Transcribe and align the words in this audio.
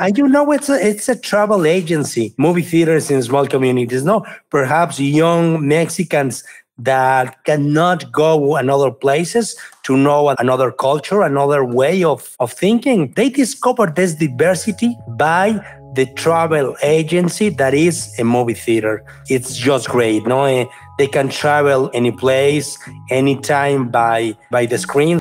And 0.00 0.16
you 0.16 0.28
know, 0.28 0.52
it's 0.52 0.68
a, 0.68 0.74
it's 0.74 1.08
a 1.08 1.16
travel 1.16 1.66
agency, 1.66 2.32
movie 2.38 2.62
theaters 2.62 3.10
in 3.10 3.20
small 3.22 3.48
communities. 3.48 4.04
No, 4.04 4.24
perhaps 4.48 5.00
young 5.00 5.66
Mexicans 5.66 6.44
that 6.78 7.42
cannot 7.44 8.12
go 8.12 8.54
another 8.54 8.92
places 8.92 9.56
to 9.82 9.96
know 9.96 10.28
another 10.38 10.70
culture, 10.70 11.22
another 11.22 11.64
way 11.64 12.04
of, 12.04 12.36
of 12.38 12.52
thinking. 12.52 13.12
They 13.16 13.28
discover 13.28 13.86
this 13.86 14.14
diversity 14.14 14.96
by 15.08 15.60
the 15.94 16.06
travel 16.14 16.76
agency 16.84 17.48
that 17.48 17.74
is 17.74 18.14
a 18.20 18.24
movie 18.24 18.54
theater. 18.54 19.04
It's 19.28 19.56
just 19.56 19.88
great. 19.88 20.24
No, 20.28 20.44
eh, 20.44 20.66
they 20.96 21.08
can 21.08 21.28
travel 21.28 21.90
any 21.92 22.12
place, 22.12 22.78
anytime 23.10 23.88
by 23.88 24.36
by 24.52 24.66
the 24.66 24.78
screen. 24.78 25.20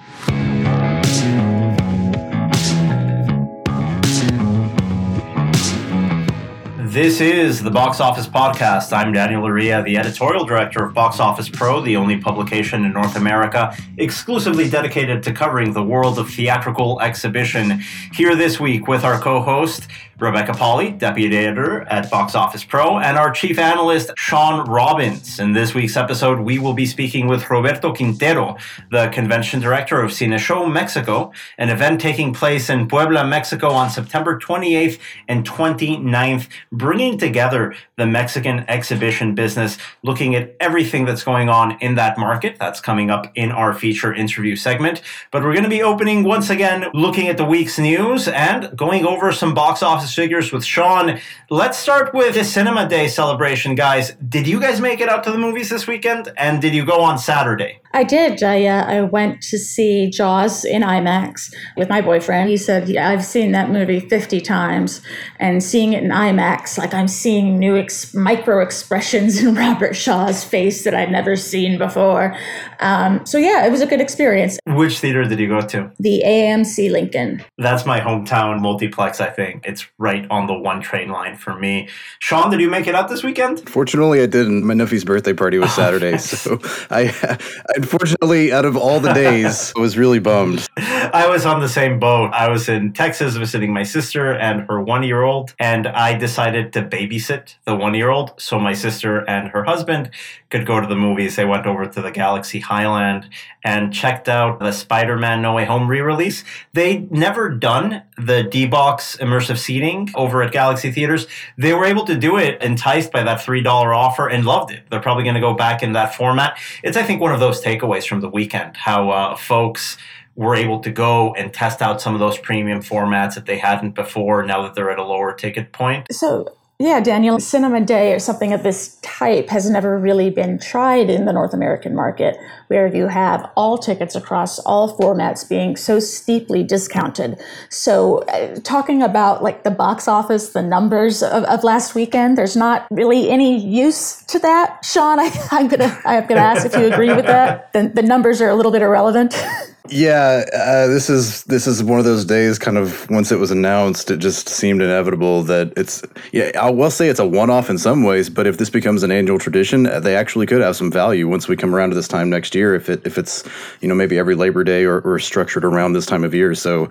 This 6.98 7.22
is 7.22 7.62
the 7.62 7.70
Box 7.70 8.00
Office 8.00 8.28
Podcast. 8.28 8.92
I'm 8.92 9.14
Daniel 9.14 9.44
Loria, 9.44 9.84
the 9.84 9.98
editorial 9.98 10.46
director 10.46 10.84
of 10.84 10.96
Box 10.96 11.20
Office 11.20 11.48
Pro, 11.48 11.80
the 11.80 11.96
only 11.96 12.18
publication 12.18 12.86
in 12.86 12.92
North 12.92 13.16
America 13.16 13.78
exclusively 13.98 14.68
dedicated 14.68 15.22
to 15.22 15.32
covering 15.32 15.74
the 15.74 15.84
world 15.84 16.18
of 16.18 16.28
theatrical 16.28 17.00
exhibition. 17.02 17.84
Here 18.14 18.36
this 18.36 18.60
week 18.60 18.88
with 18.88 19.04
our 19.04 19.20
co 19.20 19.42
host, 19.44 19.88
Rebecca 20.20 20.54
Pahle, 20.54 20.98
deputy 20.98 21.38
editor 21.38 21.82
at 21.90 22.10
Box 22.10 22.34
Office 22.34 22.64
Pro, 22.64 22.98
and 22.98 23.18
our 23.18 23.30
chief 23.30 23.60
analyst, 23.60 24.12
Shawn 24.18 24.68
Robbins. 24.68 25.40
In 25.40 25.54
this 25.54 25.76
week's 25.76 25.96
episode, 25.96 26.40
we 26.40 26.58
will 26.58 26.74
be 26.74 26.88
speaking 26.88 27.28
with 27.28 27.48
Roberto 27.52 27.94
Quintero, 27.94 28.58
the 28.90 29.10
convention 29.10 29.60
director 29.60 30.02
of 30.02 30.10
Cineshow 30.10 30.72
Mexico, 30.72 31.32
an 31.60 31.70
event 31.70 32.02
taking 32.02 32.34
place 32.34 32.68
in 32.68 32.88
Puebla, 32.88 33.28
Mexico 33.28 33.70
on 33.70 33.92
September 33.92 34.40
28th 34.40 34.98
and 35.28 35.48
29th, 35.48 36.48
bringing 36.72 37.20
together 37.20 37.76
the 37.98 38.08
Mexican 38.08 38.66
exhibition 38.68 39.36
business, 39.36 39.78
looking 40.02 40.34
at 40.34 40.56
everything 40.60 41.06
that's 41.06 41.24
going 41.24 41.48
on 41.48 41.78
in 41.80 41.94
that 41.94 42.18
market. 42.18 42.58
That's 42.60 42.80
coming 42.80 43.12
up 43.12 43.32
in 43.36 43.52
our 43.52 43.72
feature 43.72 44.16
interview 44.16 44.56
segment. 44.56 45.04
But 45.32 45.44
we're 45.44 45.54
going 45.54 45.64
to 45.64 45.70
be 45.70 45.84
opening 45.84 46.24
once 46.24 46.50
again, 46.50 46.86
looking 46.96 47.28
at 47.28 47.38
the 47.38 47.46
week's 47.46 47.78
news 47.78 48.28
and 48.28 48.76
going 48.76 49.06
over 49.06 49.32
some 49.32 49.54
box 49.54 49.84
office 49.84 50.07
figures 50.14 50.52
with 50.52 50.66
Shawn. 50.66 51.20
Let's 51.50 51.78
start 51.78 52.14
with 52.14 52.36
the 52.36 52.44
Cinema 52.44 52.88
Day 52.88 53.08
celebration, 53.08 53.76
guys. 53.76 54.12
Did 54.28 54.48
you 54.48 54.60
guys 54.60 54.82
make 54.82 55.02
it 55.02 55.10
out 55.10 55.24
to 55.26 55.32
the 55.32 55.38
movies 55.38 55.70
this 55.70 55.88
weekend? 55.88 56.32
And 56.38 56.62
did 56.62 56.74
you 56.74 56.86
go 56.86 57.02
on 57.02 57.18
Saturday? 57.18 57.82
I 57.94 58.04
did. 58.04 58.44
I 58.44 58.66
uh, 58.66 58.86
I 58.86 59.02
went 59.02 59.42
to 59.44 59.58
see 59.58 60.10
Jaws 60.10 60.66
in 60.66 60.82
IMAX 60.82 61.54
with 61.78 61.90
my 61.90 62.02
boyfriend. 62.02 62.50
He 62.50 62.58
said, 62.58 62.90
yeah, 62.90 63.10
"I've 63.10 63.26
seen 63.26 63.54
that 63.54 63.72
movie 63.72 64.00
fifty 64.00 64.42
times, 64.42 65.02
and 65.40 65.64
seeing 65.64 65.94
it 65.94 66.04
in 66.04 66.10
IMAX, 66.10 66.78
like 66.78 66.94
I'm 66.94 67.08
seeing 67.08 67.58
new 67.58 67.78
ex- 67.78 68.14
micro 68.14 68.62
expressions 68.62 69.42
in 69.42 69.56
Robert 69.64 69.96
Shaw's 69.96 70.44
face 70.44 70.84
that 70.84 70.94
I'd 70.94 71.12
never 71.12 71.36
seen 71.36 71.78
before." 71.78 72.38
Um, 72.80 73.26
so 73.26 73.38
yeah, 73.38 73.66
it 73.66 73.72
was 73.72 73.82
a 73.82 73.88
good 73.88 74.02
experience. 74.02 74.60
Which 74.68 75.00
theater 75.00 75.24
did 75.24 75.40
you 75.40 75.48
go 75.48 75.62
to? 75.62 75.92
The 76.00 76.22
AMC 76.26 76.92
Lincoln. 76.92 77.44
That's 77.58 77.86
my 77.86 78.00
hometown 78.00 78.60
multiplex. 78.60 79.22
I 79.22 79.30
think 79.30 79.66
it's 79.66 79.88
right 80.00 80.28
on 80.30 80.46
the 80.46 80.54
one 80.54 80.80
train 80.80 81.10
line 81.10 81.36
for 81.36 81.58
me. 81.58 81.90
Shawn, 82.20 82.52
did 82.52 82.62
you 82.62 82.70
make 82.70 82.86
it 82.86 82.94
out 82.94 83.10
this 83.10 83.24
weekend? 83.24 83.68
Fortunately, 83.68 84.22
I 84.22 84.28
didn't. 84.28 84.64
My 84.64 84.76
nephew's 84.76 85.04
birthday 85.04 85.34
party 85.34 85.58
was 85.58 85.72
oh, 85.72 85.76
Saturday, 85.76 86.18
so 86.20 86.60
I, 86.92 87.38
unfortunately, 87.76 88.54
out 88.54 88.66
of 88.66 88.78
all 88.78 89.00
the 89.00 89.14
days, 89.14 89.74
I 89.76 89.80
was 89.80 89.98
really 89.98 90.20
bummed. 90.20 90.68
I 90.78 91.28
was 91.28 91.46
on 91.46 91.62
the 91.62 91.70
same 91.70 92.00
boat. 92.00 92.32
I 92.34 92.50
was 92.50 92.70
in 92.70 92.94
Texas 92.94 93.36
visiting 93.38 93.74
my 93.74 93.84
sister 93.84 94.34
and 94.34 94.62
her 94.70 94.80
one 94.80 95.04
year 95.04 95.24
old, 95.24 95.56
and 95.60 95.88
I 95.88 96.16
decided 96.16 96.74
to 96.74 96.84
babysit 96.84 97.56
the 97.66 97.76
one 97.76 97.96
year 97.96 98.10
old 98.10 98.40
so 98.40 98.60
my 98.60 98.74
sister 98.74 99.28
and 99.28 99.50
her 99.50 99.64
husband 99.64 100.12
could 100.50 100.66
go 100.66 100.80
to 100.80 100.88
the 100.88 100.96
movies. 100.96 101.36
They 101.36 101.46
went 101.46 101.66
over 101.66 101.88
to 101.88 102.02
the 102.02 102.12
Galaxy 102.12 102.60
Highland 102.60 103.30
and 103.64 103.94
checked 103.94 104.30
out 104.30 104.60
the 104.60 104.72
Spider 104.72 105.18
Man 105.18 105.42
No 105.42 105.54
Way 105.54 105.66
Home 105.66 105.88
re 105.88 106.02
release. 106.02 106.44
They'd 106.74 107.12
never 107.12 107.50
done 107.50 108.04
the 108.18 108.44
D 108.44 108.68
box 108.68 109.18
immersive 109.18 109.58
seating 109.58 109.87
over 110.16 110.42
at 110.44 110.52
Galaxy 110.52 110.92
Theaters. 110.92 111.28
They 111.58 111.74
were 111.74 111.86
able 111.86 112.06
to 112.06 112.18
do 112.18 112.38
it 112.38 112.62
enticed 112.62 113.12
by 113.12 113.24
that 113.24 113.40
$3 113.40 113.66
offer 113.66 114.28
and 114.28 114.46
loved 114.46 114.72
it. 114.72 114.84
They're 114.90 115.00
probably 115.00 115.24
going 115.24 115.36
to 115.36 115.42
go 115.42 115.54
back 115.54 115.84
in 115.84 115.94
that 115.94 116.16
format. 116.16 116.58
It's, 116.84 116.98
I 116.98 117.04
think, 117.04 117.22
one 117.22 117.34
of 117.34 117.40
those 117.40 117.62
takeaways 117.62 118.08
from 118.08 118.22
the 118.22 118.30
weekend 118.30 118.78
how 118.78 119.10
uh, 119.10 119.36
folks 119.36 119.98
were 120.36 120.56
able 120.56 120.80
to 120.80 120.92
go 120.92 121.34
and 121.34 121.52
test 121.52 121.82
out 121.82 122.00
some 122.00 122.14
of 122.14 122.20
those 122.20 122.38
premium 122.38 122.82
formats 122.82 123.34
that 123.36 123.48
they 123.48 123.58
hadn't 123.58 123.96
before 123.96 124.46
now 124.46 124.62
that 124.62 124.76
they're 124.76 124.92
at 124.92 125.00
a 125.00 125.04
lower 125.04 125.34
ticket 125.34 125.72
point. 125.72 126.06
So 126.12 126.57
yeah, 126.80 127.00
Daniel, 127.00 127.40
Cinema 127.40 127.82
Day 127.82 128.14
or 128.14 128.20
something 128.20 128.54
of 128.54 128.62
this 128.62 128.98
type 129.02 129.50
has 129.50 129.68
never 129.68 129.98
really 129.98 130.30
been 130.30 130.60
tried 130.60 131.10
in 131.10 131.26
the 131.26 131.34
North 131.34 131.52
American 131.52 131.96
market, 131.96 132.38
where 132.68 132.86
you 132.86 133.08
have 133.08 133.50
all 133.56 133.80
tickets 133.80 134.16
across 134.16 134.60
all 134.60 134.96
formats 134.96 135.48
being 135.48 135.76
so 135.76 136.00
steeply 136.00 136.62
discounted. 136.62 137.42
So, 137.72 138.20
uh, 138.26 138.60
talking 138.60 139.02
about 139.02 139.42
like 139.42 139.64
the 139.64 139.72
box 139.72 140.08
office, 140.08 140.50
the 140.50 140.62
numbers 140.62 141.24
of, 141.24 141.46
of, 141.46 141.64
last 141.64 141.96
weekend, 141.96 142.38
there's 142.38 142.56
not 142.56 142.86
really 142.92 143.28
any 143.32 143.58
use 143.58 144.24
to 144.26 144.38
that. 144.38 144.86
Shawn, 144.86 145.20
I, 145.20 145.32
am 145.54 145.70
gonna 145.70 146.00
I'm 146.06 146.28
gonna 146.28 146.42
ask 146.42 146.64
if 146.64 146.76
you 146.76 146.94
agree 146.94 147.12
with 147.12 147.26
that. 147.26 147.74
The, 147.74 147.92
the 147.92 148.04
numbers 148.04 148.40
are 148.40 148.50
a 148.50 148.56
little 148.56 148.72
bit 148.72 148.84
irrelevant. 148.84 149.34
Yeah, 149.90 150.46
uh, 150.54 150.88
this 150.88 151.10
is 151.10 151.44
this 151.46 151.68
is 151.68 151.84
one 151.84 152.00
of 152.00 152.06
those 152.06 152.26
days. 152.26 152.60
Kind 152.60 152.78
of 152.78 153.10
once 153.10 153.32
it 153.32 153.40
was 153.40 153.52
announced, 153.52 154.12
it 154.12 154.18
just 154.18 154.50
seemed 154.50 154.82
inevitable 154.82 155.44
that 155.44 155.74
it's. 155.78 156.04
Yeah, 156.32 156.52
I 156.60 156.70
will 156.70 156.92
say 156.92 157.10
it's 157.10 157.20
a 157.20 157.28
one-off 157.28 157.70
in 157.70 157.78
some 157.78 158.04
ways, 158.04 158.30
but 158.30 158.48
if 158.48 158.58
this 158.58 158.70
becomes 158.70 159.04
an 159.04 159.12
annual 159.12 159.40
tradition, 159.40 159.88
uh, 159.88 160.00
they 160.00 160.16
actually 160.16 160.46
could 160.46 160.62
have 160.62 160.76
some 160.76 160.92
value 160.92 161.28
once 161.28 161.48
we 161.48 161.56
come 161.56 161.74
around 161.74 161.90
to 161.90 161.96
this 161.96 162.08
time 162.08 162.30
next 162.30 162.56
year. 162.56 162.76
If 162.76 162.90
it 162.90 163.06
if 163.06 163.18
it's 163.18 163.44
you 163.82 163.88
know 163.88 163.96
maybe 163.96 164.18
every 164.18 164.36
Labor 164.36 164.64
Day 164.64 164.84
or, 164.84 165.00
or 165.02 165.20
structured 165.20 165.64
around 165.64 165.94
this 165.94 166.06
time 166.06 166.24
of 166.24 166.34
year. 166.34 166.54
So, 166.56 166.90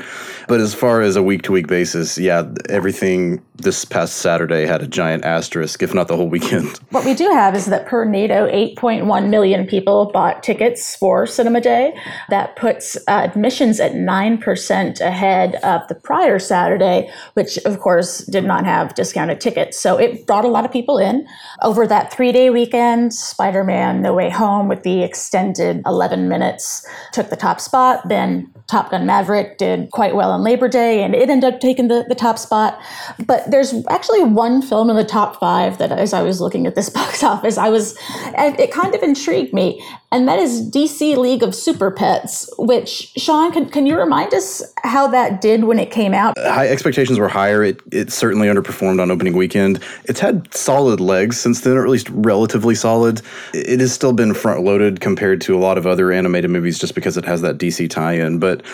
but 0.48 0.60
as 0.60 0.74
far 0.74 1.02
as 1.02 1.16
a 1.16 1.22
week-to-week 1.22 1.66
basis, 1.66 2.18
yeah, 2.18 2.44
everything 2.68 3.42
this 3.56 3.84
past 3.84 4.16
Saturday 4.16 4.66
had 4.66 4.82
a 4.82 4.86
giant 4.86 5.24
asterisk, 5.24 5.82
if 5.82 5.94
not 5.94 6.08
the 6.08 6.16
whole 6.16 6.28
weekend. 6.28 6.78
What 6.90 7.04
we 7.04 7.14
do 7.14 7.28
have 7.30 7.54
is 7.54 7.66
that 7.66 7.86
per 7.86 8.04
NATO, 8.06 8.48
8.1 8.50 9.28
million 9.28 9.66
people 9.66 10.10
bought 10.12 10.42
tickets 10.42 10.96
for 10.96 11.26
Cinema 11.26 11.60
Day. 11.60 11.94
That 12.30 12.56
puts 12.56 12.85
uh, 13.08 13.22
admissions 13.24 13.80
at 13.80 13.92
9% 13.92 15.00
ahead 15.00 15.56
of 15.56 15.86
the 15.88 15.94
prior 15.96 16.38
Saturday, 16.38 17.10
which 17.34 17.56
of 17.64 17.80
course 17.80 18.18
did 18.26 18.44
not 18.44 18.64
have 18.64 18.94
discounted 18.94 19.40
tickets. 19.40 19.80
So 19.80 19.96
it 19.98 20.26
brought 20.26 20.44
a 20.44 20.48
lot 20.48 20.64
of 20.64 20.70
people 20.70 20.98
in. 20.98 21.26
Over 21.62 21.86
that 21.86 22.12
three 22.12 22.30
day 22.30 22.50
weekend, 22.50 23.14
Spider 23.14 23.64
Man 23.64 24.02
No 24.02 24.14
Way 24.14 24.30
Home 24.30 24.68
with 24.68 24.82
the 24.82 25.02
extended 25.02 25.82
11 25.86 26.28
minutes 26.28 26.86
took 27.12 27.30
the 27.30 27.36
top 27.36 27.60
spot. 27.60 28.08
Then 28.08 28.52
Top 28.66 28.90
Gun 28.90 29.06
Maverick 29.06 29.58
did 29.58 29.90
quite 29.92 30.16
well 30.16 30.32
on 30.32 30.42
Labor 30.42 30.66
Day 30.68 31.04
and 31.04 31.14
it 31.14 31.30
ended 31.30 31.54
up 31.54 31.60
taking 31.60 31.86
the, 31.86 32.04
the 32.08 32.14
top 32.14 32.38
spot. 32.38 32.80
But 33.24 33.48
there's 33.50 33.74
actually 33.88 34.24
one 34.24 34.60
film 34.60 34.90
in 34.90 34.96
the 34.96 35.04
top 35.04 35.38
five 35.38 35.78
that 35.78 35.92
as 35.92 36.12
I 36.12 36.22
was 36.22 36.40
looking 36.40 36.66
at 36.66 36.74
this 36.74 36.88
box 36.96 37.22
office, 37.22 37.58
I 37.58 37.68
was, 37.68 37.96
it 38.34 38.72
kind 38.72 38.94
of 38.94 39.02
intrigued 39.02 39.52
me. 39.52 39.84
And 40.10 40.26
that 40.28 40.38
is 40.38 40.68
DC 40.70 41.16
League 41.16 41.42
of 41.42 41.54
Super 41.54 41.90
Pets, 41.90 42.52
which 42.58 42.75
Shawn, 42.84 43.52
can, 43.52 43.68
can 43.68 43.86
you 43.86 43.98
remind 43.98 44.34
us 44.34 44.62
how 44.82 45.06
that 45.08 45.40
did 45.40 45.64
when 45.64 45.78
it 45.78 45.90
came 45.90 46.14
out? 46.14 46.36
High 46.38 46.68
expectations 46.68 47.18
were 47.18 47.28
higher. 47.28 47.62
It, 47.62 47.80
it 47.92 48.12
certainly 48.12 48.48
underperformed 48.48 49.00
on 49.00 49.10
opening 49.10 49.36
weekend. 49.36 49.82
It's 50.04 50.20
had 50.20 50.52
solid 50.54 51.00
legs 51.00 51.38
since 51.40 51.62
then, 51.62 51.76
or 51.76 51.84
at 51.84 51.90
least 51.90 52.08
relatively 52.10 52.74
solid. 52.74 53.22
It 53.54 53.80
has 53.80 53.92
still 53.92 54.12
been 54.12 54.34
front 54.34 54.62
loaded 54.62 55.00
compared 55.00 55.40
to 55.42 55.56
a 55.56 55.60
lot 55.60 55.78
of 55.78 55.86
other 55.86 56.12
animated 56.12 56.50
movies 56.50 56.78
just 56.78 56.94
because 56.94 57.16
it 57.16 57.24
has 57.24 57.40
that 57.42 57.58
DC 57.58 57.88
tie 57.90 58.14
in. 58.14 58.38
But 58.38 58.64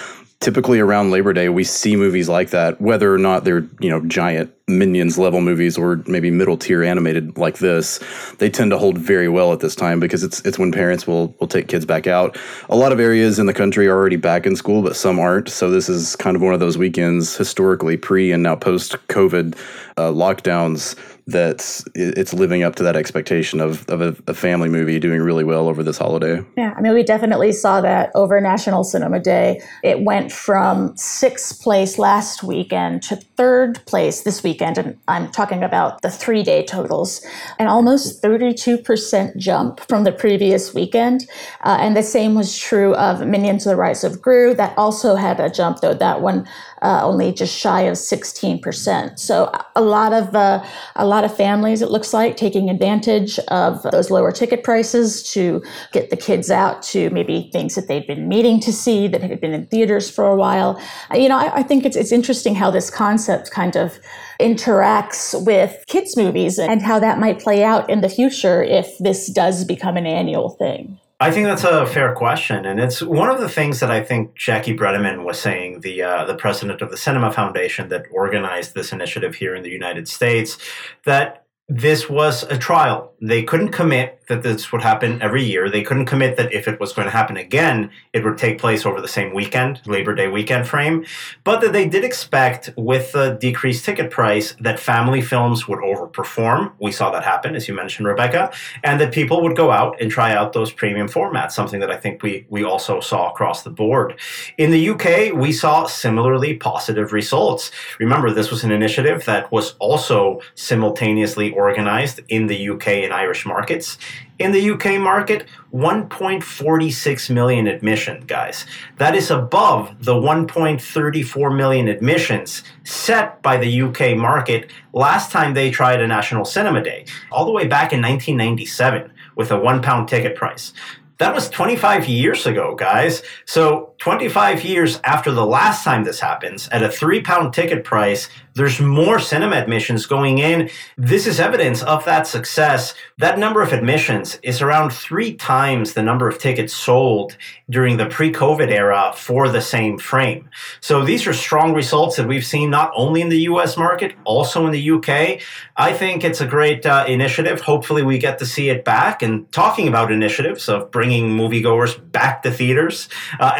typically 0.42 0.80
around 0.80 1.10
Labor 1.10 1.32
Day, 1.32 1.48
we 1.48 1.64
see 1.64 1.96
movies 1.96 2.28
like 2.28 2.50
that, 2.50 2.80
whether 2.80 3.14
or 3.14 3.18
not 3.18 3.44
they're, 3.44 3.66
you 3.80 3.88
know, 3.88 4.04
giant 4.06 4.52
minions 4.68 5.18
level 5.18 5.40
movies 5.40 5.76
or 5.76 6.02
maybe 6.06 6.30
middle 6.30 6.56
tier 6.56 6.82
animated 6.82 7.36
like 7.36 7.58
this 7.58 7.98
they 8.38 8.48
tend 8.48 8.70
to 8.70 8.78
hold 8.78 8.96
very 8.96 9.28
well 9.28 9.52
at 9.52 9.60
this 9.60 9.74
time 9.74 10.00
because 10.00 10.22
it's 10.22 10.40
it's 10.42 10.58
when 10.58 10.70
parents 10.72 11.06
will 11.06 11.34
will 11.40 11.48
take 11.48 11.68
kids 11.68 11.84
back 11.84 12.06
out. 12.06 12.38
A 12.68 12.76
lot 12.76 12.92
of 12.92 13.00
areas 13.00 13.38
in 13.38 13.46
the 13.46 13.52
country 13.52 13.86
are 13.88 13.96
already 13.96 14.16
back 14.16 14.46
in 14.46 14.56
school 14.56 14.82
but 14.82 14.96
some 14.96 15.18
aren't. 15.18 15.48
So 15.48 15.70
this 15.70 15.88
is 15.88 16.16
kind 16.16 16.36
of 16.36 16.42
one 16.42 16.54
of 16.54 16.60
those 16.60 16.78
weekends 16.78 17.36
historically 17.36 17.96
pre 17.96 18.32
and 18.32 18.42
now 18.42 18.56
post 18.56 18.92
covid 19.08 19.56
uh, 20.02 20.12
lockdowns 20.12 20.96
that 21.26 21.82
it's 21.94 22.34
living 22.34 22.64
up 22.64 22.74
to 22.74 22.82
that 22.82 22.96
expectation 22.96 23.60
of, 23.60 23.88
of 23.88 24.00
a, 24.00 24.16
a, 24.26 24.34
family 24.34 24.68
movie 24.68 24.98
doing 24.98 25.20
really 25.20 25.44
well 25.44 25.68
over 25.68 25.82
this 25.84 25.96
holiday. 25.96 26.44
Yeah, 26.56 26.74
I 26.76 26.80
mean, 26.80 26.92
we 26.94 27.04
definitely 27.04 27.52
saw 27.52 27.80
that 27.80 28.10
over 28.16 28.40
National 28.40 28.82
Cinema 28.82 29.20
Day. 29.20 29.60
It 29.84 30.02
went 30.02 30.32
from 30.32 30.96
sixth 30.96 31.62
place 31.62 31.96
last 31.96 32.42
weekend 32.42 33.04
to 33.04 33.20
third 33.42 33.84
place 33.86 34.20
this 34.22 34.44
weekend. 34.44 34.78
And 34.78 34.96
I'm 35.08 35.28
talking 35.32 35.64
about 35.64 36.00
the 36.02 36.10
three 36.10 36.44
day 36.44 36.64
totals, 36.64 37.26
an 37.58 37.66
almost 37.66 38.22
32% 38.22 39.36
jump 39.36 39.80
from 39.88 40.04
the 40.04 40.12
previous 40.12 40.72
weekend. 40.72 41.26
Uh, 41.64 41.78
and 41.80 41.96
the 41.96 42.04
same 42.04 42.36
was 42.36 42.56
true 42.56 42.94
of 42.94 43.26
Minions 43.26 43.64
The 43.64 43.74
Rise 43.74 44.04
of 44.04 44.22
Gru. 44.22 44.54
That 44.54 44.78
also 44.78 45.16
had 45.16 45.40
a 45.40 45.50
jump, 45.50 45.80
though 45.80 45.92
that 45.94 46.20
one 46.20 46.46
uh, 46.82 47.00
only 47.02 47.32
just 47.32 47.56
shy 47.56 47.82
of 47.82 47.94
16%. 47.94 49.18
So 49.18 49.50
a 49.74 49.82
lot 49.82 50.12
of 50.12 50.34
uh, 50.34 50.64
a 50.96 51.06
lot 51.06 51.24
of 51.24 51.36
families, 51.36 51.80
it 51.82 51.90
looks 51.90 52.12
like, 52.12 52.36
taking 52.36 52.70
advantage 52.70 53.38
of 53.48 53.82
those 53.90 54.10
lower 54.10 54.32
ticket 54.32 54.62
prices 54.62 55.22
to 55.32 55.62
get 55.92 56.10
the 56.10 56.16
kids 56.16 56.50
out 56.50 56.82
to 56.92 57.10
maybe 57.10 57.50
things 57.52 57.74
that 57.74 57.88
they've 57.88 58.06
been 58.06 58.28
meeting 58.28 58.60
to 58.60 58.72
see 58.72 59.08
that 59.08 59.22
had 59.22 59.40
been 59.40 59.52
in 59.52 59.66
theaters 59.66 60.10
for 60.10 60.26
a 60.26 60.36
while. 60.36 60.80
You 61.12 61.28
know, 61.28 61.38
I, 61.38 61.60
I 61.60 61.62
think 61.62 61.84
it's 61.84 61.96
it's 61.96 62.12
interesting 62.12 62.54
how 62.54 62.70
this 62.70 62.90
concept 62.90 63.31
kind 63.50 63.76
of 63.76 63.98
interacts 64.40 65.44
with 65.44 65.84
kids' 65.86 66.16
movies 66.16 66.58
and 66.58 66.82
how 66.82 66.98
that 66.98 67.18
might 67.18 67.40
play 67.40 67.62
out 67.62 67.88
in 67.88 68.00
the 68.00 68.08
future 68.08 68.62
if 68.62 68.96
this 68.98 69.30
does 69.30 69.64
become 69.64 69.96
an 69.96 70.06
annual 70.06 70.50
thing. 70.50 70.98
I 71.20 71.30
think 71.30 71.46
that's 71.46 71.62
a 71.62 71.86
fair 71.86 72.14
question, 72.14 72.66
and 72.66 72.80
it's 72.80 73.00
one 73.00 73.30
of 73.30 73.38
the 73.38 73.48
things 73.48 73.78
that 73.78 73.92
I 73.92 74.02
think 74.02 74.34
Jackie 74.34 74.76
Brenneman 74.76 75.24
was 75.24 75.38
saying, 75.38 75.82
the 75.82 76.02
uh, 76.02 76.24
the 76.24 76.34
president 76.34 76.82
of 76.82 76.90
the 76.90 76.96
Cinema 76.96 77.32
Foundation 77.32 77.90
that 77.90 78.06
organized 78.10 78.74
this 78.74 78.92
initiative 78.92 79.36
here 79.36 79.54
in 79.54 79.62
the 79.62 79.70
United 79.70 80.08
States, 80.08 80.58
that 81.04 81.44
this 81.68 82.08
was 82.08 82.42
a 82.44 82.58
trial. 82.58 83.12
They 83.20 83.44
couldn't 83.44 83.70
commit 83.70 84.22
that 84.26 84.42
this 84.42 84.72
would 84.72 84.82
happen 84.82 85.22
every 85.22 85.44
year. 85.44 85.70
They 85.70 85.82
couldn't 85.82 86.06
commit 86.06 86.36
that 86.36 86.52
if 86.52 86.66
it 86.66 86.80
was 86.80 86.92
going 86.92 87.06
to 87.06 87.12
happen 87.12 87.36
again, 87.36 87.90
it 88.12 88.24
would 88.24 88.36
take 88.36 88.58
place 88.58 88.84
over 88.84 89.00
the 89.00 89.06
same 89.08 89.32
weekend, 89.32 89.80
Labor 89.86 90.14
Day 90.14 90.26
weekend 90.26 90.66
frame. 90.66 91.04
But 91.44 91.60
that 91.60 91.72
they 91.72 91.88
did 91.88 92.02
expect, 92.02 92.70
with 92.76 93.12
the 93.12 93.38
decreased 93.40 93.84
ticket 93.84 94.10
price, 94.10 94.56
that 94.60 94.80
family 94.80 95.22
films 95.22 95.68
would 95.68 95.78
overperform. 95.78 96.72
We 96.80 96.90
saw 96.90 97.10
that 97.12 97.22
happen, 97.22 97.54
as 97.54 97.68
you 97.68 97.74
mentioned, 97.74 98.08
Rebecca, 98.08 98.52
and 98.82 99.00
that 99.00 99.12
people 99.12 99.40
would 99.42 99.56
go 99.56 99.70
out 99.70 100.00
and 100.00 100.10
try 100.10 100.34
out 100.34 100.52
those 100.52 100.72
premium 100.72 101.08
formats, 101.08 101.52
something 101.52 101.78
that 101.78 101.90
I 101.92 101.96
think 101.96 102.24
we, 102.24 102.44
we 102.48 102.64
also 102.64 103.00
saw 103.00 103.30
across 103.30 103.62
the 103.62 103.70
board. 103.70 104.18
In 104.58 104.72
the 104.72 104.88
UK, 104.90 105.32
we 105.32 105.52
saw 105.52 105.86
similarly 105.86 106.56
positive 106.56 107.12
results. 107.12 107.70
Remember, 108.00 108.32
this 108.32 108.50
was 108.50 108.64
an 108.64 108.72
initiative 108.72 109.24
that 109.26 109.52
was 109.52 109.74
also 109.78 110.40
simultaneously 110.56 111.51
organized 111.52 112.20
in 112.28 112.46
the 112.46 112.70
UK 112.70 112.88
and 112.88 113.12
Irish 113.12 113.46
markets. 113.46 113.98
In 114.38 114.52
the 114.52 114.70
UK 114.70 115.00
market, 115.00 115.46
1.46 115.72 117.30
million 117.30 117.66
admission, 117.66 118.24
guys. 118.26 118.66
That 118.98 119.14
is 119.14 119.30
above 119.30 120.04
the 120.04 120.14
1.34 120.14 121.56
million 121.56 121.88
admissions 121.88 122.62
set 122.84 123.40
by 123.42 123.56
the 123.56 123.82
UK 123.82 124.16
market 124.16 124.70
last 124.92 125.30
time 125.30 125.54
they 125.54 125.70
tried 125.70 126.00
a 126.00 126.06
National 126.06 126.44
Cinema 126.44 126.82
Day, 126.82 127.06
all 127.30 127.44
the 127.44 127.52
way 127.52 127.66
back 127.66 127.92
in 127.92 128.00
1997 128.02 129.12
with 129.36 129.50
a 129.50 129.58
one 129.58 129.80
pound 129.80 130.08
ticket 130.08 130.36
price. 130.36 130.72
That 131.18 131.34
was 131.34 131.48
25 131.50 132.08
years 132.08 132.46
ago, 132.46 132.74
guys. 132.74 133.22
So, 133.44 133.91
25 134.02 134.64
years 134.64 134.98
after 135.04 135.30
the 135.30 135.46
last 135.46 135.84
time 135.84 136.02
this 136.02 136.18
happens, 136.18 136.68
at 136.70 136.82
a 136.82 136.88
three 136.88 137.22
pound 137.22 137.54
ticket 137.54 137.84
price, 137.84 138.28
there's 138.54 138.80
more 138.80 139.18
cinema 139.18 139.56
admissions 139.56 140.06
going 140.06 140.38
in. 140.38 140.68
This 140.98 141.26
is 141.26 141.38
evidence 141.40 141.82
of 141.84 142.04
that 142.04 142.26
success. 142.26 142.94
That 143.18 143.38
number 143.38 143.62
of 143.62 143.72
admissions 143.72 144.40
is 144.42 144.60
around 144.60 144.90
three 144.90 145.34
times 145.34 145.94
the 145.94 146.02
number 146.02 146.28
of 146.28 146.38
tickets 146.38 146.74
sold 146.74 147.36
during 147.70 147.96
the 147.96 148.06
pre 148.06 148.32
COVID 148.32 148.70
era 148.70 149.12
for 149.16 149.48
the 149.48 149.62
same 149.62 149.98
frame. 149.98 150.50
So 150.80 151.04
these 151.04 151.26
are 151.28 151.32
strong 151.32 151.72
results 151.72 152.16
that 152.16 152.26
we've 152.26 152.44
seen 152.44 152.70
not 152.70 152.90
only 152.94 153.20
in 153.22 153.28
the 153.28 153.42
US 153.42 153.76
market, 153.76 154.16
also 154.24 154.66
in 154.66 154.72
the 154.72 154.90
UK. 154.90 155.40
I 155.76 155.92
think 155.92 156.24
it's 156.24 156.40
a 156.40 156.46
great 156.46 156.84
uh, 156.84 157.04
initiative. 157.08 157.60
Hopefully, 157.60 158.02
we 158.02 158.18
get 158.18 158.38
to 158.40 158.46
see 158.46 158.68
it 158.68 158.84
back. 158.84 159.22
And 159.22 159.50
talking 159.52 159.88
about 159.88 160.12
initiatives 160.12 160.68
of 160.68 160.90
bringing 160.90 161.30
moviegoers 161.30 161.98
back 162.12 162.42
to 162.42 162.50
theaters, 162.50 163.08
uh, 163.40 163.52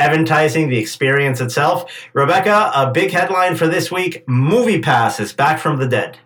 the 0.69 0.79
experience 0.79 1.41
itself. 1.41 1.85
Rebecca, 2.15 2.71
a 2.75 2.91
big 2.91 3.11
headline 3.11 3.55
for 3.55 3.69
this 3.69 3.93
week 3.93 4.25
Movie 4.27 4.81
Pass 4.81 5.21
is 5.21 5.33
back 5.33 5.59
from 5.59 5.79
the 5.79 5.87
dead. 5.87 6.19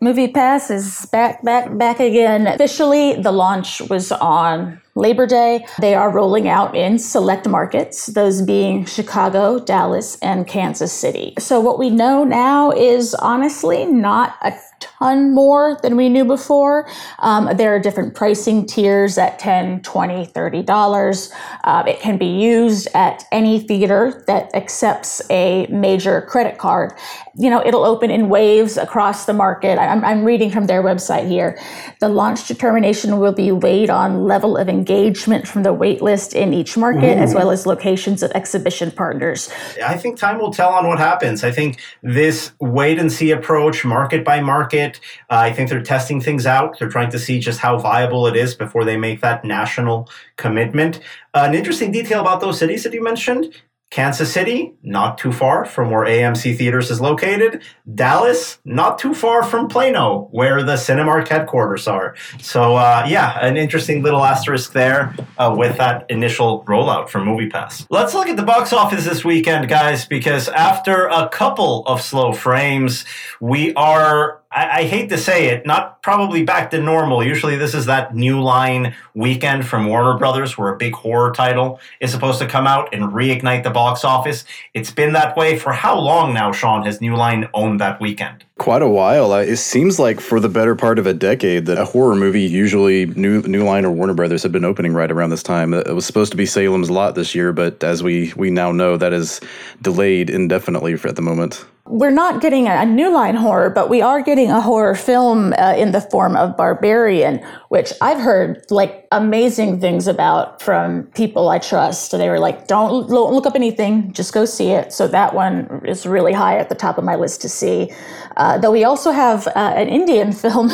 Movie 0.00 0.28
Pass 0.28 0.70
is 0.70 1.06
back, 1.12 1.44
back, 1.44 1.76
back 1.76 2.00
again. 2.00 2.46
Officially, 2.46 3.20
the 3.20 3.32
launch 3.32 3.80
was 3.82 4.12
on 4.12 4.80
Labor 4.96 5.26
Day. 5.26 5.64
They 5.80 5.94
are 5.94 6.10
rolling 6.10 6.48
out 6.48 6.74
in 6.74 6.98
select 6.98 7.48
markets, 7.48 8.06
those 8.06 8.42
being 8.42 8.84
Chicago, 8.84 9.60
Dallas, 9.60 10.18
and 10.20 10.46
Kansas 10.46 10.92
City. 10.92 11.34
So, 11.38 11.60
what 11.60 11.78
we 11.78 11.90
know 11.90 12.24
now 12.24 12.72
is 12.72 13.14
honestly 13.14 13.86
not 13.86 14.36
a 14.42 14.52
ton 14.80 15.34
more 15.34 15.78
than 15.82 15.96
we 15.96 16.08
knew 16.08 16.24
before. 16.24 16.88
Um, 17.20 17.56
there 17.56 17.74
are 17.74 17.78
different 17.78 18.14
pricing 18.14 18.66
tiers 18.66 19.18
at 19.18 19.38
10 19.38 19.82
20 19.82 20.26
$30. 20.26 21.32
Uh, 21.64 21.84
it 21.86 22.00
can 22.00 22.18
be 22.18 22.26
used 22.26 22.88
at 22.94 23.24
any 23.30 23.60
theater 23.60 24.24
that 24.26 24.52
accepts 24.54 25.22
a 25.30 25.66
major 25.66 26.22
credit 26.22 26.58
card. 26.58 26.92
You 27.36 27.50
know, 27.50 27.64
it'll 27.64 27.84
open 27.84 28.10
in 28.10 28.28
waves 28.28 28.76
across 28.76 29.26
the 29.26 29.32
market. 29.32 29.78
I'm, 29.78 30.04
I'm 30.04 30.24
reading 30.24 30.50
from 30.50 30.66
their 30.66 30.82
website 30.82 31.28
here. 31.28 31.58
The 32.00 32.08
launch 32.08 32.48
determination 32.48 33.18
will 33.18 33.32
be 33.32 33.52
weighed 33.52 33.90
on 33.90 34.24
level 34.24 34.56
of 34.56 34.68
engagement 34.68 34.79
from 34.84 35.62
the 35.62 35.74
waitlist 35.74 36.34
in 36.34 36.52
each 36.52 36.76
market, 36.76 37.16
Ooh. 37.16 37.22
as 37.22 37.34
well 37.34 37.50
as 37.50 37.66
locations 37.66 38.22
of 38.22 38.30
exhibition 38.32 38.90
partners. 38.90 39.50
I 39.84 39.96
think 39.96 40.18
time 40.18 40.38
will 40.38 40.52
tell 40.52 40.70
on 40.70 40.86
what 40.86 40.98
happens. 40.98 41.44
I 41.44 41.50
think 41.50 41.80
this 42.02 42.52
wait 42.60 42.98
and 42.98 43.12
see 43.12 43.30
approach, 43.30 43.84
market 43.84 44.24
by 44.24 44.40
market, 44.40 45.00
uh, 45.30 45.36
I 45.36 45.52
think 45.52 45.70
they're 45.70 45.82
testing 45.82 46.20
things 46.20 46.46
out. 46.46 46.78
They're 46.78 46.88
trying 46.88 47.10
to 47.10 47.18
see 47.18 47.40
just 47.40 47.60
how 47.60 47.78
viable 47.78 48.26
it 48.26 48.36
is 48.36 48.54
before 48.54 48.84
they 48.84 48.96
make 48.96 49.20
that 49.20 49.44
national 49.44 50.08
commitment. 50.36 51.00
Uh, 51.34 51.46
an 51.48 51.54
interesting 51.54 51.92
detail 51.92 52.20
about 52.20 52.40
those 52.40 52.58
cities 52.58 52.82
that 52.84 52.92
you 52.92 53.02
mentioned 53.02 53.54
Kansas 53.90 54.32
City, 54.32 54.72
not 54.84 55.18
too 55.18 55.32
far 55.32 55.64
from 55.64 55.90
where 55.90 56.06
AMC 56.06 56.56
Theaters 56.56 56.92
is 56.92 57.00
located. 57.00 57.60
Dallas, 57.92 58.58
not 58.64 59.00
too 59.00 59.14
far 59.14 59.42
from 59.42 59.66
Plano, 59.66 60.28
where 60.30 60.62
the 60.62 60.74
Cinemark 60.74 61.26
headquarters 61.26 61.88
are. 61.88 62.14
So, 62.40 62.76
uh, 62.76 63.04
yeah, 63.08 63.44
an 63.44 63.56
interesting 63.56 64.04
little 64.04 64.24
asterisk 64.24 64.72
there 64.74 65.16
uh, 65.38 65.52
with 65.58 65.76
that 65.78 66.08
initial 66.08 66.64
rollout 66.66 67.08
for 67.08 67.20
MoviePass. 67.20 67.86
Let's 67.90 68.14
look 68.14 68.28
at 68.28 68.36
the 68.36 68.44
box 68.44 68.72
office 68.72 69.04
this 69.04 69.24
weekend, 69.24 69.68
guys, 69.68 70.04
because 70.06 70.48
after 70.48 71.08
a 71.08 71.28
couple 71.28 71.84
of 71.86 72.00
slow 72.00 72.32
frames, 72.32 73.04
we 73.40 73.74
are 73.74 74.39
I, 74.52 74.80
I, 74.80 74.84
hate 74.84 75.08
to 75.10 75.18
say 75.18 75.48
it, 75.48 75.64
not 75.64 76.02
probably 76.02 76.42
back 76.42 76.70
to 76.72 76.80
normal. 76.80 77.22
Usually, 77.22 77.56
this 77.56 77.72
is 77.72 77.86
that 77.86 78.14
new 78.14 78.42
line 78.42 78.96
weekend 79.14 79.66
from 79.66 79.86
Warner 79.86 80.18
Brothers 80.18 80.58
where 80.58 80.74
a 80.74 80.76
big 80.76 80.94
horror 80.94 81.32
title 81.32 81.78
is 82.00 82.10
supposed 82.10 82.40
to 82.40 82.46
come 82.46 82.66
out 82.66 82.92
and 82.92 83.12
reignite 83.12 83.62
the 83.62 83.70
box 83.70 84.04
office. 84.04 84.44
It's 84.74 84.90
been 84.90 85.12
that 85.12 85.36
way 85.36 85.56
for 85.56 85.72
how 85.72 85.98
long 85.98 86.34
now, 86.34 86.50
Shawn, 86.50 86.84
has 86.84 87.00
New 87.00 87.14
Line 87.14 87.48
owned 87.54 87.80
that 87.80 88.00
weekend? 88.00 88.44
Quite 88.60 88.82
a 88.82 88.88
while. 88.88 89.32
It 89.32 89.56
seems 89.56 89.98
like 89.98 90.20
for 90.20 90.38
the 90.38 90.50
better 90.50 90.76
part 90.76 90.98
of 90.98 91.06
a 91.06 91.14
decade 91.14 91.64
that 91.64 91.78
a 91.78 91.86
horror 91.86 92.14
movie, 92.14 92.42
usually 92.42 93.06
New 93.06 93.40
New 93.44 93.64
Line 93.64 93.86
or 93.86 93.90
Warner 93.90 94.12
Brothers, 94.12 94.42
had 94.42 94.52
been 94.52 94.66
opening 94.66 94.92
right 94.92 95.10
around 95.10 95.30
this 95.30 95.42
time. 95.42 95.72
It 95.72 95.94
was 95.94 96.04
supposed 96.04 96.30
to 96.32 96.36
be 96.36 96.44
Salem's 96.44 96.90
Lot 96.90 97.14
this 97.14 97.34
year, 97.34 97.54
but 97.54 97.82
as 97.82 98.02
we, 98.02 98.34
we 98.36 98.50
now 98.50 98.70
know, 98.70 98.98
that 98.98 99.14
is 99.14 99.40
delayed 99.80 100.28
indefinitely 100.28 100.92
at 100.92 101.16
the 101.16 101.22
moment 101.22 101.64
we're 101.90 102.10
not 102.10 102.40
getting 102.40 102.68
a, 102.68 102.86
new 102.86 103.12
line 103.12 103.34
horror, 103.34 103.68
but 103.68 103.88
we 103.88 104.00
are 104.00 104.22
getting 104.22 104.50
a 104.50 104.60
horror 104.60 104.94
film 104.94 105.52
uh, 105.58 105.74
in 105.76 105.92
the 105.92 106.00
form 106.00 106.36
of 106.36 106.56
Barbarian, 106.56 107.44
which 107.68 107.92
I've 108.00 108.18
heard 108.18 108.64
like 108.70 109.06
amazing 109.12 109.80
things 109.80 110.06
about 110.06 110.62
from 110.62 111.04
people 111.14 111.48
I 111.48 111.58
trust. 111.58 112.12
They 112.12 112.28
were 112.28 112.38
like, 112.38 112.66
"Don't 112.68 113.08
look 113.08 113.46
up 113.46 113.54
anything, 113.54 114.12
just 114.12 114.32
go 114.32 114.44
see 114.44 114.70
it." 114.70 114.92
So 114.92 115.08
that 115.08 115.34
one 115.34 115.82
is 115.84 116.06
really 116.06 116.32
high 116.32 116.58
at 116.58 116.68
the 116.68 116.74
top 116.74 116.98
of 116.98 117.04
my 117.04 117.16
list 117.16 117.40
to 117.42 117.48
see. 117.48 117.92
Uh, 118.36 118.49
though 118.58 118.70
we 118.70 118.84
also 118.84 119.10
have 119.10 119.46
uh, 119.48 119.52
an 119.56 119.88
Indian 119.88 120.32
film 120.42 120.70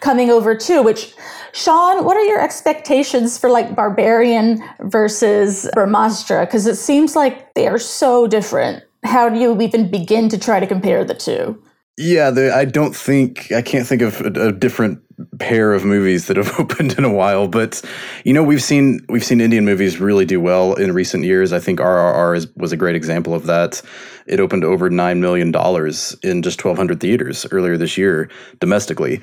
coming 0.00 0.30
over 0.30 0.54
too, 0.54 0.82
which. 0.82 1.14
Shawn, 1.52 2.04
what 2.04 2.18
are 2.18 2.24
your 2.24 2.38
expectations 2.38 3.38
for 3.38 3.48
like 3.48 3.74
Barbarian 3.74 4.62
versus 4.80 5.66
Brahmastra? 5.74 6.42
Because 6.42 6.66
it 6.66 6.74
seems 6.74 7.16
like 7.16 7.54
they 7.54 7.66
are 7.66 7.78
so 7.78 8.26
different 8.26 8.84
how 9.06 9.28
do 9.28 9.38
you 9.38 9.60
even 9.62 9.90
begin 9.90 10.28
to 10.28 10.38
try 10.38 10.60
to 10.60 10.66
compare 10.66 11.04
the 11.04 11.14
two? 11.14 11.62
Yeah, 11.98 12.50
I 12.54 12.66
don't 12.66 12.94
think 12.94 13.50
I 13.52 13.62
can't 13.62 13.86
think 13.86 14.02
of 14.02 14.20
a, 14.20 14.48
a, 14.48 14.52
different 14.52 15.00
pair 15.38 15.72
of 15.72 15.82
movies 15.82 16.26
that 16.26 16.36
have 16.36 16.52
opened 16.60 16.98
in 16.98 17.04
a 17.04 17.12
while. 17.12 17.48
But 17.48 17.80
you 18.24 18.34
know, 18.34 18.42
we've 18.42 18.62
seen 18.62 19.00
we've 19.08 19.24
seen 19.24 19.40
Indian 19.40 19.64
movies 19.64 19.98
really 19.98 20.26
do 20.26 20.38
well 20.38 20.74
in 20.74 20.92
recent 20.92 21.24
years. 21.24 21.54
I 21.54 21.58
think 21.58 21.78
RRR 21.80 22.36
is, 22.36 22.48
was 22.54 22.72
a 22.72 22.76
great 22.76 22.96
example 22.96 23.32
of 23.32 23.46
that. 23.46 23.80
It 24.26 24.40
opened 24.40 24.62
over 24.62 24.90
nine 24.90 25.22
million 25.22 25.50
dollars 25.50 26.14
in 26.22 26.42
just 26.42 26.58
twelve 26.58 26.76
hundred 26.76 27.00
theaters 27.00 27.46
earlier 27.50 27.78
this 27.78 27.96
year 27.96 28.30
domestically, 28.60 29.22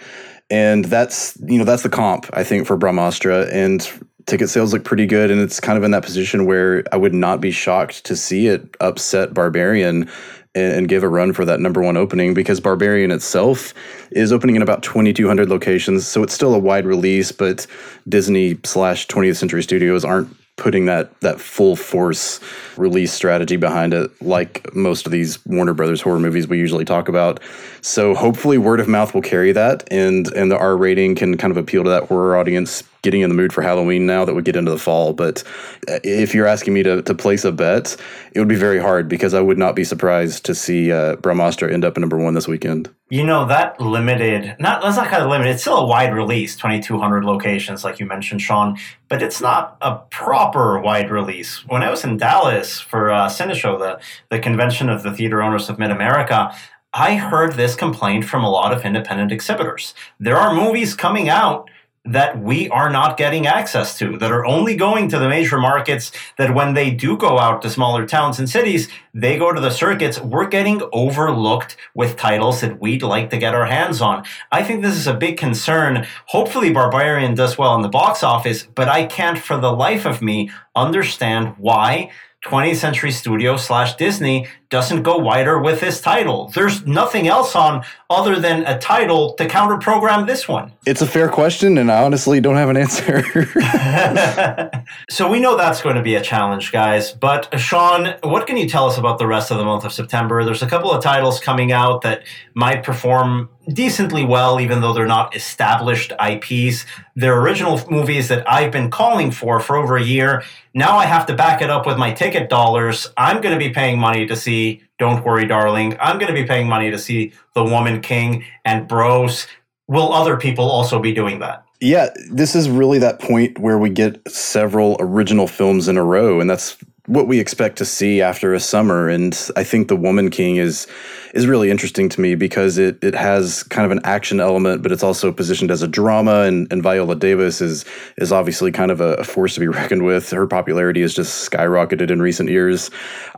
and 0.50 0.86
that's 0.86 1.38
you 1.46 1.60
know 1.60 1.66
that's 1.66 1.84
the 1.84 1.90
comp 1.90 2.28
I 2.34 2.44
think 2.44 2.66
for 2.66 2.76
Brahmastra 2.76 3.52
and 3.52 3.88
ticket 4.26 4.50
sales 4.50 4.74
look 4.74 4.86
pretty 4.86 5.06
good 5.06 5.30
and 5.30 5.42
it's 5.42 5.60
kind 5.60 5.78
of 5.78 5.84
in 5.84 5.92
that 5.92 6.02
position 6.02 6.46
where 6.46 6.86
I 6.94 6.96
would 6.96 7.14
not 7.14 7.42
be 7.42 7.52
shocked 7.52 8.06
to 8.06 8.16
see 8.16 8.48
it 8.48 8.74
upset 8.80 9.34
Barbarian 9.34 10.10
and, 10.56 10.74
and 10.74 10.88
give 10.88 11.04
a 11.04 11.10
run 11.10 11.34
for 11.34 11.46
that 11.46 11.60
number 11.60 11.82
one 11.82 11.98
opening 11.98 12.34
because 12.34 12.60
Barbarian 12.60 13.12
itself 13.12 13.74
is 14.12 14.32
opening 14.32 14.56
in 14.56 14.62
about 14.62 14.84
2,200 14.84 15.50
locations. 15.50 16.08
So 16.08 16.24
it's 16.24 16.34
still 16.34 16.54
a 16.54 16.60
wide 16.60 16.86
release, 16.86 17.32
but 17.32 17.66
Disney 18.08 18.58
slash 18.64 19.08
20th 19.08 19.38
Century 19.38 19.64
Studios 19.64 20.06
aren't 20.06 20.36
putting 20.56 20.86
that 20.86 21.20
that 21.22 21.40
full 21.42 21.76
force 21.76 22.40
release 22.78 23.12
strategy 23.12 23.56
behind 23.56 23.94
it, 23.94 24.12
like 24.22 24.74
most 24.76 25.06
of 25.06 25.12
these 25.12 25.44
Warner 25.46 25.74
Brothers 25.74 26.02
horror 26.02 26.20
movies 26.20 26.48
we 26.48 26.60
usually 26.60 26.86
talk 26.86 27.10
about. 27.10 27.40
So 27.82 28.14
hopefully, 28.14 28.58
word 28.58 28.80
of 28.80 28.88
mouth 28.88 29.14
will 29.14 29.22
carry 29.22 29.52
that, 29.54 29.88
and 29.92 30.28
and 30.34 30.52
the 30.52 30.58
R 30.58 30.78
rating 30.78 31.16
can 31.16 31.38
kind 31.38 31.52
of 31.52 31.58
appeal 31.58 31.84
to 31.84 31.90
that 31.90 32.04
horror 32.04 32.38
audience 32.38 32.84
getting 33.04 33.22
in 33.22 33.30
the 33.30 33.36
mood 33.36 33.54
for 33.54 33.62
Halloween 33.62 34.06
now 34.06 34.26
that 34.26 34.34
we 34.34 34.42
get 34.42 34.56
into 34.56 34.72
the 34.72 34.80
fall. 34.80 35.14
But 35.14 35.44
uh, 35.88 36.00
if 36.04 36.34
you're 36.34 36.48
asking 36.48 36.74
me 36.74 36.82
to, 36.84 37.02
to 37.04 37.14
place 37.14 37.44
a 37.44 37.52
bet, 37.52 37.96
it 38.32 38.40
would 38.40 38.48
be 38.48 38.56
very 38.56 38.80
hard 38.80 39.08
because 39.08 39.34
I 39.34 39.42
would 39.42 39.58
not 39.58 39.76
be 39.76 39.84
surprised 39.84 40.46
to 40.46 40.56
see 40.56 40.92
uh, 40.92 41.18
end 41.24 41.86
up 41.86 41.98
at 41.98 42.00
number 42.00 42.18
one 42.18 42.34
this 42.34 42.48
weekend. 42.48 42.90
You 43.10 43.24
know 43.24 43.46
that 43.46 43.80
limited, 43.80 44.56
not 44.58 44.82
that's 44.82 44.98
not 44.98 45.08
kind 45.08 45.22
of 45.22 45.30
limited. 45.30 45.52
It's 45.52 45.62
still 45.62 45.78
a 45.78 45.86
wide 45.86 46.16
release, 46.16 46.56
2,200 46.56 47.24
locations, 47.24 47.84
like 47.84 48.00
you 48.00 48.08
mentioned, 48.08 48.42
Shawn. 48.42 48.80
But 49.08 49.22
it's 49.22 49.40
not 49.40 49.78
a 49.82 49.98
proper 50.10 50.80
wide 50.80 51.12
release. 51.12 51.64
When 51.68 51.84
I 51.84 51.92
was 51.92 52.04
in 52.04 52.18
Dallas 52.18 52.80
for 52.80 53.12
uh, 53.12 53.28
Cineshow, 53.28 53.78
the 53.78 54.02
the 54.32 54.40
convention 54.40 54.90
of 54.90 55.04
the 55.04 55.12
theater 55.12 55.44
owners 55.44 55.70
of 55.70 55.78
Mid 55.78 55.92
America, 55.92 56.56
I 56.94 57.16
heard 57.16 57.54
this 57.54 57.76
complaint 57.76 58.26
from 58.26 58.44
a 58.44 58.50
lot 58.50 58.72
of 58.72 58.86
independent 58.86 59.32
exhibitors. 59.32 59.94
There 60.20 60.38
are 60.38 60.56
movies 60.56 60.96
coming 60.96 61.28
out 61.28 61.70
that 62.06 62.38
we 62.42 62.68
are 62.70 62.90
not 62.90 63.16
getting 63.16 63.48
access 63.48 63.98
to, 63.98 64.18
that 64.18 64.32
are 64.32 64.46
only 64.46 64.76
going 64.76 65.08
to 65.08 65.18
the 65.18 65.30
major 65.30 65.58
markets, 65.58 66.12
that 66.38 66.54
when 66.54 66.74
they 66.74 66.92
do 66.92 67.16
go 67.18 67.40
out 67.40 67.62
to 67.62 67.70
smaller 67.70 68.06
towns 68.06 68.40
and 68.40 68.50
cities, 68.50 68.90
they 69.14 69.38
go 69.38 69.54
to 69.54 69.62
the 69.62 69.70
circuits. 69.70 70.20
We're 70.20 70.48
getting 70.48 70.82
overlooked 70.92 71.78
with 71.94 72.18
titles 72.18 72.60
that 72.62 72.82
we'd 72.82 73.04
like 73.04 73.30
to 73.30 73.38
get 73.38 73.56
our 73.56 73.66
hands 73.66 74.02
on. 74.02 74.26
I 74.52 74.64
think 74.64 74.82
this 74.82 74.96
is 74.96 75.08
a 75.08 75.14
big 75.14 75.38
concern. 75.38 76.06
Hopefully, 76.28 76.74
Barbarian 76.74 77.36
does 77.36 77.58
well 77.58 77.76
in 77.76 77.82
the 77.82 77.90
box 77.90 78.22
office, 78.22 78.64
but 78.64 78.90
I 78.90 79.06
can't 79.06 79.38
for 79.38 79.58
the 79.58 79.72
life 79.72 80.06
of 80.06 80.22
me 80.22 80.52
understand 80.76 81.56
why 81.58 82.12
20th 82.44 82.76
Century 82.76 83.12
Studio 83.12 83.56
slash 83.56 83.96
Disney 83.96 84.48
doesn't 84.70 85.04
go 85.04 85.18
wider 85.18 85.62
with 85.62 85.80
this 85.80 86.02
title. 86.02 86.50
There's 86.50 86.86
nothing 86.86 87.28
else 87.28 87.56
on 87.56 87.84
other 88.10 88.40
than 88.40 88.66
a 88.66 88.78
title 88.80 89.34
to 89.36 89.48
counter 89.48 89.78
program 89.78 90.26
this 90.26 90.48
one. 90.48 90.74
It's 90.86 91.02
a 91.02 91.08
fair 91.08 91.30
question, 91.30 91.78
and 91.78 91.92
I 91.92 92.04
honestly 92.04 92.42
don't 92.42 92.56
have 92.56 92.70
an 92.70 92.78
answer. 92.78 93.24
so 95.10 95.32
we 95.32 95.40
know 95.40 95.56
that's 95.56 95.82
going 95.82 95.96
to 95.96 96.02
be 96.02 96.16
a 96.16 96.22
challenge, 96.22 96.72
guys. 96.72 97.12
But 97.12 97.60
Shawn, 97.60 98.16
what 98.24 98.46
can 98.46 98.58
you 98.58 98.68
tell 98.68 98.88
us 98.88 98.98
about 98.98 99.20
the 99.20 99.28
rest 99.28 99.52
of 99.52 99.58
the 99.58 99.64
month 99.64 99.86
of 99.86 99.94
September? 99.94 100.44
There's 100.44 100.64
a 100.64 100.68
couple 100.68 100.92
of 100.92 101.04
titles 101.04 101.40
coming 101.40 101.72
out 101.72 102.02
that 102.02 102.24
might 102.56 102.84
perform 102.84 103.50
decently 103.70 104.26
well, 104.26 104.60
even 104.60 104.82
though 104.82 104.94
they're 104.94 105.06
not 105.06 105.36
established 105.36 106.12
IPs. 106.20 106.86
They're 107.16 107.40
original 107.40 107.82
movies 107.90 108.28
that 108.28 108.50
I've 108.50 108.72
been 108.72 108.90
calling 108.90 109.32
for 109.32 109.60
for 109.60 109.76
over 109.78 109.98
a 109.98 110.04
year. 110.04 110.44
Now 110.74 110.98
I 110.98 111.06
have 111.06 111.26
to 111.28 111.36
back 111.36 111.62
it 111.62 111.70
up 111.70 111.86
with 111.86 111.98
my 111.98 112.12
ticket 112.12 112.50
dollars. 112.50 113.12
I'm 113.18 113.42
going 113.42 113.58
to 113.58 113.60
be 113.60 113.74
paying 113.74 114.00
money 114.00 114.26
to 114.26 114.36
see 114.36 114.84
Don't 115.00 115.24
Worry, 115.24 115.46
Darling. 115.46 115.96
I'm 116.00 116.18
going 116.18 116.34
to 116.34 116.40
be 116.40 116.48
paying 116.48 116.68
money 116.68 116.92
to 116.92 116.98
see 116.98 117.34
The 117.56 117.64
Woman 117.64 118.02
King 118.02 118.44
and 118.66 118.88
Bros. 118.88 119.48
Will 119.88 120.14
other 120.14 120.38
people 120.38 120.70
also 120.70 121.00
be 121.00 121.14
doing 121.14 121.40
that? 121.40 121.66
Yeah, 121.80 122.10
this 122.32 122.56
is 122.56 122.70
really 122.70 122.98
that 123.00 123.20
point 123.20 123.60
where 123.60 123.78
we 123.78 123.90
get 123.90 124.22
several 124.32 124.96
original 125.02 125.48
films 125.48 125.90
in 125.90 125.98
a 125.98 126.04
row, 126.04 126.40
and 126.40 126.50
that's 126.50 126.78
what 127.08 127.28
we 127.28 127.40
expect 127.40 127.78
to 127.78 127.86
see 127.86 128.22
after 128.22 128.54
a 128.54 128.60
summer. 128.60 129.10
And 129.10 129.38
I 129.58 129.64
think 129.64 129.90
The 129.90 129.96
Woman 129.96 130.30
King 130.30 130.56
is 130.56 130.88
is 131.34 131.48
really 131.48 131.72
interesting 131.72 132.08
to 132.10 132.22
me 132.22 132.36
because 132.36 132.78
it 132.78 133.04
it 133.04 133.14
has 133.14 133.64
kind 133.64 133.86
of 133.86 133.92
an 133.92 134.00
action 134.06 134.40
element, 134.40 134.84
but 134.84 134.92
it's 134.92 135.04
also 135.04 135.32
positioned 135.32 135.70
as 135.70 135.82
a 135.82 135.88
drama. 135.88 136.42
And, 136.42 136.72
and 136.72 136.82
Viola 136.82 137.16
Davis 137.16 137.60
is 137.60 137.84
is 138.18 138.32
obviously 138.32 138.72
kind 138.72 138.90
of 138.90 139.02
a, 139.02 139.16
a 139.16 139.24
force 139.24 139.56
to 139.56 139.60
be 139.60 139.68
reckoned 139.80 140.06
with. 140.06 140.30
Her 140.30 140.48
popularity 140.48 141.02
has 141.02 141.14
just 141.14 141.50
skyrocketed 141.50 142.10
in 142.10 142.22
recent 142.22 142.50
years. 142.50 142.90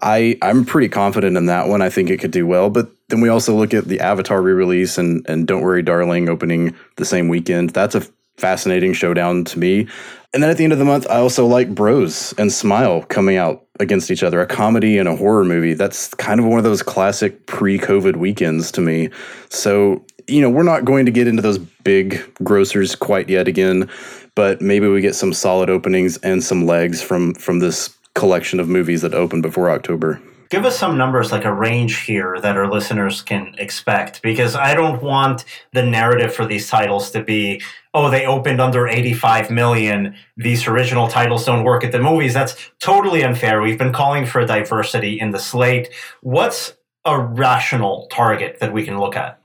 I 0.01 0.37
I'm 0.43 0.63
pretty 0.65 0.89
confident 0.89 1.35
in 1.35 1.47
that 1.47 1.67
one. 1.67 1.81
I 1.81 1.89
think 1.89 2.09
it 2.09 2.19
could 2.19 2.31
do 2.31 2.45
well, 2.45 2.69
but 2.69 2.91
then 3.09 3.21
we 3.21 3.29
also 3.29 3.55
look 3.55 3.73
at 3.73 3.85
the 3.85 3.99
Avatar 3.99 4.41
re-release 4.41 4.99
and 4.99 5.27
and 5.27 5.47
Don't 5.47 5.61
Worry, 5.61 5.81
Darling 5.81 6.29
opening 6.29 6.75
the 6.97 7.05
same 7.05 7.29
weekend. 7.29 7.71
That's 7.71 7.95
a 7.95 8.05
fascinating 8.37 8.93
showdown 8.93 9.43
to 9.45 9.59
me. 9.59 9.87
And 10.33 10.43
then 10.43 10.49
at 10.49 10.57
the 10.57 10.65
end 10.65 10.73
of 10.73 10.79
the 10.79 10.85
month, 10.85 11.07
I 11.09 11.17
also 11.17 11.45
like 11.45 11.73
Bros 11.73 12.33
and 12.37 12.51
Smile 12.51 13.03
coming 13.03 13.37
out 13.37 13.65
against 13.79 14.11
each 14.11 14.23
other, 14.23 14.41
a 14.41 14.47
comedy 14.47 14.97
and 14.97 15.07
a 15.07 15.15
horror 15.15 15.45
movie. 15.45 15.73
That's 15.73 16.13
kind 16.15 16.39
of 16.39 16.45
one 16.45 16.57
of 16.57 16.65
those 16.65 16.83
classic 16.83 17.45
pre 17.45 17.79
COVID 17.79 18.17
weekends 18.17 18.71
to 18.73 18.81
me. 18.81 19.09
So, 19.49 20.05
you 20.27 20.41
know, 20.41 20.49
we're 20.49 20.63
not 20.63 20.83
going 20.83 21.05
to 21.05 21.11
get 21.11 21.27
into 21.27 21.41
those 21.41 21.57
big 21.57 22.15
grossers 22.39 22.99
quite 22.99 23.29
yet 23.29 23.47
again, 23.47 23.89
but 24.35 24.61
maybe 24.61 24.87
we 24.87 24.99
get 24.99 25.15
some 25.15 25.33
solid 25.33 25.69
openings 25.69 26.17
and 26.17 26.43
some 26.43 26.65
legs 26.65 27.01
from 27.01 27.33
from 27.35 27.59
this 27.59 27.95
collection 28.13 28.59
of 28.59 28.67
movies 28.67 29.01
that 29.01 29.13
open 29.13 29.41
before 29.41 29.69
October 29.69 30.21
give 30.49 30.65
us 30.65 30.77
some 30.77 30.97
numbers 30.97 31.31
like 31.31 31.45
a 31.45 31.53
range 31.53 32.01
here 32.01 32.39
that 32.41 32.57
our 32.57 32.71
listeners 32.71 33.21
can 33.21 33.55
expect 33.57 34.21
because 34.21 34.55
i 34.55 34.73
don't 34.73 35.01
want 35.01 35.45
the 35.73 35.83
narrative 35.83 36.33
for 36.33 36.45
these 36.45 36.69
titles 36.69 37.11
to 37.11 37.23
be 37.23 37.61
oh, 37.95 38.11
they 38.11 38.25
opened 38.25 38.59
under 38.59 38.87
85 38.87 39.49
million. 39.49 40.15
These 40.35 40.67
original 40.67 41.07
titles 41.07 41.45
don't 41.45 41.63
work 41.63 41.85
at 41.85 41.93
the 41.93 41.99
movies. 41.99 42.33
That's 42.33 42.69
totally 42.79 43.23
unfair. 43.23 43.61
We've 43.61 43.79
been 43.79 43.93
calling 43.93 44.25
for 44.25 44.45
diversity 44.45 45.17
in 45.17 45.31
the 45.31 45.39
slate. 45.39 45.89
What's 46.21 46.73
a 47.05 47.17
rational 47.17 48.07
target 48.11 48.59
that 48.59 48.73
we 48.73 48.83
can 48.83 48.99
look 48.99 49.15
at? 49.15 49.39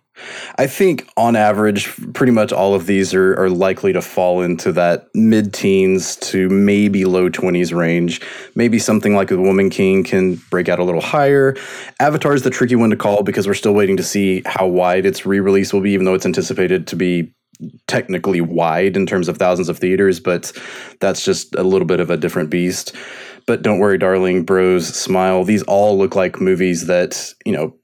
I 0.59 0.67
think 0.67 1.09
on 1.17 1.37
average, 1.37 1.95
pretty 2.13 2.33
much 2.33 2.53
all 2.53 2.75
of 2.75 2.87
these 2.87 3.15
are, 3.15 3.35
are 3.41 3.51
likely 3.51 3.93
to 3.93 4.03
fall 4.03 4.43
into 4.43 4.73
that 4.73 5.09
mid 5.15 5.53
teens 5.53 6.17
to 6.17 6.49
maybe 6.49 7.05
low 7.05 7.31
20s 7.31 7.77
range. 7.77 8.21
Maybe 8.55 8.79
something 8.79 9.15
like 9.15 9.29
The 9.29 9.41
Woman 9.41 9.71
King 9.71 10.05
can 10.05 10.37
break 10.51 10.69
out 10.69 10.79
a 10.79 10.85
little 10.85 11.01
higher. 11.01 11.57
Avatar 11.99 12.35
is 12.35 12.43
the 12.43 12.51
tricky 12.51 12.77
one 12.77 12.91
to 12.91 12.97
call 12.97 13.23
because 13.23 13.47
we're 13.47 13.55
still 13.55 13.75
waiting 13.75 13.97
to 13.97 14.03
see 14.03 14.43
how 14.47 14.67
wide 14.67 15.07
its 15.07 15.25
re 15.25 15.41
release 15.41 15.73
will 15.73 15.81
be, 15.81 15.93
even 15.93 16.05
though 16.05 16.15
it's 16.15 16.27
anticipated 16.27 16.87
to 16.89 16.97
be 16.97 17.33
technically 17.87 18.41
wide 18.41 18.97
in 18.97 19.07
terms 19.07 19.29
of 19.29 19.37
thousands 19.37 19.69
of 19.69 19.79
theaters, 19.79 20.21
but 20.21 20.53
that's 21.01 21.25
just 21.25 21.55
a 21.55 21.63
little 21.63 21.87
bit 21.87 22.01
of 22.01 22.11
a 22.11 22.17
different 22.17 22.51
beast. 22.51 22.95
But 23.47 23.63
don't 23.63 23.79
worry, 23.79 23.99
darling, 23.99 24.45
Bros, 24.45 24.87
Smile, 24.87 25.45
these 25.45 25.63
all 25.65 25.99
look 25.99 26.15
like 26.15 26.41
movies 26.41 26.87
that, 26.87 27.33
you 27.45 27.53
know, 27.53 27.75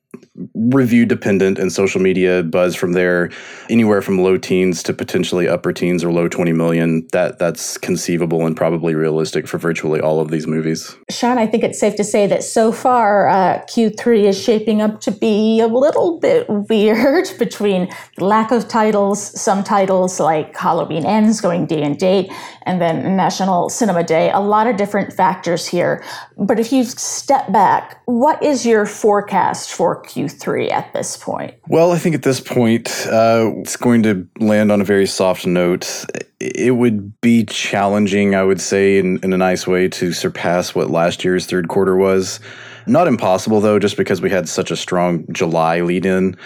review 0.54 1.06
dependent 1.06 1.58
and 1.58 1.72
social 1.72 2.00
media 2.00 2.42
buzz 2.42 2.74
from 2.74 2.92
there 2.92 3.30
anywhere 3.70 4.02
from 4.02 4.18
low 4.18 4.36
teens 4.36 4.82
to 4.82 4.92
potentially 4.92 5.48
upper 5.48 5.72
teens 5.72 6.04
or 6.04 6.12
low 6.12 6.28
20 6.28 6.52
million 6.52 7.06
that 7.12 7.38
that's 7.38 7.78
conceivable 7.78 8.46
and 8.46 8.56
probably 8.56 8.94
realistic 8.94 9.46
for 9.46 9.58
virtually 9.58 10.00
all 10.00 10.20
of 10.20 10.30
these 10.30 10.46
movies. 10.46 10.96
Shawn 11.10 11.38
i 11.38 11.46
think 11.46 11.64
it's 11.64 11.78
safe 11.78 11.96
to 11.96 12.04
say 12.04 12.26
that 12.26 12.42
so 12.42 12.72
far 12.72 13.28
uh, 13.28 13.62
q3 13.70 14.24
is 14.24 14.40
shaping 14.40 14.82
up 14.82 15.00
to 15.02 15.10
be 15.10 15.60
a 15.60 15.66
little 15.66 16.18
bit 16.20 16.46
weird 16.48 17.26
between 17.38 17.88
lack 18.18 18.50
of 18.50 18.68
titles 18.68 19.40
some 19.40 19.64
titles 19.64 20.20
like 20.20 20.56
halloween 20.56 21.04
ends 21.04 21.40
going 21.40 21.66
day 21.66 21.82
and 21.82 21.98
date 21.98 22.30
and 22.66 22.80
then 22.80 23.16
national 23.16 23.70
cinema 23.70 24.02
day. 24.02 24.30
A 24.30 24.40
lot 24.40 24.66
of 24.66 24.76
different 24.76 25.12
factors 25.12 25.66
here 25.66 26.04
but 26.36 26.60
if 26.60 26.72
you 26.72 26.84
step 26.84 27.50
back 27.50 28.02
what 28.06 28.42
is 28.42 28.64
your 28.64 28.86
forecast 28.86 29.72
for 29.72 30.02
Q3 30.02 30.70
at 30.70 30.92
this 30.92 31.16
point? 31.16 31.54
Well, 31.68 31.92
I 31.92 31.98
think 31.98 32.14
at 32.14 32.22
this 32.22 32.40
point, 32.40 33.06
uh, 33.10 33.50
it's 33.56 33.76
going 33.76 34.02
to 34.04 34.28
land 34.38 34.70
on 34.70 34.80
a 34.80 34.84
very 34.84 35.06
soft 35.06 35.46
note. 35.46 36.04
It 36.38 36.76
would 36.76 37.20
be 37.20 37.44
challenging, 37.44 38.34
I 38.34 38.44
would 38.44 38.60
say, 38.60 38.98
in, 38.98 39.18
in 39.22 39.32
a 39.32 39.36
nice 39.36 39.66
way, 39.66 39.88
to 39.88 40.12
surpass 40.12 40.74
what 40.74 40.90
last 40.90 41.24
year's 41.24 41.46
third 41.46 41.68
quarter 41.68 41.96
was. 41.96 42.40
Not 42.86 43.08
impossible 43.08 43.60
though, 43.60 43.78
just 43.78 43.96
because 43.96 44.20
we 44.20 44.30
had 44.30 44.48
such 44.48 44.70
a 44.70 44.76
strong 44.76 45.26
July 45.32 45.80
lead 45.80 46.06
in. 46.06 46.36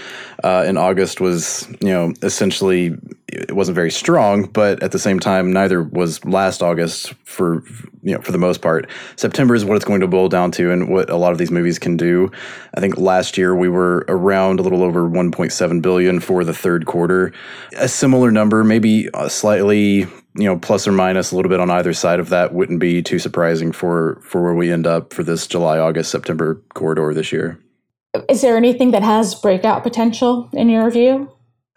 Uh, 0.42 0.64
and 0.66 0.78
August 0.78 1.20
was, 1.20 1.68
you 1.80 1.88
know, 1.88 2.14
essentially 2.23 2.97
it 3.28 3.54
wasn't 3.54 3.75
very 3.75 3.90
strong, 3.90 4.44
but 4.44 4.82
at 4.82 4.92
the 4.92 4.99
same 4.99 5.20
time, 5.20 5.52
neither 5.52 5.82
was 5.82 6.25
last 6.25 6.62
August 6.62 7.14
for 7.25 7.62
you 8.02 8.14
know 8.14 8.20
for 8.23 8.32
the 8.32 8.38
most 8.38 8.62
part. 8.62 8.88
September 9.16 9.54
is 9.54 9.64
what 9.64 9.76
it's 9.76 9.85
going 9.85 10.00
to 10.00 10.09
boil 10.09 10.28
down 10.28 10.50
to, 10.52 10.73
and 10.73 10.88
what 10.88 11.11
a 11.11 11.16
lot 11.16 11.32
of 11.32 11.38
these 11.38 11.50
movies 11.50 11.78
can 11.78 11.97
do. 11.97 12.30
I 12.75 12.80
think 12.80 12.97
last 12.97 13.38
year 13.38 13.54
we 13.54 13.68
were 13.68 14.04
around 14.09 14.61
a 14.61 14.62
little 14.62 14.82
over 14.82 15.09
1.7 15.09 15.82
billion 15.82 16.20
for 16.20 16.42
the 16.44 16.54
third 16.54 16.87
quarter, 16.87 17.32
a 17.76 17.88
similar 17.88 18.30
number, 18.30 18.64
maybe 18.64 19.09
slightly 19.28 20.06
you 20.35 20.45
know, 20.45 20.59
plus 20.59 20.87
or 20.87 20.93
minus 20.93 21.33
a 21.33 21.37
little 21.37 21.49
bit 21.49 21.61
on 21.61 21.71
either 21.71 21.93
side 21.93 22.21
of 22.21 22.29
that 22.29 22.55
wouldn't 22.55 22.81
be 22.81 23.03
too 23.03 23.19
surprising 23.19 23.73
for 23.73 24.21
for 24.23 24.43
where 24.43 24.55
we 24.55 24.73
end 24.73 24.87
up 24.87 25.13
for 25.13 25.23
this 25.23 25.47
July, 25.47 25.79
August, 25.79 26.11
September 26.11 26.63
corridor 26.75 27.13
this 27.15 27.33
year. 27.33 27.59
Is 28.29 28.43
there 28.43 28.57
anything 28.57 28.91
that 28.91 29.03
has 29.03 29.35
breakout 29.35 29.83
potential 29.83 30.49
in 30.53 30.69
your 30.69 30.91
view? 30.91 31.31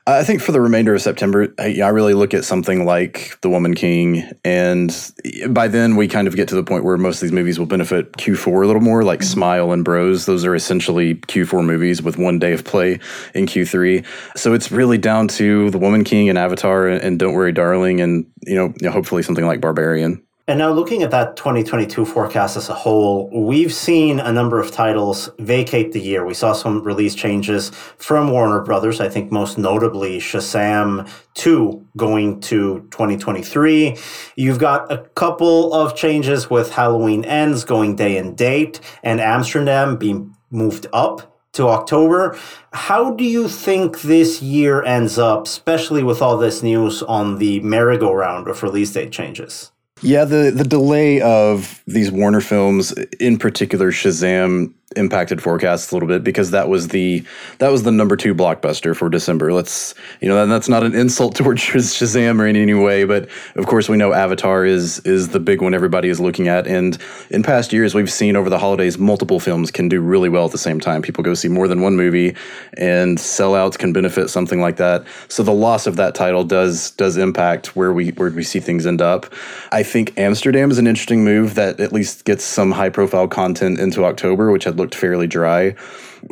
I 0.06 0.26
think 0.26 0.42
for 0.42 0.52
the 0.52 0.60
remainder 0.60 0.94
of 0.94 1.02
September, 1.02 1.54
I, 1.58 1.80
I, 1.82 1.90
really 1.90 2.14
look 2.14 2.34
at 2.34 2.44
something 2.44 2.86
like 2.86 3.40
The 3.40 3.50
Woman 3.50 3.74
King, 3.74 4.30
and 4.44 5.14
by 5.48 5.70
then 5.70 5.96
we 5.96 6.10
kind 6.10 6.28
of 6.28 6.36
get 6.36 6.50
to 6.50 6.56
the 6.56 6.64
point 6.64 6.84
where 6.84 6.98
most 6.98 7.18
of 7.18 7.22
these 7.22 7.32
movies 7.32 7.58
will 7.58 7.68
benefit 7.68 8.12
Q4 8.14 8.64
a 8.64 8.68
little 8.68 8.82
more, 8.82 9.04
like 9.04 9.20
mm-hmm. 9.20 9.32
Smile 9.32 9.72
and 9.72 9.86
Bros. 9.86 10.26
Those 10.26 10.44
are 10.44 10.56
essentially 10.56 11.16
Q4 11.16 11.66
movies 11.66 12.02
with 12.02 12.18
one 12.18 12.38
day 12.38 12.52
of 12.52 12.66
play 12.66 13.00
in 13.34 13.46
Q3. 13.46 14.06
So 14.36 14.54
it's 14.54 14.74
really 14.74 14.98
down 14.98 15.30
to 15.30 15.70
The 15.70 15.80
Woman 15.80 16.04
King 16.04 16.28
and 16.28 16.38
Avatar 16.38 16.88
and, 16.90 17.02
and 17.02 17.18
Don't 17.18 17.34
Worry, 17.34 17.54
Darling, 17.54 18.02
and 18.02 18.26
you 18.42 18.56
know, 18.56 18.92
hopefully 18.92 19.24
something 19.24 19.46
like 19.46 19.62
Barbarian. 19.62 20.22
And 20.46 20.60
now 20.60 20.74
looking 20.74 21.04
at 21.04 21.12
that 21.12 21.38
2022 21.38 22.04
forecast 22.04 22.58
as 22.58 22.68
a 22.68 22.74
whole, 22.74 23.30
we've 23.32 23.74
seen 23.74 24.20
a 24.20 24.30
number 24.30 24.60
of 24.60 24.72
titles 24.72 25.30
vacate 25.40 25.94
the 25.94 26.02
year. 26.02 26.26
We 26.26 26.34
saw 26.34 26.52
some 26.52 26.84
release 26.84 27.16
changes 27.16 27.70
from 27.98 28.30
Warner 28.30 28.60
Brothers, 28.60 29.00
I 29.00 29.08
think 29.08 29.32
most 29.32 29.58
notably 29.58 30.20
Shazam 30.20 31.10
2 31.36 31.88
going 31.96 32.42
to 32.42 32.82
2023. 32.92 33.96
You've 34.36 34.60
got 34.60 34.92
a 34.92 35.06
couple 35.16 35.74
of 35.74 35.96
changes 35.96 36.50
with 36.50 36.74
Halloween 36.74 37.24
Ends 37.24 37.64
going 37.64 37.96
day 37.96 38.18
and 38.18 38.36
date 38.36 38.82
and 39.02 39.22
Amsterdam 39.22 39.96
being 39.96 40.36
moved 40.52 40.88
up 40.92 41.40
to 41.54 41.70
October. 41.70 42.38
How 42.74 43.12
do 43.12 43.24
you 43.24 43.48
think 43.48 44.02
this 44.02 44.42
year 44.42 44.84
ends 44.84 45.18
up, 45.18 45.46
especially 45.46 46.04
with 46.04 46.22
all 46.22 46.36
this 46.38 46.62
news 46.62 47.02
on 47.02 47.38
the 47.38 47.62
merry-go-round 47.62 48.50
of 48.50 48.62
release 48.62 48.92
date 48.92 49.14
changes? 49.14 49.72
Yeah, 50.04 50.26
the 50.26 50.52
the 50.54 50.66
delay 50.66 51.22
of 51.22 51.82
these 51.88 52.12
Warner 52.12 52.42
films, 52.42 52.92
in 53.20 53.38
particular 53.38 53.92
Shazam, 53.92 54.74
impacted 54.96 55.42
forecasts 55.42 55.92
a 55.92 55.96
little 55.96 56.08
bit 56.08 56.24
because 56.24 56.52
that 56.52 56.70
was 56.70 56.90
the 56.90 57.24
that 57.60 57.70
was 57.70 57.84
the 57.84 57.92
number 57.92 58.16
two 58.16 58.34
blockbuster 58.34 58.96
for 58.96 59.10
December. 59.10 59.54
Let's 59.54 59.94
you 60.22 60.28
know, 60.28 60.42
and 60.42 60.52
that's 60.52 60.70
not 60.70 60.84
an 60.84 60.96
insult 60.96 61.36
towards 61.44 61.62
Shazam 61.62 62.40
or 62.40 62.48
in 62.48 62.56
any 62.56 62.74
way, 62.74 63.04
but 63.04 63.30
of 63.56 63.66
course 63.66 63.90
we 63.90 63.98
know 63.98 64.14
Avatar 64.14 64.66
is 64.66 65.00
is 65.00 65.30
the 65.30 65.40
big 65.40 65.62
one 65.62 65.74
everybody 65.74 66.10
is 66.10 66.20
looking 66.20 66.48
at. 66.48 66.68
And 66.68 66.98
in 67.30 67.44
past 67.44 67.74
years, 67.74 67.94
we've 67.94 68.12
seen 68.12 68.36
over 68.36 68.50
the 68.50 68.60
holidays 68.60 68.98
multiple 68.98 69.40
films 69.40 69.72
can 69.72 69.90
do 69.90 70.02
really 70.02 70.30
well 70.30 70.46
at 70.46 70.52
the 70.52 70.58
same 70.58 70.80
time. 70.80 71.02
People 71.02 71.24
go 71.24 71.34
see 71.34 71.48
more 71.48 71.68
than 71.68 71.82
one 71.82 71.96
movie, 71.96 72.36
and 72.74 73.18
sellouts 73.18 73.78
can 73.78 73.94
benefit 73.94 74.30
something 74.30 74.62
like 74.62 74.78
that. 74.78 75.06
So 75.28 75.44
the 75.44 75.54
loss 75.54 75.88
of 75.88 75.96
that 75.98 76.16
title 76.16 76.44
does 76.44 76.92
does 76.92 77.18
impact 77.18 77.76
where 77.76 77.94
we 77.94 78.10
where 78.12 78.30
we 78.30 78.44
see 78.44 78.60
things 78.60 78.86
end 78.86 79.02
up. 79.02 79.34
I 79.72 79.84
think 79.84 80.18
Amsterdam 80.18 80.72
is 80.72 80.78
an 80.78 80.88
interesting 80.88 81.24
move 81.24 81.56
that 81.56 81.80
at 81.80 81.92
least 81.92 82.26
gets 82.26 82.44
some 82.44 82.72
high 82.72 82.90
profile 82.90 83.28
content 83.28 83.80
into 83.80 84.06
October, 84.06 84.52
which 84.52 84.64
had 84.64 84.78
looked 84.84 84.96
fairly 84.96 85.28
dry. 85.28 85.76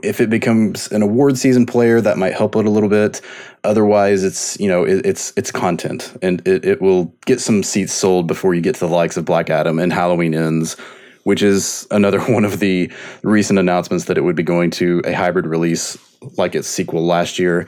If 0.03 0.19
it 0.19 0.29
becomes 0.29 0.91
an 0.91 1.01
award 1.01 1.37
season 1.37 1.65
player, 1.65 2.01
that 2.01 2.17
might 2.17 2.33
help 2.33 2.55
it 2.57 2.65
a 2.65 2.69
little 2.69 2.89
bit. 2.89 3.21
Otherwise, 3.63 4.23
it's 4.25 4.59
you 4.59 4.67
know 4.67 4.83
it, 4.83 5.05
it's 5.05 5.31
it's 5.37 5.51
content, 5.51 6.17
and 6.21 6.45
it, 6.45 6.65
it 6.65 6.81
will 6.81 7.05
get 7.25 7.39
some 7.39 7.63
seats 7.63 7.93
sold 7.93 8.27
before 8.27 8.53
you 8.53 8.61
get 8.61 8.75
to 8.75 8.81
the 8.81 8.93
likes 8.93 9.15
of 9.15 9.23
Black 9.23 9.49
Adam 9.49 9.79
and 9.79 9.93
Halloween 9.93 10.33
Ends, 10.33 10.75
which 11.23 11.41
is 11.41 11.87
another 11.91 12.19
one 12.33 12.43
of 12.43 12.59
the 12.59 12.91
recent 13.23 13.57
announcements 13.57 14.05
that 14.05 14.17
it 14.17 14.21
would 14.21 14.35
be 14.35 14.43
going 14.43 14.69
to 14.71 15.01
a 15.05 15.13
hybrid 15.13 15.45
release 15.47 15.97
like 16.37 16.55
its 16.55 16.67
sequel 16.67 17.05
last 17.05 17.39
year. 17.39 17.65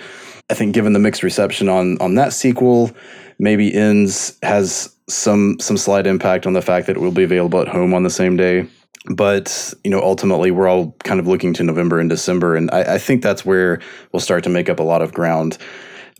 I 0.49 0.53
think 0.53 0.75
given 0.75 0.91
the 0.91 0.99
mixed 0.99 1.23
reception 1.23 1.69
on 1.69 1.97
on 1.99 2.15
that 2.15 2.33
sequel, 2.33 2.91
maybe 3.39 3.73
Ends 3.73 4.37
has 4.43 4.93
some 5.07 5.57
some 5.61 5.77
slight 5.77 6.07
impact 6.07 6.45
on 6.45 6.53
the 6.53 6.61
fact 6.61 6.87
that 6.87 6.97
it 6.97 6.99
will 6.99 7.11
be 7.11 7.23
available 7.23 7.61
at 7.61 7.69
home 7.69 7.93
on 7.93 8.03
the 8.03 8.09
same 8.09 8.35
day 8.35 8.67
but 9.07 9.73
you 9.83 9.91
know 9.91 10.01
ultimately 10.01 10.51
we're 10.51 10.67
all 10.67 10.95
kind 11.03 11.19
of 11.19 11.27
looking 11.27 11.53
to 11.53 11.63
november 11.63 11.99
and 11.99 12.09
december 12.09 12.55
and 12.55 12.71
I, 12.71 12.95
I, 12.95 12.97
think 12.97 13.21
that's 13.21 13.45
where 13.45 13.81
we'll 14.11 14.21
start 14.21 14.43
to 14.45 14.49
make 14.49 14.69
up 14.69 14.79
a 14.79 14.83
lot 14.83 15.01
of 15.01 15.13
ground. 15.13 15.57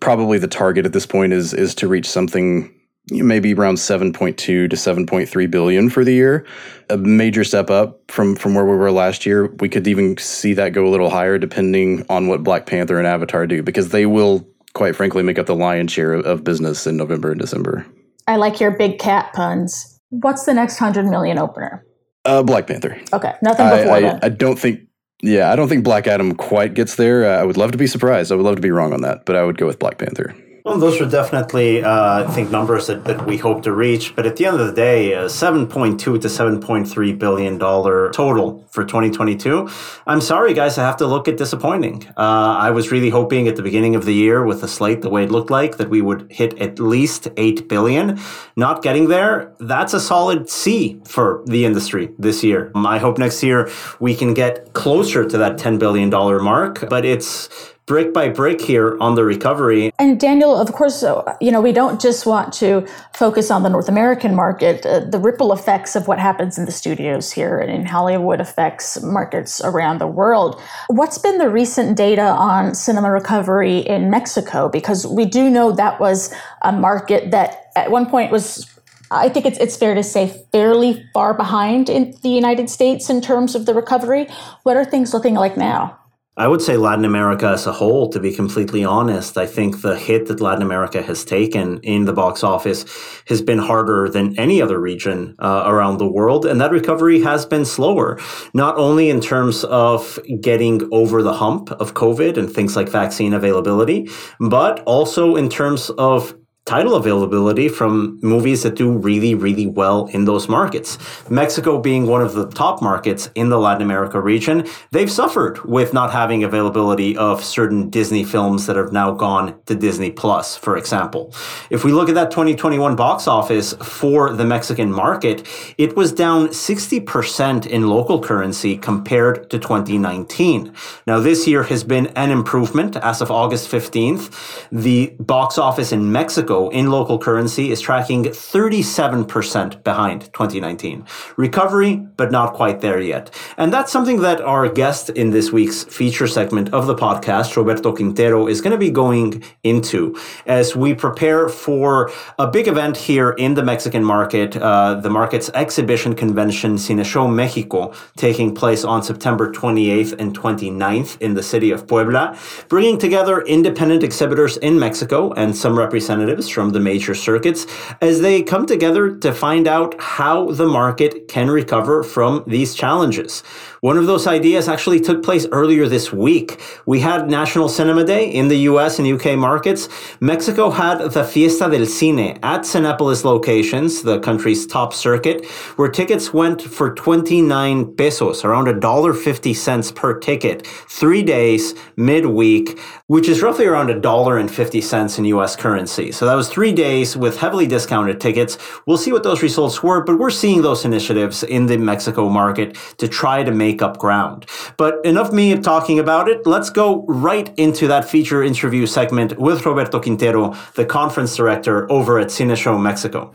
Probably 0.02 0.38
the 0.38 0.48
target 0.48 0.86
at 0.86 0.94
this 0.94 1.06
point 1.06 1.34
is 1.34 1.54
is 1.54 1.74
to 1.76 1.88
reach 1.88 2.08
something 2.08 2.74
maybe 3.10 3.54
around 3.54 3.76
7.2 3.76 4.38
to 4.38 4.68
7.3 4.70 5.52
billion 5.52 5.90
for 5.90 6.04
the 6.04 6.14
year. 6.14 6.46
A 6.90 6.98
major 6.98 7.44
step 7.44 7.70
up 7.70 8.00
from 8.10 8.36
from 8.36 8.54
where 8.54 8.66
we 8.66 8.76
were 8.76 8.92
last 8.92 9.26
year. 9.26 9.48
We 9.60 9.70
could 9.70 9.88
even 9.88 10.18
see 10.18 10.54
that 10.54 10.70
go 10.70 10.86
a 10.86 10.90
little 10.90 11.10
higher 11.10 11.38
depending 11.38 12.06
on 12.10 12.28
what 12.28 12.44
black 12.44 12.66
panther 12.66 12.98
and 12.98 13.08
avatar 13.08 13.48
do 13.48 13.64
because 13.64 13.90
they 13.90 14.06
will 14.06 14.48
quite 14.74 14.96
frankly 14.96 15.24
make 15.24 15.38
up 15.38 15.46
the 15.46 15.56
lion's 15.56 15.92
share 15.92 16.14
of 16.14 16.44
business 16.44 16.88
in 16.88 16.98
november 16.98 17.32
and 17.32 17.40
december. 17.40 17.86
I 18.28 18.38
like 18.38 18.60
your 18.60 18.72
big 18.72 19.00
cat 19.00 19.34
puns. 19.34 20.00
What's 20.10 20.46
the 20.46 20.54
next 20.54 20.80
100 20.80 21.10
million 21.10 21.38
opener 21.38 21.86
uh, 22.26 22.44
Black 22.44 22.68
Panther. 22.68 23.00
Okay, 23.12 23.34
nothing 23.42 23.70
before 23.70 23.94
I, 23.94 24.02
then. 24.02 24.20
I, 24.22 24.26
I 24.28 24.30
don't 24.30 24.58
think. 24.58 24.82
Yeah, 25.22 25.52
I 25.52 25.56
don't 25.56 25.70
think 25.70 25.86
Black 25.86 26.06
Adam 26.06 26.36
quite 26.36 26.74
gets 26.74 26.96
there. 26.96 27.26
Uh, 27.26 27.40
I 27.40 27.44
would 27.44 27.56
love 27.56 27.72
to 27.72 27.78
be 27.78 27.88
surprised. 27.88 28.32
I 28.32 28.36
would 28.36 28.44
love 28.44 28.58
to 28.58 28.62
be 28.62 28.72
wrong 28.72 28.92
on 28.92 29.02
that, 29.02 29.26
but 29.26 29.38
I 29.38 29.44
would 29.44 29.58
go 29.58 29.66
with 29.66 29.80
Black 29.80 29.98
Panther. 29.98 30.36
Well, 30.66 30.78
those 30.78 31.02
are 31.02 31.10
definitely, 31.10 31.84
uh, 31.84 32.24
I 32.24 32.32
think, 32.32 32.50
numbers 32.50 32.88
that, 32.88 33.04
that 33.04 33.28
we 33.28 33.36
hope 33.36 33.64
to 33.64 33.74
reach. 33.74 34.16
But 34.16 34.26
at 34.26 34.38
the 34.38 34.46
end 34.46 34.62
of 34.62 34.68
the 34.68 34.72
day, 34.74 35.14
uh, 35.14 35.26
7.2 35.26 35.98
to 36.00 36.18
7.3 36.20 37.20
billion 37.20 37.58
dollar 37.58 38.10
total 38.12 38.66
for 38.72 38.86
2022. 38.86 39.68
I'm 40.08 40.22
sorry, 40.22 40.54
guys, 40.54 40.78
I 40.78 40.84
have 40.84 40.96
to 40.98 41.06
look 41.06 41.28
at 41.28 41.36
disappointing. 41.36 42.08
Uh, 42.16 42.56
I 42.58 42.72
was 42.72 42.92
really 42.92 43.10
hoping 43.10 43.50
at 43.50 43.58
the 43.58 43.62
beginning 43.62 43.94
of 43.94 44.06
the 44.06 44.14
year 44.14 44.46
with 44.46 44.62
the 44.62 44.70
slate 44.70 45.02
the 45.02 45.10
way 45.10 45.26
it 45.26 45.32
looked 45.32 45.52
like 45.52 45.76
that 45.80 45.90
we 45.90 46.02
would 46.02 46.32
hit 46.32 46.58
at 46.62 46.80
least 46.80 47.28
8 47.36 47.68
billion. 47.68 48.18
Not 48.56 48.82
getting 48.82 49.10
there, 49.10 49.54
that's 49.60 49.94
a 49.94 50.00
solid 50.00 50.50
C 50.50 51.02
for 51.06 51.44
the 51.46 51.66
industry 51.66 52.12
this 52.18 52.42
year. 52.42 52.72
I 52.74 53.00
hope 53.00 53.18
next 53.18 53.44
year 53.44 53.70
we 54.00 54.16
can 54.16 54.34
get 54.34 54.72
closer 54.72 55.28
to 55.28 55.38
that 55.40 55.58
10 55.58 55.78
billion 55.78 56.10
dollar 56.10 56.40
mark, 56.40 56.88
but 56.90 57.04
it's 57.04 57.73
brick 57.86 58.14
by 58.14 58.30
brick 58.30 58.62
here 58.62 58.98
on 59.00 59.16
the 59.16 59.24
recovery. 59.24 59.92
And 60.00 60.20
Daniel, 60.20 60.56
of 60.56 60.72
course, 60.72 61.04
uh, 61.04 61.36
you 61.42 61.52
know, 61.52 61.62
we 61.62 61.72
don't 61.72 62.00
just 62.00 62.26
want 62.26 62.54
to 62.54 62.88
focus 63.14 63.52
on 63.52 63.64
the 63.64 63.70
North 63.70 63.90
American 63.90 64.36
market. 64.36 64.86
Uh, 64.86 65.02
the 65.02 65.20
ripple 65.20 65.52
effects 65.52 65.96
of 65.96 66.08
what 66.08 66.20
happens 66.20 66.58
in 66.58 66.66
the 66.66 66.72
studios 66.72 67.32
here 67.32 67.60
and 67.60 67.70
in 67.72 67.86
Hollywood 67.86 68.40
affects 68.40 69.02
markets 69.02 69.62
around 69.62 70.00
the 70.00 70.08
world. 70.08 70.62
What's 70.88 71.18
been 71.18 71.38
the 71.38 71.50
recent 71.50 71.98
data 71.98 72.22
on 72.22 72.74
cinema 72.74 73.12
recovery 73.12 73.80
in 73.80 74.10
Mexico? 74.10 74.70
Because 74.70 75.06
we 75.06 75.26
do 75.26 75.50
know 75.50 75.72
that 75.74 76.00
was 76.00 76.34
a 76.62 76.72
market 76.72 77.32
that 77.32 77.72
at 77.76 77.92
one 77.92 78.06
point 78.06 78.32
was 78.32 78.70
I 79.12 79.30
think 79.30 79.46
it's 79.46 79.60
it's 79.60 79.78
fair 79.78 79.94
to 79.94 80.02
say 80.02 80.44
fairly 80.52 81.06
far 81.14 81.36
behind 81.36 81.88
in 81.88 82.16
the 82.24 82.30
United 82.30 82.70
States 82.70 83.10
in 83.10 83.22
terms 83.22 83.54
of 83.54 83.66
the 83.68 83.74
recovery. 83.74 84.28
What 84.64 84.76
are 84.76 84.86
things 84.86 85.14
looking 85.14 85.36
like 85.36 85.56
now? 85.56 86.00
I 86.36 86.48
would 86.48 86.64
say 86.64 86.78
Latin 86.78 87.06
America 87.06 87.48
as 87.48 87.68
a 87.68 87.72
whole, 87.72 88.10
to 88.10 88.20
be 88.20 88.34
completely 88.34 88.84
honest. 88.84 89.38
I 89.38 89.46
think 89.46 89.82
the 89.82 89.96
hit 89.96 90.26
that 90.28 90.42
Latin 90.42 90.64
America 90.64 91.04
has 91.04 91.24
taken 91.24 91.80
in 91.84 92.06
the 92.06 92.14
box 92.14 92.44
office 92.44 92.86
has 93.28 93.40
been 93.44 93.60
harder 93.60 94.10
than 94.10 94.38
any 94.40 94.60
other 94.60 94.80
region 94.80 95.36
uh, 95.38 95.64
around 95.68 96.00
the 96.00 96.12
world. 96.12 96.48
And 96.48 96.60
that 96.60 96.72
recovery 96.72 97.22
has 97.22 97.46
been 97.46 97.66
slower, 97.66 98.20
not 98.56 98.76
only 98.80 99.12
in 99.12 99.22
terms 99.22 99.64
of 99.66 100.18
getting 100.42 100.90
over 100.92 101.22
the 101.22 101.34
hump 101.34 101.70
of 101.74 101.94
COVID 101.94 102.36
and 102.36 102.52
things 102.52 102.76
like 102.76 102.90
vaccine 102.90 103.34
availability, 103.34 104.10
but 104.40 104.82
also 104.88 105.36
in 105.36 105.50
terms 105.50 105.92
of 105.92 106.34
title 106.66 106.96
availability 106.96 107.68
from 107.68 108.18
movies 108.22 108.64
that 108.64 108.76
do 108.76 108.90
really, 108.98 109.36
really 109.36 109.68
well 109.68 110.06
in 110.08 110.24
those 110.24 110.48
markets. 110.48 110.98
Mexico 111.30 111.78
being 111.78 112.08
one 112.08 112.22
of 112.22 112.34
the 112.34 112.48
top 112.52 112.82
markets 112.82 113.30
in 113.36 113.50
the 113.50 113.60
Latin 113.60 113.82
America 113.82 114.20
region, 114.22 114.66
they've 114.92 115.12
suffered 115.12 115.60
with 115.66 115.94
not 115.94 116.14
having 116.14 116.42
availability 116.42 117.18
of 117.18 117.44
certain 117.44 117.90
Disney 117.90 118.24
films 118.24 118.66
that 118.66 118.78
have 118.78 118.94
now 118.94 119.12
gone 119.12 119.60
to 119.66 119.76
Disney 119.76 120.10
Plus, 120.10 120.56
for 120.56 120.78
example. 120.78 121.34
If 121.70 121.84
we 121.84 121.92
look 121.92 122.08
at 122.08 122.16
that 122.16 122.32
2021 122.32 122.96
box 122.96 123.28
office 123.28 123.74
for 123.74 124.32
the 124.32 124.46
Mexican 124.46 124.90
market, 124.90 125.46
it 125.78 125.98
was 125.98 126.14
down 126.14 126.48
60% 126.48 127.68
in 127.68 127.88
local 127.90 128.22
currency 128.22 128.78
compared 128.78 129.50
to 129.50 129.60
2019. 129.60 130.74
Now, 131.08 131.20
this 131.20 131.46
year 131.46 131.64
has 131.64 131.84
been 131.84 132.08
an 132.16 132.32
improvement 132.32 132.96
as 132.98 133.20
of 133.20 133.30
August 133.30 133.70
15th. 133.70 134.70
The 134.72 135.14
box 135.20 135.58
office 135.58 135.92
in 135.92 136.10
Mexico 136.12 136.53
Mexico 136.54 136.70
in 136.70 136.92
local 136.92 137.18
currency 137.18 137.72
is 137.72 137.82
tracking 137.82 138.26
37% 138.26 139.84
behind 139.84 140.22
2019. 140.34 141.06
Recovery, 141.38 141.96
but 142.18 142.32
not 142.32 142.54
quite 142.54 142.82
there 142.82 143.02
yet. 143.02 143.34
And 143.58 143.74
that's 143.74 143.92
something 143.92 144.22
that 144.22 144.42
our 144.42 144.70
guest 144.70 145.10
in 145.10 145.32
this 145.32 145.52
week's 145.52 145.84
feature 145.86 146.28
segment 146.28 146.74
of 146.74 146.86
the 146.86 146.96
podcast, 146.96 147.56
Roberto 147.56 147.96
Quintero, 147.96 148.48
is 148.48 148.62
going 148.62 148.72
to 148.72 148.78
be 148.78 148.92
going 148.92 149.44
into 149.64 150.16
as 150.46 150.76
we 150.76 150.94
prepare 150.94 151.50
for 151.50 152.12
a 152.38 152.48
big 152.48 152.68
event 152.68 152.98
here 152.98 153.32
in 153.38 153.56
the 153.56 153.64
Mexican 153.64 154.04
market, 154.04 154.56
uh, 154.58 154.96
the 154.96 155.10
market's 155.10 155.50
exhibition 155.56 156.14
convention, 156.14 156.78
Cineshow 156.78 157.26
Mexico, 157.28 157.94
taking 158.16 158.54
place 158.54 158.84
on 158.84 159.02
September 159.02 159.52
28th 159.52 160.14
and 160.20 160.38
29th 160.38 161.20
in 161.20 161.34
the 161.34 161.44
city 161.44 161.72
of 161.72 161.88
Puebla, 161.88 162.38
bringing 162.70 163.00
together 163.00 163.42
independent 163.42 164.04
exhibitors 164.04 164.58
in 164.58 164.78
Mexico 164.78 165.32
and 165.34 165.56
some 165.56 165.78
representatives 165.78 166.43
from 166.48 166.72
the 166.72 166.80
major 166.80 167.16
circuits 167.16 167.66
as 168.02 168.22
they 168.22 168.44
come 168.44 168.66
together 168.66 169.16
to 169.18 169.34
find 169.34 169.68
out 169.68 170.00
how 170.00 170.52
the 170.52 170.68
market 170.68 171.28
can 171.28 171.50
recover 171.50 172.04
from 172.04 172.44
these 172.48 172.74
challenges. 172.74 173.44
One 173.84 173.98
of 173.98 174.06
those 174.06 174.28
ideas 174.28 174.70
actually 174.70 175.02
took 175.02 175.24
place 175.24 175.46
earlier 175.52 175.90
this 175.90 176.14
week. 176.14 176.62
We 176.86 177.02
had 177.02 177.30
National 177.30 177.68
Cinema 177.68 178.06
Day 178.06 178.30
in 178.32 178.48
the 178.48 178.60
US 178.72 178.98
and 178.98 179.06
UK 179.06 179.38
markets. 179.38 179.90
Mexico 180.22 180.70
had 180.70 181.00
the 181.12 181.26
Fiesta 181.26 181.70
del 181.70 181.82
Cine 181.82 182.40
at 182.42 182.62
Cinepolis 182.62 183.26
locations, 183.26 184.02
the 184.02 184.22
country's 184.22 184.66
top 184.66 184.94
circuit, 184.94 185.46
where 185.76 185.90
tickets 185.90 186.34
went 186.34 186.62
for 186.62 186.96
29 186.96 187.94
pesos, 187.98 188.46
around 188.46 188.68
$1.50 188.68 189.96
per 189.96 190.18
ticket, 190.18 190.66
three 190.66 191.22
days, 191.22 191.76
midweek, 191.98 192.80
which 193.08 193.28
is 193.28 193.42
roughly 193.42 193.66
around 193.66 193.90
$1.50 193.90 195.20
in 195.20 195.26
US 195.26 195.58
currency. 195.58 196.14
So 196.14 196.26
that 196.26 196.36
was 196.36 196.48
three 196.48 196.72
days 196.72 197.18
with 197.18 197.38
heavily 197.38 197.68
discounted 197.68 198.22
tickets. 198.22 198.58
We'll 198.88 198.98
see 198.98 199.12
what 199.12 199.24
those 199.24 199.44
results 199.44 199.84
were, 199.84 200.02
but 200.06 200.18
we're 200.20 200.30
seeing 200.30 200.62
those 200.62 200.86
initiatives 200.86 201.44
in 201.44 201.66
the 201.66 201.78
Mexico 201.78 202.30
market 202.30 202.78
to 203.00 203.10
try 203.10 203.44
to 203.44 203.52
make 203.52 203.73
up 203.82 203.98
ground. 203.98 204.46
But 204.78 205.04
enough 205.06 205.32
me 205.32 205.58
talking 205.60 206.00
about 206.00 206.30
it. 206.30 206.46
Let's 206.46 206.70
go 206.70 207.06
right 207.08 207.52
into 207.58 207.88
that 207.88 208.10
feature 208.10 208.44
interview 208.44 208.86
segment 208.86 209.40
with 209.40 209.66
Roberto 209.66 210.00
Quintero, 210.00 210.56
the 210.76 210.86
conference 210.86 211.36
director 211.36 211.92
over 211.92 212.20
at 212.20 212.28
Cineshow 212.28 212.82
Mexico. 212.82 213.34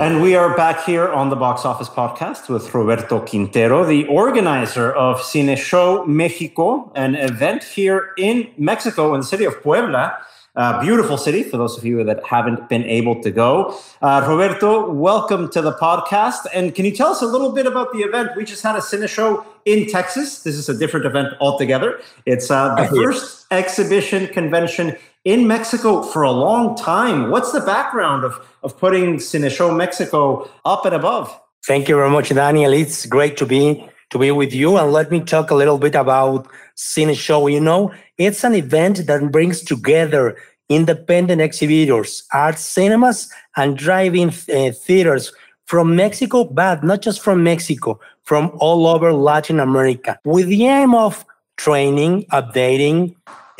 And 0.00 0.22
we 0.22 0.34
are 0.34 0.56
back 0.56 0.84
here 0.84 1.12
on 1.12 1.28
the 1.28 1.36
Box 1.36 1.66
Office 1.66 1.90
Podcast 1.90 2.48
with 2.48 2.72
Roberto 2.72 3.20
Quintero, 3.20 3.84
the 3.84 4.06
organizer 4.06 4.90
of 4.90 5.20
Cine 5.20 5.58
Show 5.58 6.06
Mexico, 6.06 6.90
an 6.94 7.14
event 7.14 7.62
here 7.62 8.12
in 8.16 8.50
Mexico 8.56 9.12
in 9.12 9.20
the 9.20 9.26
city 9.26 9.44
of 9.44 9.60
Puebla. 9.60 10.16
Uh, 10.56 10.80
beautiful 10.80 11.16
city 11.16 11.44
for 11.44 11.56
those 11.56 11.78
of 11.78 11.84
you 11.84 12.02
that 12.02 12.24
haven't 12.26 12.68
been 12.68 12.82
able 12.84 13.22
to 13.22 13.30
go. 13.30 13.78
Uh, 14.02 14.24
Roberto, 14.28 14.90
welcome 14.90 15.48
to 15.50 15.62
the 15.62 15.72
podcast. 15.72 16.46
And 16.52 16.74
can 16.74 16.84
you 16.84 16.90
tell 16.90 17.12
us 17.12 17.22
a 17.22 17.26
little 17.26 17.52
bit 17.52 17.66
about 17.66 17.92
the 17.92 18.00
event? 18.00 18.30
We 18.36 18.44
just 18.44 18.62
had 18.62 18.74
a 18.74 18.80
Cine 18.80 19.08
Show 19.08 19.46
in 19.64 19.86
Texas. 19.86 20.42
This 20.42 20.56
is 20.56 20.68
a 20.68 20.76
different 20.76 21.06
event 21.06 21.34
altogether. 21.40 22.00
It's 22.26 22.50
uh, 22.50 22.74
the 22.74 22.88
first 22.88 23.46
exhibition 23.52 24.26
convention 24.28 24.96
in 25.24 25.46
Mexico 25.46 26.02
for 26.02 26.22
a 26.22 26.32
long 26.32 26.76
time. 26.76 27.30
What's 27.30 27.52
the 27.52 27.60
background 27.60 28.24
of, 28.24 28.44
of 28.64 28.76
putting 28.76 29.16
Cineshow 29.16 29.76
Mexico 29.76 30.50
up 30.64 30.84
and 30.84 30.94
above? 30.94 31.38
Thank 31.64 31.88
you 31.88 31.94
very 31.94 32.10
much, 32.10 32.30
Daniel. 32.30 32.72
It's 32.72 33.06
great 33.06 33.36
to 33.36 33.46
be 33.46 33.86
to 34.10 34.18
be 34.18 34.30
with 34.30 34.52
you. 34.52 34.76
And 34.76 34.92
let 34.92 35.10
me 35.10 35.20
talk 35.20 35.50
a 35.50 35.54
little 35.54 35.78
bit 35.78 35.94
about 35.94 36.48
Cineshow. 36.76 37.50
You 37.50 37.60
know, 37.60 37.92
it's 38.18 38.44
an 38.44 38.54
event 38.54 39.06
that 39.06 39.32
brings 39.32 39.62
together 39.62 40.36
independent 40.68 41.40
exhibitors, 41.40 42.24
art 42.32 42.58
cinemas, 42.58 43.32
and 43.56 43.76
drive-in 43.76 44.28
uh, 44.28 44.72
theaters 44.72 45.32
from 45.66 45.96
Mexico, 45.96 46.44
but 46.44 46.82
not 46.84 47.02
just 47.02 47.20
from 47.20 47.42
Mexico, 47.42 47.98
from 48.22 48.50
all 48.58 48.86
over 48.86 49.12
Latin 49.12 49.60
America, 49.60 50.18
with 50.24 50.46
the 50.46 50.66
aim 50.66 50.94
of 50.94 51.24
training, 51.56 52.24
updating, 52.32 53.14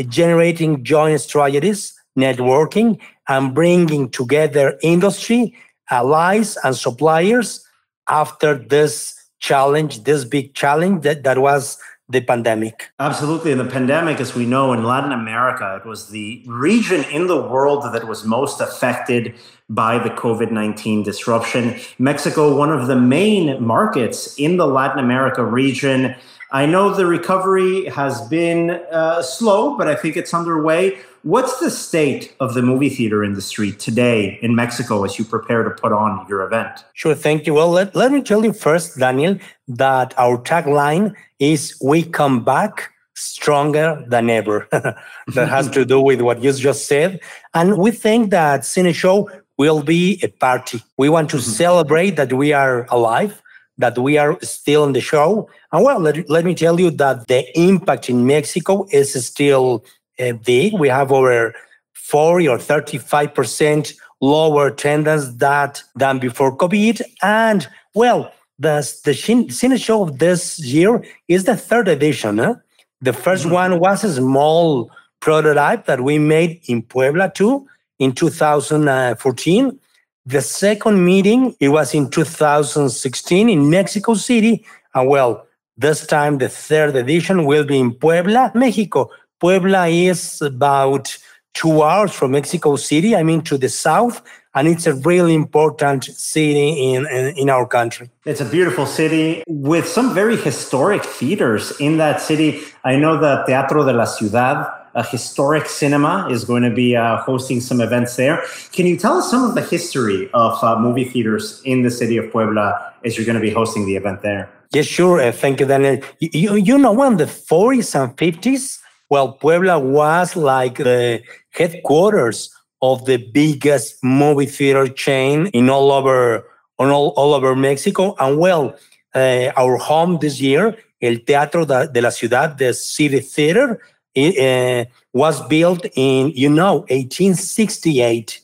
generating 0.08 0.82
joint 0.82 1.20
strategies, 1.20 1.92
networking, 2.18 2.98
and 3.28 3.54
bringing 3.54 4.08
together 4.10 4.78
industry, 4.82 5.54
allies, 5.90 6.56
and 6.64 6.74
suppliers 6.74 7.64
after 8.08 8.56
this 8.56 9.19
challenge, 9.40 10.04
this 10.04 10.24
big 10.24 10.54
challenge 10.54 11.02
that, 11.02 11.24
that 11.24 11.38
was 11.38 11.78
the 12.10 12.20
pandemic. 12.20 12.90
Absolutely. 12.98 13.52
And 13.52 13.60
the 13.60 13.70
pandemic, 13.70 14.20
as 14.20 14.34
we 14.34 14.44
know, 14.44 14.72
in 14.72 14.82
Latin 14.82 15.12
America, 15.12 15.80
it 15.82 15.88
was 15.88 16.08
the 16.08 16.42
region 16.46 17.04
in 17.04 17.28
the 17.28 17.40
world 17.40 17.84
that 17.84 18.06
was 18.06 18.24
most 18.24 18.60
affected 18.60 19.34
by 19.68 19.98
the 19.98 20.10
COVID 20.10 20.50
19 20.50 21.04
disruption. 21.04 21.78
Mexico, 21.98 22.56
one 22.56 22.72
of 22.72 22.88
the 22.88 22.96
main 22.96 23.62
markets 23.64 24.34
in 24.38 24.56
the 24.56 24.66
Latin 24.66 24.98
America 24.98 25.44
region, 25.44 26.16
I 26.52 26.66
know 26.66 26.92
the 26.92 27.06
recovery 27.06 27.84
has 27.86 28.20
been 28.28 28.70
uh, 28.90 29.22
slow, 29.22 29.76
but 29.76 29.86
I 29.86 29.94
think 29.94 30.16
it's 30.16 30.34
underway. 30.34 30.98
What's 31.22 31.60
the 31.60 31.70
state 31.70 32.34
of 32.40 32.54
the 32.54 32.62
movie 32.62 32.88
theater 32.88 33.22
industry 33.22 33.70
today 33.70 34.38
in 34.42 34.56
Mexico 34.56 35.04
as 35.04 35.16
you 35.16 35.24
prepare 35.24 35.62
to 35.62 35.70
put 35.70 35.92
on 35.92 36.26
your 36.28 36.42
event? 36.42 36.84
Sure, 36.94 37.14
thank 37.14 37.46
you. 37.46 37.54
Well, 37.54 37.70
let, 37.70 37.94
let 37.94 38.10
me 38.10 38.20
tell 38.20 38.44
you 38.44 38.52
first, 38.52 38.98
Daniel, 38.98 39.38
that 39.68 40.12
our 40.18 40.38
tagline 40.38 41.14
is 41.38 41.78
We 41.80 42.02
Come 42.02 42.42
Back 42.42 42.90
Stronger 43.14 44.04
Than 44.08 44.28
Ever. 44.28 44.66
that 44.72 45.48
has 45.48 45.70
to 45.70 45.84
do 45.84 46.00
with 46.00 46.20
what 46.20 46.42
you 46.42 46.52
just 46.52 46.88
said. 46.88 47.20
And 47.54 47.78
we 47.78 47.92
think 47.92 48.30
that 48.30 48.62
Cineshow 48.62 49.28
will 49.56 49.82
be 49.84 50.18
a 50.24 50.28
party. 50.28 50.82
We 50.96 51.10
want 51.10 51.30
to 51.30 51.36
mm-hmm. 51.36 51.50
celebrate 51.50 52.16
that 52.16 52.32
we 52.32 52.52
are 52.52 52.86
alive 52.90 53.40
that 53.80 53.98
we 53.98 54.18
are 54.18 54.38
still 54.42 54.84
in 54.84 54.92
the 54.92 55.00
show. 55.00 55.48
And 55.72 55.84
well, 55.84 55.98
let, 55.98 56.28
let 56.30 56.44
me 56.44 56.54
tell 56.54 56.78
you 56.78 56.90
that 56.92 57.26
the 57.26 57.44
impact 57.58 58.08
in 58.08 58.26
Mexico 58.26 58.86
is 58.90 59.12
still 59.26 59.84
uh, 60.18 60.32
big. 60.32 60.74
We 60.74 60.88
have 60.88 61.10
over 61.10 61.54
40 61.94 62.48
or 62.48 62.58
35% 62.58 63.94
lower 64.20 64.68
attendance 64.68 65.32
that, 65.34 65.82
than 65.96 66.18
before 66.18 66.56
COVID. 66.56 67.00
And 67.22 67.66
well, 67.94 68.32
the, 68.58 68.76
the 69.04 69.12
Cine 69.12 69.82
Show 69.82 70.02
of 70.02 70.18
this 70.18 70.58
year 70.58 71.02
is 71.28 71.44
the 71.44 71.56
third 71.56 71.88
edition. 71.88 72.38
Huh? 72.38 72.56
The 73.00 73.12
1st 73.12 73.44
mm-hmm. 73.44 73.50
one 73.50 73.80
was 73.80 74.04
a 74.04 74.14
small 74.14 74.90
prototype 75.20 75.86
that 75.86 76.02
we 76.02 76.18
made 76.18 76.60
in 76.66 76.82
Puebla 76.82 77.32
too 77.34 77.66
in 77.98 78.12
2014. 78.12 79.78
The 80.26 80.42
second 80.42 81.04
meeting, 81.04 81.54
it 81.60 81.68
was 81.68 81.94
in 81.94 82.10
2016 82.10 83.48
in 83.48 83.70
Mexico 83.70 84.14
City. 84.14 84.64
And 84.94 85.08
well, 85.08 85.46
this 85.76 86.06
time 86.06 86.38
the 86.38 86.48
third 86.48 86.94
edition 86.94 87.46
will 87.46 87.64
be 87.64 87.78
in 87.78 87.94
Puebla, 87.94 88.52
Mexico. 88.54 89.10
Puebla 89.40 89.86
is 89.86 90.42
about 90.42 91.16
two 91.54 91.82
hours 91.82 92.12
from 92.12 92.32
Mexico 92.32 92.76
City, 92.76 93.16
I 93.16 93.22
mean, 93.22 93.40
to 93.42 93.56
the 93.56 93.68
south. 93.68 94.22
And 94.54 94.68
it's 94.68 94.86
a 94.86 94.94
really 94.94 95.34
important 95.34 96.04
city 96.04 96.92
in, 96.92 97.06
in, 97.06 97.38
in 97.38 97.48
our 97.48 97.66
country. 97.66 98.10
It's 98.26 98.40
a 98.40 98.44
beautiful 98.44 98.84
city 98.84 99.42
with 99.46 99.88
some 99.88 100.12
very 100.12 100.36
historic 100.36 101.04
theaters 101.04 101.72
in 101.80 101.98
that 101.98 102.20
city. 102.20 102.60
I 102.84 102.96
know 102.96 103.16
the 103.16 103.44
Teatro 103.46 103.84
de 103.84 103.92
la 103.92 104.06
Ciudad 104.06 104.79
a 104.94 105.04
historic 105.04 105.66
cinema 105.66 106.28
is 106.30 106.44
going 106.44 106.62
to 106.62 106.70
be 106.70 106.96
uh, 106.96 107.18
hosting 107.18 107.60
some 107.60 107.80
events 107.80 108.16
there. 108.16 108.42
Can 108.72 108.86
you 108.86 108.96
tell 108.96 109.18
us 109.18 109.30
some 109.30 109.44
of 109.44 109.54
the 109.54 109.62
history 109.62 110.30
of 110.34 110.62
uh, 110.62 110.78
movie 110.78 111.04
theaters 111.04 111.62
in 111.64 111.82
the 111.82 111.90
city 111.90 112.16
of 112.16 112.30
Puebla 112.30 112.94
as 113.04 113.16
you're 113.16 113.26
going 113.26 113.40
to 113.40 113.40
be 113.40 113.50
hosting 113.50 113.86
the 113.86 113.96
event 113.96 114.22
there? 114.22 114.50
Yes, 114.72 114.86
sure. 114.86 115.20
Uh, 115.20 115.32
thank 115.32 115.60
you, 115.60 115.66
Daniel. 115.66 116.00
You, 116.20 116.56
you 116.56 116.78
know, 116.78 117.02
in 117.04 117.16
the 117.16 117.24
40s 117.24 118.00
and 118.00 118.16
50s, 118.16 118.78
well, 119.08 119.32
Puebla 119.32 119.78
was 119.78 120.36
like 120.36 120.78
the 120.78 121.22
headquarters 121.50 122.54
of 122.82 123.04
the 123.04 123.16
biggest 123.16 124.02
movie 124.02 124.46
theater 124.46 124.88
chain 124.88 125.48
in 125.48 125.68
all 125.68 125.90
over 125.92 126.44
on 126.78 126.90
all, 126.90 127.08
all 127.10 127.34
over 127.34 127.54
Mexico. 127.54 128.14
And 128.18 128.38
well, 128.38 128.76
uh, 129.14 129.50
our 129.56 129.76
home 129.76 130.18
this 130.20 130.40
year, 130.40 130.76
El 131.02 131.18
Teatro 131.26 131.64
de 131.64 132.00
la 132.00 132.10
Ciudad, 132.10 132.56
the 132.56 132.72
city 132.72 133.20
theater, 133.20 133.80
it 134.14 134.38
uh, 134.38 134.90
was 135.12 135.46
built 135.48 135.86
in 135.94 136.30
you 136.34 136.48
know 136.48 136.80
1868 136.88 138.40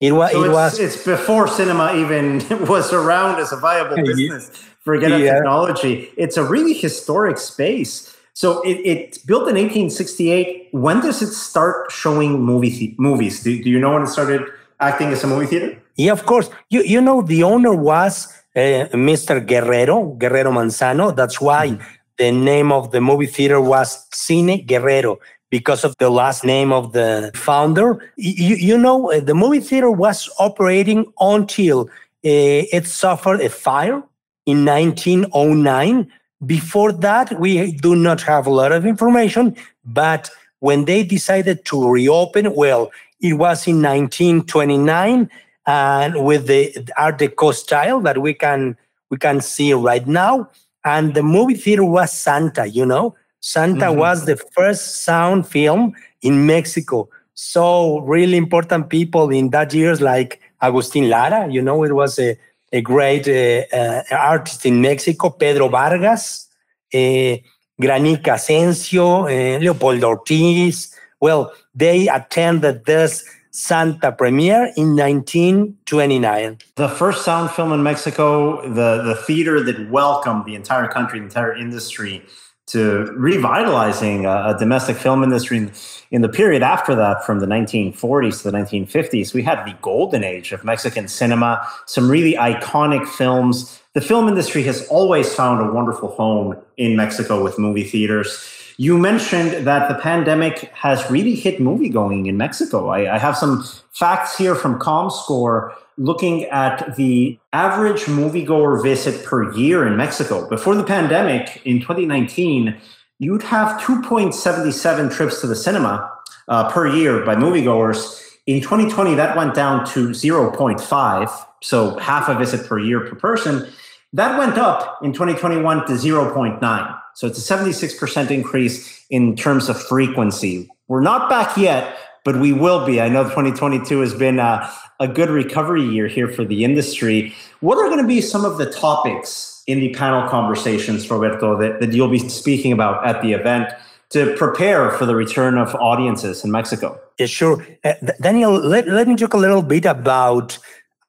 it 0.00 0.12
was 0.12 0.32
so 0.32 0.42
it 0.42 0.46
it's, 0.46 0.54
was 0.54 0.78
it's 0.78 1.04
before 1.04 1.48
cinema 1.48 1.94
even 1.94 2.44
was 2.66 2.92
around 2.92 3.40
as 3.40 3.52
a 3.52 3.56
viable 3.56 3.96
business 3.96 4.50
forget 4.84 5.18
yeah. 5.18 5.34
technology. 5.34 6.10
It's 6.16 6.36
a 6.36 6.44
really 6.44 6.74
historic 6.74 7.38
space. 7.38 8.14
So 8.34 8.60
it, 8.62 8.78
it's 8.84 9.18
built 9.18 9.48
in 9.48 9.56
1868 9.56 10.68
when 10.72 11.00
does 11.00 11.22
it 11.22 11.32
start 11.32 11.90
showing 11.90 12.42
movie 12.42 12.94
movies? 12.98 13.42
Do, 13.42 13.50
do 13.62 13.70
you 13.70 13.78
know 13.78 13.92
when 13.94 14.02
it 14.02 14.08
started 14.08 14.42
acting 14.80 15.08
as 15.08 15.24
a 15.24 15.26
movie 15.26 15.46
theater? 15.46 15.80
Yeah 15.96 16.12
of 16.12 16.26
course. 16.26 16.50
You, 16.70 16.82
you 16.82 17.00
know 17.00 17.22
the 17.22 17.42
owner 17.42 17.74
was 17.74 18.28
uh, 18.56 18.90
Mr. 18.92 19.44
Guerrero, 19.44 20.14
Guerrero 20.14 20.52
Manzano. 20.52 21.14
That's 21.14 21.40
why 21.40 21.68
mm-hmm 21.68 22.03
the 22.18 22.30
name 22.30 22.72
of 22.72 22.92
the 22.92 23.00
movie 23.00 23.26
theater 23.26 23.60
was 23.60 24.08
Cine 24.10 24.66
Guerrero 24.66 25.18
because 25.50 25.84
of 25.84 25.96
the 25.98 26.10
last 26.10 26.44
name 26.44 26.72
of 26.72 26.92
the 26.92 27.30
founder. 27.34 28.10
You, 28.16 28.56
you 28.56 28.78
know, 28.78 29.12
uh, 29.12 29.20
the 29.20 29.34
movie 29.34 29.60
theater 29.60 29.90
was 29.90 30.28
operating 30.38 31.12
until 31.20 31.82
uh, 31.82 32.66
it 32.72 32.86
suffered 32.86 33.40
a 33.40 33.48
fire 33.48 34.02
in 34.46 34.64
1909. 34.64 36.10
Before 36.46 36.92
that, 36.92 37.38
we 37.40 37.72
do 37.72 37.94
not 37.96 38.20
have 38.22 38.46
a 38.46 38.50
lot 38.50 38.72
of 38.72 38.84
information, 38.84 39.56
but 39.84 40.30
when 40.60 40.84
they 40.84 41.02
decided 41.02 41.64
to 41.66 41.88
reopen, 41.88 42.54
well, 42.54 42.90
it 43.20 43.34
was 43.34 43.66
in 43.66 43.82
1929 43.82 45.30
and 45.66 46.24
with 46.24 46.46
the 46.46 46.90
Art 46.96 47.18
Deco 47.18 47.54
style 47.54 48.00
that 48.00 48.18
we 48.18 48.34
can 48.34 48.76
we 49.10 49.18
can 49.18 49.40
see 49.40 49.72
right 49.72 50.06
now 50.06 50.48
and 50.84 51.14
the 51.14 51.22
movie 51.22 51.54
theater 51.54 51.84
was 51.84 52.12
Santa, 52.12 52.66
you 52.66 52.84
know. 52.84 53.14
Santa 53.40 53.86
mm-hmm. 53.86 53.98
was 53.98 54.26
the 54.26 54.36
first 54.36 55.02
sound 55.04 55.46
film 55.46 55.94
in 56.22 56.46
Mexico. 56.46 57.08
So 57.34 58.00
really 58.00 58.36
important 58.36 58.88
people 58.88 59.30
in 59.30 59.50
that 59.50 59.74
years 59.74 60.00
like 60.00 60.40
Agustin 60.62 61.10
Lara, 61.10 61.50
you 61.50 61.60
know, 61.60 61.82
it 61.84 61.92
was 61.92 62.18
a, 62.18 62.38
a 62.72 62.80
great 62.80 63.28
uh, 63.28 63.64
uh, 63.76 64.02
artist 64.10 64.64
in 64.64 64.80
Mexico, 64.80 65.30
Pedro 65.30 65.68
Vargas, 65.68 66.48
uh, 66.92 67.36
Granica 67.80 68.34
Asensio, 68.34 69.24
uh, 69.24 69.58
Leopoldo 69.58 70.08
Ortiz. 70.08 70.94
Well, 71.20 71.52
they 71.74 72.08
attended 72.08 72.84
this 72.84 73.24
Santa 73.56 74.10
premiere 74.10 74.72
in 74.76 74.96
1929. 74.96 76.58
The 76.74 76.88
first 76.88 77.24
sound 77.24 77.52
film 77.52 77.72
in 77.72 77.84
Mexico, 77.84 78.60
the, 78.68 79.00
the 79.04 79.14
theater 79.14 79.62
that 79.62 79.88
welcomed 79.90 80.44
the 80.44 80.56
entire 80.56 80.88
country, 80.88 81.20
the 81.20 81.26
entire 81.26 81.54
industry 81.54 82.24
to 82.66 83.12
revitalizing 83.14 84.26
a, 84.26 84.54
a 84.54 84.56
domestic 84.58 84.96
film 84.96 85.22
industry. 85.22 85.58
In, 85.58 85.72
in 86.10 86.22
the 86.22 86.28
period 86.28 86.64
after 86.64 86.96
that, 86.96 87.24
from 87.24 87.38
the 87.38 87.46
1940s 87.46 88.42
to 88.42 88.50
the 88.50 88.58
1950s, 88.58 89.32
we 89.32 89.44
had 89.44 89.64
the 89.64 89.76
golden 89.82 90.24
age 90.24 90.50
of 90.50 90.64
Mexican 90.64 91.06
cinema, 91.06 91.64
some 91.86 92.10
really 92.10 92.32
iconic 92.32 93.06
films. 93.06 93.80
The 93.92 94.00
film 94.00 94.26
industry 94.26 94.64
has 94.64 94.84
always 94.88 95.32
found 95.32 95.64
a 95.64 95.72
wonderful 95.72 96.08
home 96.08 96.56
in 96.76 96.96
Mexico 96.96 97.40
with 97.40 97.56
movie 97.56 97.84
theaters. 97.84 98.63
You 98.76 98.98
mentioned 98.98 99.66
that 99.66 99.88
the 99.88 99.94
pandemic 99.94 100.70
has 100.74 101.08
really 101.08 101.36
hit 101.36 101.60
movie 101.60 101.88
going 101.88 102.26
in 102.26 102.36
Mexico. 102.36 102.88
I, 102.88 103.14
I 103.14 103.18
have 103.18 103.36
some 103.36 103.64
facts 103.92 104.36
here 104.36 104.56
from 104.56 104.80
ComScore 104.80 105.72
looking 105.96 106.44
at 106.46 106.96
the 106.96 107.38
average 107.52 108.02
moviegoer 108.06 108.82
visit 108.82 109.24
per 109.24 109.52
year 109.54 109.86
in 109.86 109.96
Mexico. 109.96 110.48
Before 110.48 110.74
the 110.74 110.82
pandemic 110.82 111.62
in 111.64 111.78
2019, 111.78 112.76
you'd 113.20 113.44
have 113.44 113.80
2.77 113.80 115.12
trips 115.14 115.40
to 115.40 115.46
the 115.46 115.54
cinema 115.54 116.10
uh, 116.48 116.70
per 116.72 116.88
year 116.88 117.24
by 117.24 117.36
moviegoers. 117.36 118.20
In 118.46 118.60
2020, 118.60 119.14
that 119.14 119.36
went 119.36 119.54
down 119.54 119.86
to 119.86 120.08
0.5, 120.08 121.46
so 121.62 121.96
half 121.98 122.28
a 122.28 122.34
visit 122.34 122.66
per 122.66 122.80
year 122.80 123.00
per 123.08 123.14
person. 123.14 123.70
That 124.12 124.36
went 124.36 124.58
up 124.58 124.98
in 125.02 125.12
2021 125.12 125.86
to 125.86 125.92
0.9. 125.92 127.00
So 127.16 127.26
it's 127.26 127.38
a 127.38 127.54
76% 127.54 128.30
increase 128.30 129.04
in 129.10 129.36
terms 129.36 129.68
of 129.68 129.80
frequency. 129.80 130.68
We're 130.88 131.00
not 131.00 131.30
back 131.30 131.56
yet, 131.56 131.96
but 132.24 132.40
we 132.40 132.52
will 132.52 132.84
be. 132.84 133.00
I 133.00 133.08
know 133.08 133.24
2022 133.24 134.00
has 134.00 134.14
been 134.14 134.38
a, 134.38 134.70
a 135.00 135.06
good 135.06 135.30
recovery 135.30 135.82
year 135.82 136.08
here 136.08 136.28
for 136.28 136.44
the 136.44 136.64
industry. 136.64 137.34
What 137.60 137.78
are 137.78 137.88
going 137.88 138.02
to 138.02 138.08
be 138.08 138.20
some 138.20 138.44
of 138.44 138.58
the 138.58 138.70
topics 138.70 139.62
in 139.66 139.80
the 139.80 139.94
panel 139.94 140.28
conversations, 140.28 141.08
Roberto, 141.10 141.56
that, 141.58 141.80
that 141.80 141.92
you'll 141.92 142.10
be 142.10 142.18
speaking 142.18 142.72
about 142.72 143.06
at 143.06 143.22
the 143.22 143.32
event 143.32 143.68
to 144.10 144.34
prepare 144.36 144.90
for 144.92 145.06
the 145.06 145.14
return 145.14 145.58
of 145.58 145.74
audiences 145.76 146.44
in 146.44 146.50
Mexico? 146.50 147.00
Yeah, 147.18 147.26
sure. 147.26 147.66
Uh, 147.84 147.94
Daniel, 148.20 148.52
let, 148.52 148.88
let 148.88 149.08
me 149.08 149.16
talk 149.16 149.34
a 149.34 149.38
little 149.38 149.62
bit 149.62 149.84
about 149.84 150.58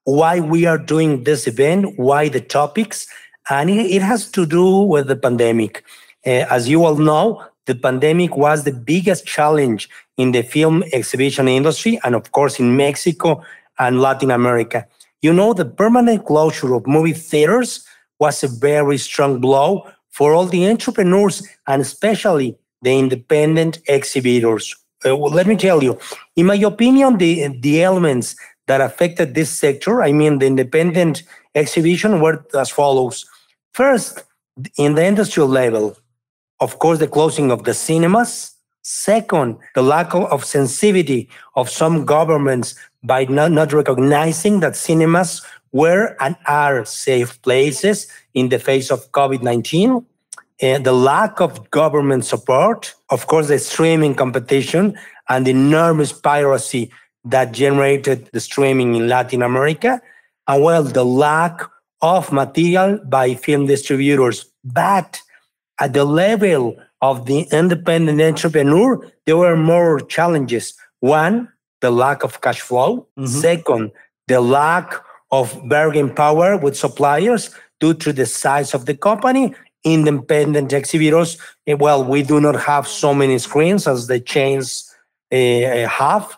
why 0.05 0.39
we 0.39 0.65
are 0.65 0.77
doing 0.77 1.23
this 1.23 1.47
event, 1.47 1.97
why 1.97 2.29
the 2.29 2.41
topics, 2.41 3.07
and 3.49 3.69
it, 3.69 4.01
has 4.01 4.29
to 4.31 4.45
do 4.45 4.81
with 4.81 5.07
the 5.07 5.15
pandemic. 5.15 5.83
Uh, 6.25 6.45
as 6.49 6.67
you 6.67 6.83
all 6.85 6.95
know, 6.95 7.43
the 7.65 7.75
pandemic 7.75 8.35
was 8.37 8.63
the 8.63 8.71
biggest 8.71 9.25
challenge 9.25 9.89
in 10.17 10.31
the 10.31 10.41
film 10.41 10.83
exhibition 10.93 11.47
industry, 11.47 11.99
and 12.03 12.15
of 12.15 12.31
course 12.31 12.59
in 12.59 12.75
Mexico 12.75 13.43
and 13.79 14.01
Latin 14.01 14.31
America. 14.31 14.87
You 15.21 15.33
know, 15.33 15.53
the 15.53 15.65
permanent 15.65 16.25
closure 16.25 16.73
of 16.73 16.87
movie 16.87 17.13
theaters 17.13 17.85
was 18.19 18.43
a 18.43 18.47
very 18.47 18.97
strong 18.97 19.39
blow 19.39 19.89
for 20.09 20.33
all 20.33 20.45
the 20.45 20.69
entrepreneurs 20.69 21.45
and 21.67 21.81
especially 21.81 22.57
the 22.81 22.97
independent 22.97 23.79
exhibitors. 23.87 24.75
Uh, 25.05 25.15
well, 25.15 25.31
let 25.31 25.47
me 25.47 25.55
tell 25.55 25.83
you, 25.83 25.99
in 26.35 26.45
my 26.45 26.55
opinion, 26.55 27.17
the, 27.17 27.47
the 27.59 27.83
elements 27.83 28.35
that 28.67 28.81
affected 28.81 29.35
this 29.35 29.51
sector, 29.51 30.01
I 30.01 30.11
mean, 30.11 30.39
the 30.39 30.47
independent 30.47 31.23
exhibition, 31.53 32.21
were 32.21 32.45
as 32.53 32.69
follows. 32.69 33.25
First, 33.75 34.23
in 34.77 34.95
the 34.95 35.03
industrial 35.03 35.49
level, 35.49 35.97
of 36.61 36.79
course, 36.79 36.99
the 36.99 37.09
closing 37.09 37.51
of 37.51 37.65
the 37.65 37.73
cinemas. 37.73 38.53
Second, 38.83 39.57
the 39.73 39.81
lack 39.81 40.15
of 40.15 40.45
sensitivity 40.45 41.27
of 41.57 41.69
some 41.69 42.05
governments 42.05 42.75
by 43.03 43.25
not, 43.25 43.51
not 43.51 43.73
recognizing 43.73 44.61
that 44.61 44.77
cinemas 44.77 45.41
were 45.73 46.15
and 46.21 46.37
are 46.45 46.85
safe 46.85 47.41
places 47.41 48.07
in 48.33 48.47
the 48.47 48.59
face 48.59 48.91
of 48.91 49.11
COVID 49.11 49.43
19. 49.43 50.05
And 50.61 50.85
the 50.85 50.93
lack 50.93 51.41
of 51.41 51.69
government 51.69 52.23
support, 52.23 52.95
of 53.09 53.27
course, 53.27 53.49
the 53.49 53.59
streaming 53.59 54.15
competition 54.15 54.97
and 55.27 55.45
the 55.45 55.51
enormous 55.51 56.13
piracy 56.13 56.91
that 57.25 57.51
generated 57.51 58.29
the 58.31 58.39
streaming 58.39 58.95
in 58.95 59.09
Latin 59.09 59.41
America, 59.41 60.01
and 60.47 60.63
well, 60.63 60.83
the 60.83 61.03
lack 61.03 61.69
of 62.01 62.31
material 62.31 62.99
by 63.05 63.35
film 63.35 63.65
distributors. 63.65 64.45
But 64.63 65.21
at 65.79 65.93
the 65.93 66.05
level 66.05 66.75
of 67.01 67.25
the 67.25 67.47
independent 67.51 68.21
entrepreneur, 68.21 69.11
there 69.25 69.37
were 69.37 69.57
more 69.57 69.99
challenges. 69.99 70.73
One, 70.99 71.49
the 71.81 71.91
lack 71.91 72.23
of 72.23 72.41
cash 72.41 72.61
flow. 72.61 73.07
Mm-hmm. 73.17 73.25
Second, 73.27 73.91
the 74.27 74.41
lack 74.41 74.93
of 75.31 75.59
bargaining 75.67 76.13
power 76.15 76.57
with 76.57 76.77
suppliers 76.77 77.53
due 77.79 77.93
to 77.93 78.13
the 78.13 78.25
size 78.25 78.73
of 78.73 78.85
the 78.85 78.95
company. 78.95 79.53
Independent 79.83 80.73
exhibitors, 80.73 81.37
eh, 81.67 81.73
well, 81.73 82.03
we 82.03 82.23
do 82.23 82.41
not 82.41 82.59
have 82.59 82.87
so 82.87 83.13
many 83.13 83.37
screens 83.37 83.87
as 83.87 84.07
the 84.07 84.19
chains 84.19 84.89
uh, 85.31 85.87
have. 85.87 86.35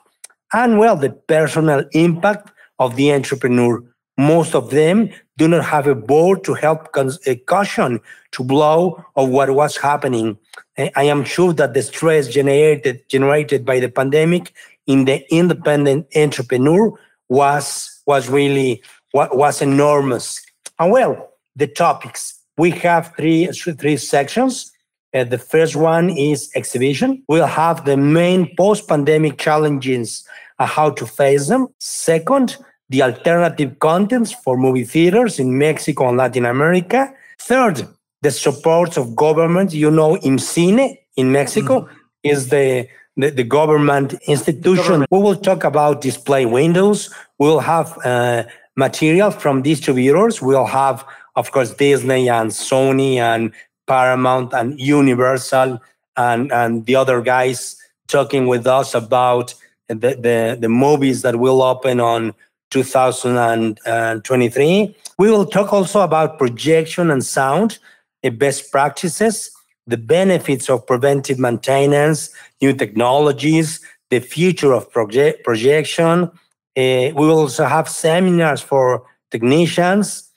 And 0.51 0.77
well, 0.79 0.97
the 0.97 1.11
personal 1.11 1.85
impact 1.93 2.51
of 2.79 2.95
the 2.95 3.13
entrepreneur. 3.13 3.83
Most 4.17 4.55
of 4.55 4.69
them 4.71 5.11
do 5.37 5.47
not 5.47 5.63
have 5.63 5.87
a 5.87 5.95
board 5.95 6.43
to 6.43 6.53
help 6.53 6.89
a 7.25 7.35
caution 7.35 7.99
to 8.31 8.43
blow 8.43 9.03
of 9.15 9.29
what 9.29 9.51
was 9.51 9.77
happening. 9.77 10.37
I 10.77 11.03
am 11.03 11.23
sure 11.23 11.53
that 11.53 11.73
the 11.73 11.81
stress 11.81 12.27
generated 12.27 13.07
generated 13.09 13.65
by 13.65 13.79
the 13.79 13.89
pandemic 13.89 14.53
in 14.85 15.05
the 15.05 15.25
independent 15.33 16.07
entrepreneur 16.15 16.91
was 17.29 18.01
was 18.05 18.29
really 18.29 18.81
was 19.13 19.61
enormous. 19.61 20.45
And 20.79 20.91
well, 20.91 21.33
the 21.55 21.67
topics 21.67 22.33
we 22.57 22.71
have 22.71 23.13
three 23.15 23.47
three 23.47 23.97
sections. 23.97 24.71
Uh, 25.13 25.23
the 25.23 25.37
first 25.37 25.75
one 25.75 26.09
is 26.09 26.51
exhibition. 26.53 27.23
We'll 27.29 27.47
have 27.47 27.85
the 27.85 27.95
main 27.95 28.53
post-pandemic 28.57 29.37
challenges 29.37 30.27
and 30.59 30.69
how 30.69 30.89
to 30.91 31.05
face 31.05 31.47
them. 31.47 31.67
Second, 31.79 32.57
the 32.89 33.03
alternative 33.03 33.79
contents 33.79 34.31
for 34.31 34.57
movie 34.57 34.83
theaters 34.83 35.39
in 35.39 35.57
Mexico 35.57 36.09
and 36.09 36.17
Latin 36.17 36.45
America. 36.45 37.13
Third, 37.39 37.87
the 38.21 38.31
support 38.31 38.97
of 38.97 39.15
government. 39.15 39.73
You 39.73 39.91
know, 39.91 40.15
IMCINE 40.17 40.97
in 41.15 41.31
Mexico 41.31 41.81
mm-hmm. 41.81 41.93
is 42.23 42.49
the, 42.49 42.87
the, 43.15 43.29
the, 43.31 43.43
government 43.43 44.13
institution. 44.27 44.83
Government. 44.83 45.11
We 45.11 45.19
will 45.19 45.35
talk 45.35 45.63
about 45.63 46.01
display 46.01 46.45
windows. 46.45 47.13
We'll 47.37 47.59
have 47.59 47.97
uh, 48.05 48.43
material 48.75 49.31
from 49.31 49.61
distributors. 49.61 50.41
We'll 50.41 50.65
have, 50.65 51.05
of 51.35 51.51
course, 51.51 51.73
Disney 51.73 52.29
and 52.29 52.51
Sony 52.51 53.17
and 53.17 53.51
Paramount 53.87 54.53
and 54.53 54.79
Universal 54.79 55.81
and, 56.17 56.51
and 56.51 56.85
the 56.85 56.95
other 56.95 57.21
guys 57.21 57.75
talking 58.07 58.47
with 58.47 58.65
us 58.67 58.93
about 58.93 59.53
the, 59.87 59.95
the, 59.95 60.57
the 60.59 60.69
movies 60.69 61.21
that 61.21 61.37
will 61.37 61.61
open 61.61 61.99
on 61.99 62.33
2023. 62.71 64.95
We 65.17 65.31
will 65.31 65.45
talk 65.45 65.71
also 65.73 66.01
about 66.01 66.37
projection 66.37 67.09
and 67.11 67.23
sound, 67.23 67.79
the 68.23 68.29
best 68.29 68.71
practices, 68.71 69.51
the 69.85 69.97
benefits 69.97 70.69
of 70.69 70.85
preventive 70.85 71.39
maintenance, 71.39 72.29
new 72.61 72.73
technologies, 72.73 73.79
the 74.09 74.19
future 74.19 74.73
of 74.73 74.91
proje- 74.91 75.41
projection. 75.43 76.29
Uh, 76.75 76.75
we 76.75 77.13
will 77.13 77.39
also 77.39 77.65
have 77.65 77.89
seminars 77.89 78.61
for 78.61 79.03
technicians. 79.31 80.29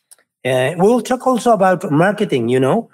Uh, 0.44 0.72
we 0.76 0.82
will 0.82 1.02
talk 1.02 1.26
also 1.26 1.52
about 1.52 1.90
marketing, 1.90 2.48
you 2.48 2.60
know, 2.60 2.88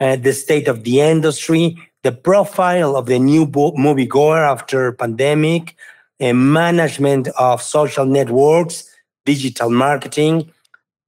uh, 0.00 0.16
the 0.16 0.32
state 0.32 0.68
of 0.68 0.84
the 0.84 1.00
industry, 1.00 1.76
the 2.02 2.12
profile 2.12 2.96
of 2.96 3.06
the 3.06 3.18
new 3.18 3.46
bo- 3.46 3.72
moviegoer 3.72 4.48
after 4.48 4.92
pandemic, 4.92 5.76
management 6.20 7.28
of 7.38 7.62
social 7.62 8.06
networks, 8.06 8.88
digital 9.24 9.70
marketing, 9.70 10.50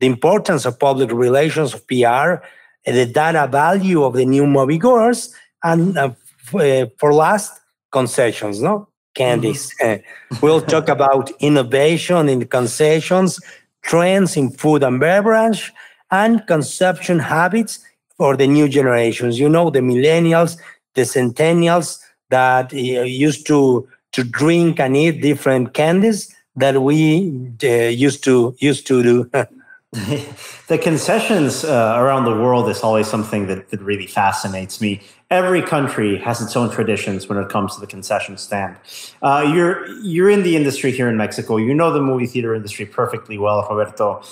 the 0.01 0.07
importance 0.07 0.64
of 0.64 0.79
public 0.79 1.11
relations, 1.12 1.75
of 1.75 1.87
PR, 1.87 2.45
the 2.85 3.07
data 3.07 3.49
value 3.51 4.03
of 4.03 4.14
the 4.14 4.25
new 4.25 4.45
moviegoers, 4.45 5.33
and 5.62 5.97
uh, 5.97 6.11
uh, 6.55 6.87
for 6.99 7.14
last, 7.14 7.61
concessions, 7.90 8.61
no? 8.61 8.88
Candies. 9.14 9.73
Mm-hmm. 9.81 10.37
we'll 10.43 10.61
talk 10.61 10.88
about 10.88 11.31
innovation 11.38 12.29
in 12.29 12.45
concessions, 12.47 13.40
trends 13.83 14.37
in 14.37 14.51
food 14.51 14.83
and 14.83 14.99
beverage, 14.99 15.73
and 16.11 16.47
consumption 16.47 17.19
habits 17.21 17.79
for 18.17 18.37
the 18.37 18.47
new 18.47 18.69
generations. 18.69 19.38
You 19.38 19.49
know, 19.49 19.71
the 19.71 19.81
millennials, 19.81 20.59
the 20.95 21.03
centennials 21.03 22.01
that 22.31 22.75
uh, 22.75 22.77
used 22.77 23.47
to 23.47 23.88
to 24.14 24.22
drink 24.22 24.79
and 24.81 24.96
eat 24.96 25.20
different 25.20 25.74
candies 25.74 26.35
that 26.57 26.81
we 26.81 27.53
uh, 27.64 27.66
used 28.07 28.22
to 28.24 28.55
used 28.59 28.87
to 28.87 29.03
do. 29.03 29.31
the 30.68 30.79
concessions 30.79 31.64
uh, 31.64 31.94
around 31.98 32.24
the 32.24 32.31
world 32.31 32.68
is 32.68 32.81
always 32.81 33.09
something 33.09 33.46
that, 33.48 33.68
that 33.70 33.81
really 33.81 34.07
fascinates 34.07 34.81
me. 34.81 35.00
Every 35.31 35.62
country 35.62 36.18
has 36.18 36.40
its 36.40 36.57
own 36.57 36.70
traditions 36.70 37.29
when 37.29 37.38
it 37.38 37.48
comes 37.48 37.74
to 37.74 37.81
the 37.81 37.87
concession 37.88 38.37
stand. 38.37 38.77
Uh, 39.20 39.50
you're 39.55 39.87
you're 40.03 40.31
in 40.31 40.44
the 40.44 40.55
industry 40.55 40.92
here 40.92 41.09
in 41.09 41.16
Mexico. 41.16 41.57
You 41.57 41.74
know 41.74 41.92
the 41.92 42.00
movie 42.00 42.27
theater 42.27 42.55
industry 42.55 42.87
perfectly 42.87 43.37
well, 43.37 43.66
Roberto. 43.68 44.22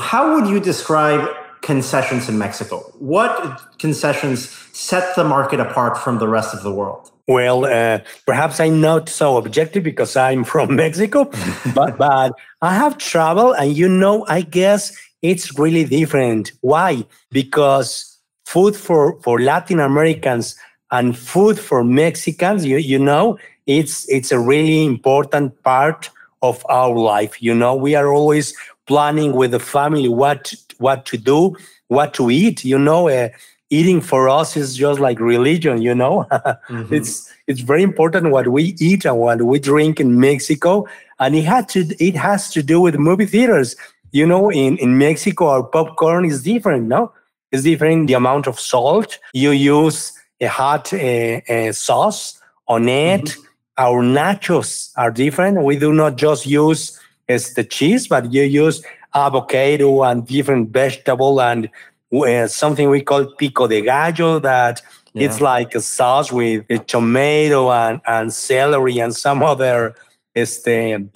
How 0.00 0.34
would 0.34 0.48
you 0.48 0.58
describe 0.58 1.28
concessions 1.62 2.28
in 2.28 2.38
Mexico? 2.38 2.80
What 2.98 3.78
concessions 3.78 4.50
set 4.72 5.16
the 5.16 5.24
market 5.24 5.60
apart 5.60 5.96
from 5.96 6.18
the 6.18 6.28
rest 6.28 6.54
of 6.54 6.62
the 6.62 6.72
world? 6.72 7.10
Well, 7.28 7.64
uh, 7.64 8.00
perhaps 8.26 8.60
I'm 8.60 8.80
not 8.80 9.08
so 9.08 9.36
objective 9.36 9.84
because 9.84 10.16
I'm 10.16 10.44
from 10.52 10.76
Mexico, 10.76 11.30
but 11.74 11.96
but 12.06 12.32
I 12.60 12.74
have 12.74 12.98
traveled, 12.98 13.56
and 13.58 13.76
you 13.76 13.88
know, 13.88 14.26
I 14.28 14.42
guess 14.42 14.92
it's 15.22 15.58
really 15.58 15.84
different. 15.84 16.52
Why? 16.60 17.06
Because 17.30 18.18
food 18.44 18.76
for 18.76 19.20
for 19.22 19.40
Latin 19.40 19.80
Americans 19.80 20.56
and 20.90 21.16
food 21.16 21.58
for 21.58 21.84
Mexicans, 21.84 22.64
you 22.64 22.76
you 22.76 22.98
know, 22.98 23.38
it's 23.66 24.08
it's 24.10 24.32
a 24.32 24.38
really 24.38 24.84
important 24.84 25.62
part 25.62 26.10
of 26.42 26.66
our 26.68 26.96
life. 26.96 27.40
You 27.40 27.54
know, 27.54 27.74
we 27.74 27.94
are 27.94 28.12
always 28.12 28.52
planning 28.86 29.32
with 29.32 29.52
the 29.52 29.60
family 29.60 30.08
what 30.08 30.54
what 30.78 31.06
to 31.06 31.16
do, 31.16 31.56
what 31.88 32.14
to 32.14 32.30
eat. 32.30 32.64
You 32.64 32.78
know, 32.78 33.08
uh, 33.08 33.28
eating 33.70 34.00
for 34.00 34.28
us 34.28 34.56
is 34.56 34.76
just 34.76 35.00
like 35.00 35.18
religion. 35.20 35.80
You 35.80 35.94
know, 35.94 36.26
mm-hmm. 36.32 36.92
it's 36.92 37.32
it's 37.46 37.60
very 37.60 37.82
important 37.82 38.30
what 38.30 38.48
we 38.48 38.74
eat 38.78 39.04
and 39.04 39.18
what 39.18 39.42
we 39.42 39.58
drink 39.58 40.00
in 40.00 40.20
Mexico, 40.20 40.86
and 41.18 41.34
it 41.34 41.44
had 41.44 41.68
to 41.70 41.80
it 41.98 42.16
has 42.16 42.50
to 42.52 42.62
do 42.62 42.80
with 42.80 42.96
movie 42.96 43.26
theaters. 43.26 43.76
You 44.12 44.26
know, 44.26 44.50
in 44.50 44.76
in 44.78 44.98
Mexico, 44.98 45.48
our 45.48 45.62
popcorn 45.62 46.24
is 46.24 46.42
different. 46.42 46.88
No, 46.88 47.12
it's 47.50 47.62
different. 47.62 48.08
The 48.08 48.14
amount 48.14 48.46
of 48.46 48.60
salt 48.60 49.18
you 49.32 49.50
use, 49.50 50.12
a 50.40 50.46
hot 50.46 50.92
uh, 50.92 51.40
uh, 51.48 51.72
sauce 51.72 52.40
on 52.68 52.88
it. 52.88 53.22
Mm-hmm. 53.22 53.42
Our 53.78 54.02
nachos 54.02 54.92
are 54.98 55.10
different. 55.10 55.62
We 55.62 55.78
do 55.78 55.94
not 55.94 56.16
just 56.16 56.46
use 56.46 57.00
as 57.28 57.54
the 57.54 57.64
cheese, 57.64 58.08
but 58.08 58.32
you 58.32 58.42
use 58.42 58.84
avocado 59.14 60.02
and 60.02 60.26
different 60.26 60.70
vegetable 60.70 61.40
and 61.40 61.68
uh, 62.12 62.46
something 62.46 62.90
we 62.90 63.02
call 63.02 63.26
pico 63.36 63.66
de 63.66 63.82
gallo 63.82 64.38
that 64.38 64.82
yeah. 65.14 65.26
it's 65.26 65.40
like 65.40 65.74
a 65.74 65.80
sauce 65.80 66.32
with 66.32 66.64
a 66.70 66.78
tomato 66.78 67.70
and, 67.70 68.00
and 68.06 68.32
celery 68.32 68.98
and 68.98 69.14
some 69.14 69.42
other 69.42 69.94
este, 70.34 71.10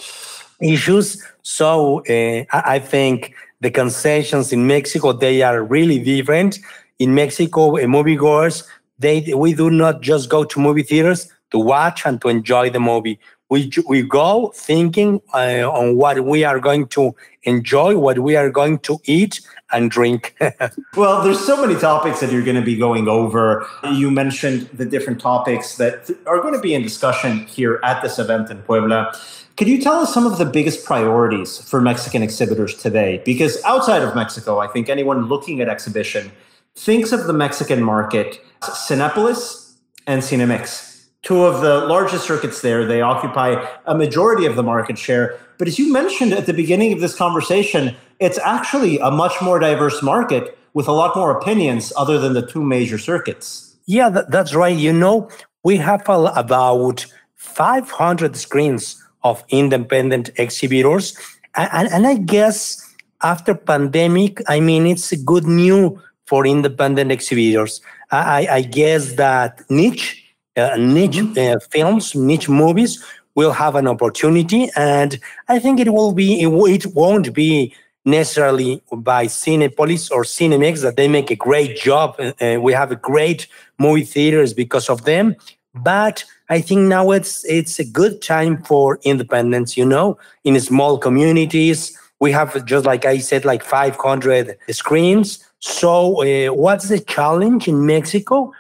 issues. 0.60 1.22
So 1.42 2.00
uh, 2.08 2.44
I 2.52 2.78
think 2.78 3.34
the 3.60 3.70
concessions 3.70 4.52
in 4.52 4.66
Mexico 4.66 5.12
they 5.12 5.42
are 5.42 5.62
really 5.62 5.98
different. 5.98 6.58
In 6.98 7.14
Mexico, 7.14 7.76
uh, 7.76 7.80
moviegoers 7.80 8.64
they 8.98 9.32
we 9.34 9.54
do 9.54 9.70
not 9.70 10.00
just 10.00 10.30
go 10.30 10.44
to 10.44 10.60
movie 10.60 10.82
theaters 10.82 11.30
to 11.50 11.58
watch 11.58 12.06
and 12.06 12.20
to 12.22 12.28
enjoy 12.28 12.70
the 12.70 12.80
movie 12.80 13.18
we 13.48 13.70
we 13.86 14.02
go 14.02 14.52
thinking 14.54 15.20
uh, 15.32 15.70
on 15.70 15.96
what 15.96 16.24
we 16.24 16.44
are 16.44 16.58
going 16.58 16.88
to 16.88 17.14
enjoy, 17.44 17.96
what 17.96 18.18
we 18.18 18.36
are 18.36 18.50
going 18.50 18.78
to 18.80 18.98
eat 19.04 19.40
and 19.72 19.90
drink. 19.90 20.34
well, 20.96 21.22
there's 21.22 21.44
so 21.44 21.64
many 21.64 21.78
topics 21.78 22.20
that 22.20 22.32
you're 22.32 22.44
going 22.44 22.56
to 22.56 22.62
be 22.62 22.76
going 22.76 23.08
over. 23.08 23.66
You 23.92 24.10
mentioned 24.10 24.68
the 24.72 24.84
different 24.84 25.20
topics 25.20 25.76
that 25.76 26.10
are 26.26 26.40
going 26.40 26.54
to 26.54 26.60
be 26.60 26.74
in 26.74 26.82
discussion 26.82 27.46
here 27.46 27.80
at 27.84 28.02
this 28.02 28.18
event 28.18 28.50
in 28.50 28.58
Puebla. 28.62 29.16
Could 29.56 29.68
you 29.68 29.80
tell 29.80 30.00
us 30.00 30.12
some 30.12 30.26
of 30.26 30.38
the 30.38 30.44
biggest 30.44 30.84
priorities 30.84 31.58
for 31.58 31.80
Mexican 31.80 32.22
exhibitors 32.22 32.74
today? 32.74 33.22
Because 33.24 33.62
outside 33.64 34.02
of 34.02 34.14
Mexico, 34.14 34.58
I 34.58 34.66
think 34.66 34.88
anyone 34.88 35.26
looking 35.26 35.60
at 35.60 35.68
exhibition 35.68 36.30
thinks 36.74 37.10
of 37.12 37.26
the 37.26 37.32
Mexican 37.32 37.82
market, 37.82 38.40
Cinepolis 38.60 39.76
and 40.06 40.22
Cinemex 40.22 40.95
two 41.22 41.44
of 41.44 41.60
the 41.60 41.86
largest 41.86 42.26
circuits 42.26 42.60
there. 42.60 42.84
They 42.84 43.00
occupy 43.00 43.66
a 43.86 43.94
majority 43.94 44.46
of 44.46 44.56
the 44.56 44.62
market 44.62 44.98
share. 44.98 45.38
But 45.58 45.68
as 45.68 45.78
you 45.78 45.92
mentioned 45.92 46.32
at 46.32 46.46
the 46.46 46.52
beginning 46.52 46.92
of 46.92 47.00
this 47.00 47.14
conversation, 47.14 47.96
it's 48.20 48.38
actually 48.38 48.98
a 48.98 49.10
much 49.10 49.34
more 49.42 49.58
diverse 49.58 50.02
market 50.02 50.58
with 50.74 50.88
a 50.88 50.92
lot 50.92 51.16
more 51.16 51.36
opinions 51.36 51.92
other 51.96 52.18
than 52.18 52.34
the 52.34 52.46
two 52.46 52.62
major 52.62 52.98
circuits. 52.98 53.76
Yeah, 53.86 54.10
that's 54.28 54.54
right. 54.54 54.76
You 54.76 54.92
know, 54.92 55.30
we 55.64 55.76
have 55.78 56.02
about 56.06 57.06
500 57.34 58.36
screens 58.36 59.02
of 59.22 59.44
independent 59.48 60.30
exhibitors. 60.36 61.16
And, 61.56 61.88
and 61.88 62.06
I 62.06 62.16
guess 62.16 62.82
after 63.22 63.54
pandemic, 63.54 64.42
I 64.48 64.60
mean, 64.60 64.86
it's 64.86 65.12
good 65.24 65.44
news 65.44 65.98
for 66.26 66.46
independent 66.46 67.10
exhibitors. 67.10 67.80
I, 68.10 68.46
I 68.50 68.62
guess 68.62 69.14
that 69.14 69.62
niche 69.70 70.25
uh, 70.56 70.76
niche 70.76 71.16
mm-hmm. 71.16 71.56
uh, 71.56 71.58
films, 71.70 72.14
niche 72.14 72.48
movies 72.48 73.02
will 73.34 73.52
have 73.52 73.74
an 73.76 73.86
opportunity, 73.86 74.70
and 74.76 75.18
I 75.48 75.58
think 75.58 75.78
it 75.80 75.92
will 75.92 76.12
be. 76.12 76.40
It, 76.40 76.48
it 76.48 76.86
won't 76.94 77.32
be 77.34 77.74
necessarily 78.04 78.82
by 78.92 79.26
Cinepolis 79.26 80.10
or 80.10 80.22
Cinemex 80.22 80.80
that 80.82 80.96
they 80.96 81.08
make 81.08 81.30
a 81.30 81.36
great 81.36 81.76
job. 81.76 82.18
Uh, 82.18 82.58
we 82.60 82.72
have 82.72 82.92
a 82.92 82.96
great 82.96 83.46
movie 83.78 84.04
theaters 84.04 84.54
because 84.54 84.88
of 84.88 85.04
them, 85.04 85.36
but 85.74 86.24
I 86.48 86.60
think 86.60 86.82
now 86.82 87.10
it's 87.10 87.44
it's 87.44 87.78
a 87.78 87.84
good 87.84 88.22
time 88.22 88.62
for 88.62 88.98
independence. 89.02 89.76
You 89.76 89.84
know, 89.84 90.18
in 90.44 90.58
small 90.60 90.98
communities, 90.98 91.98
we 92.20 92.32
have 92.32 92.64
just 92.64 92.86
like 92.86 93.04
I 93.04 93.18
said, 93.18 93.44
like 93.44 93.62
500 93.62 94.56
screens. 94.70 95.44
So, 95.58 96.22
uh, 96.22 96.52
what's 96.54 96.88
the 96.88 97.00
challenge 97.00 97.66
in 97.66 97.86
Mexico? 97.86 98.52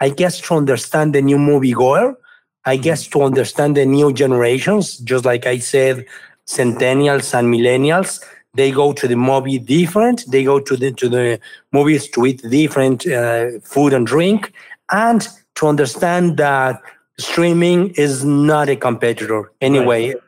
I 0.00 0.08
guess 0.08 0.40
to 0.42 0.54
understand 0.54 1.14
the 1.14 1.22
new 1.22 1.36
moviegoer, 1.36 2.16
I 2.64 2.76
guess 2.76 3.06
to 3.08 3.22
understand 3.22 3.76
the 3.76 3.86
new 3.86 4.12
generations, 4.12 4.98
just 4.98 5.24
like 5.24 5.46
I 5.46 5.58
said, 5.58 6.06
centennials 6.46 7.34
and 7.34 7.48
millennials, 7.48 8.22
they 8.54 8.70
go 8.70 8.92
to 8.92 9.08
the 9.08 9.16
movie 9.16 9.58
different. 9.58 10.24
They 10.30 10.44
go 10.44 10.60
to 10.60 10.76
the 10.76 10.92
to 10.92 11.08
the 11.08 11.40
movies 11.72 12.08
to 12.10 12.26
eat 12.26 12.42
different 12.48 13.06
uh, 13.06 13.58
food 13.62 13.92
and 13.92 14.06
drink, 14.06 14.52
and 14.90 15.26
to 15.56 15.66
understand 15.66 16.36
that 16.36 16.80
streaming 17.18 17.90
is 17.90 18.24
not 18.24 18.68
a 18.68 18.76
competitor 18.76 19.50
anyway. 19.60 20.14
Right 20.14 20.20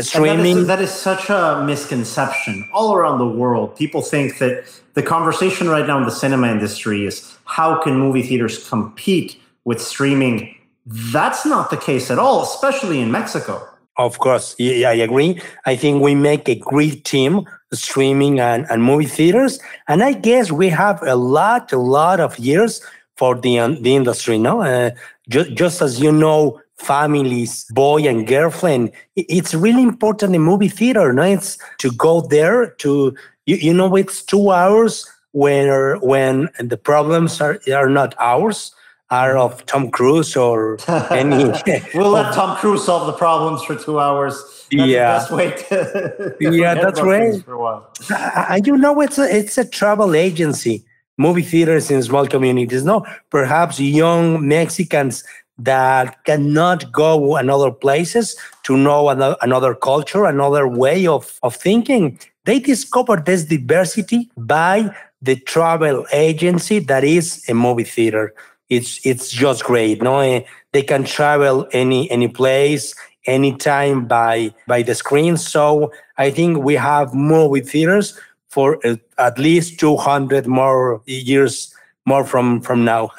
streaming. 0.00 0.54
That 0.54 0.60
is, 0.60 0.66
that 0.66 0.80
is 0.80 0.92
such 0.92 1.30
a 1.30 1.62
misconception 1.64 2.68
all 2.72 2.94
around 2.94 3.18
the 3.18 3.28
world. 3.28 3.76
People 3.76 4.02
think 4.02 4.38
that 4.38 4.64
the 4.94 5.02
conversation 5.02 5.68
right 5.68 5.86
now 5.86 5.98
in 5.98 6.04
the 6.04 6.10
cinema 6.10 6.48
industry 6.48 7.06
is 7.06 7.36
how 7.48 7.80
can 7.80 7.98
movie 7.98 8.22
theaters 8.22 8.68
compete 8.68 9.40
with 9.64 9.80
streaming? 9.80 10.54
That's 10.86 11.44
not 11.44 11.70
the 11.70 11.76
case 11.76 12.10
at 12.10 12.18
all, 12.18 12.42
especially 12.42 13.00
in 13.00 13.10
Mexico. 13.10 13.66
Of 13.96 14.18
course, 14.18 14.54
yeah, 14.58 14.90
I 14.90 14.94
agree. 14.94 15.40
I 15.66 15.74
think 15.74 16.02
we 16.02 16.14
make 16.14 16.48
a 16.48 16.54
great 16.54 17.04
team, 17.04 17.46
streaming 17.72 18.38
and, 18.38 18.64
and 18.70 18.84
movie 18.84 19.06
theaters, 19.06 19.58
and 19.88 20.04
I 20.04 20.12
guess 20.12 20.52
we 20.52 20.68
have 20.68 21.02
a 21.02 21.16
lot, 21.16 21.72
a 21.72 21.78
lot 21.78 22.20
of 22.20 22.38
years 22.38 22.80
for 23.16 23.34
the 23.34 23.58
um, 23.58 23.82
the 23.82 23.96
industry. 23.96 24.38
No, 24.38 24.62
uh, 24.62 24.90
just, 25.28 25.52
just 25.54 25.82
as 25.82 26.00
you 26.00 26.12
know, 26.12 26.60
families, 26.76 27.64
boy 27.70 28.06
and 28.06 28.26
girlfriend. 28.26 28.92
It's 29.16 29.52
really 29.52 29.82
important 29.82 30.34
in 30.34 30.42
movie 30.42 30.68
theater. 30.68 31.12
No, 31.12 31.22
it's 31.22 31.58
to 31.78 31.90
go 31.90 32.20
there 32.20 32.70
to 32.82 33.16
you, 33.46 33.56
you 33.56 33.74
know 33.74 33.96
it's 33.96 34.22
two 34.22 34.50
hours 34.50 35.04
when 35.32 36.00
when 36.00 36.48
the 36.58 36.76
problems 36.76 37.40
are 37.40 37.60
are 37.72 37.88
not 37.88 38.14
ours 38.18 38.74
are 39.10 39.38
of 39.38 39.64
Tom 39.66 39.90
Cruise 39.90 40.36
or 40.36 40.78
any. 41.10 41.44
we'll 41.94 42.10
let 42.10 42.34
Tom 42.34 42.56
Cruise 42.58 42.84
solve 42.84 43.06
the 43.06 43.14
problems 43.14 43.62
for 43.62 43.74
two 43.74 43.98
hours. 43.98 44.34
That's 44.70 44.88
yeah, 44.88 45.12
the 45.12 45.18
best 45.18 45.30
way 45.32 45.50
to. 45.50 46.36
yeah, 46.56 46.74
that's 46.74 47.00
right. 47.00 47.42
For 47.42 47.54
a 47.54 47.58
while. 47.58 47.90
I, 48.10 48.60
you 48.64 48.76
know, 48.76 49.00
it's 49.00 49.18
a 49.18 49.36
it's 49.36 49.56
a 49.58 49.64
travel 49.66 50.14
agency. 50.14 50.84
Movie 51.16 51.42
theaters 51.42 51.90
in 51.90 52.02
small 52.02 52.26
communities. 52.28 52.84
No, 52.84 53.04
perhaps 53.30 53.80
young 53.80 54.46
Mexicans 54.46 55.24
that 55.58 56.24
cannot 56.24 56.92
go 56.92 57.36
another 57.36 57.72
places 57.72 58.36
to 58.62 58.76
know 58.76 59.08
another, 59.08 59.36
another 59.42 59.74
culture, 59.74 60.24
another 60.24 60.68
way 60.68 61.06
of, 61.06 61.38
of 61.42 61.56
thinking. 61.56 62.20
They 62.44 62.60
discover 62.60 63.16
this 63.16 63.44
diversity 63.44 64.30
by 64.36 64.94
the 65.22 65.36
travel 65.36 66.06
agency 66.12 66.78
that 66.78 67.04
is 67.04 67.44
a 67.48 67.54
movie 67.54 67.84
theater. 67.84 68.34
It's 68.68 69.04
it's 69.04 69.30
just 69.30 69.64
great. 69.64 70.02
No, 70.02 70.20
eh, 70.20 70.42
they 70.72 70.82
can 70.82 71.04
travel 71.04 71.66
any 71.72 72.10
any 72.10 72.28
place, 72.28 72.94
anytime 73.26 74.06
by 74.06 74.52
by 74.66 74.82
the 74.82 74.94
screen. 74.94 75.36
So 75.36 75.92
I 76.16 76.30
think 76.30 76.58
we 76.58 76.74
have 76.74 77.14
movie 77.14 77.60
theaters 77.60 78.18
for 78.48 78.78
uh, 78.84 78.96
at 79.18 79.38
least 79.38 79.78
200 79.78 80.46
more 80.46 81.02
years 81.06 81.74
more 82.04 82.24
from 82.24 82.60
from 82.60 82.84
now. 82.84 83.10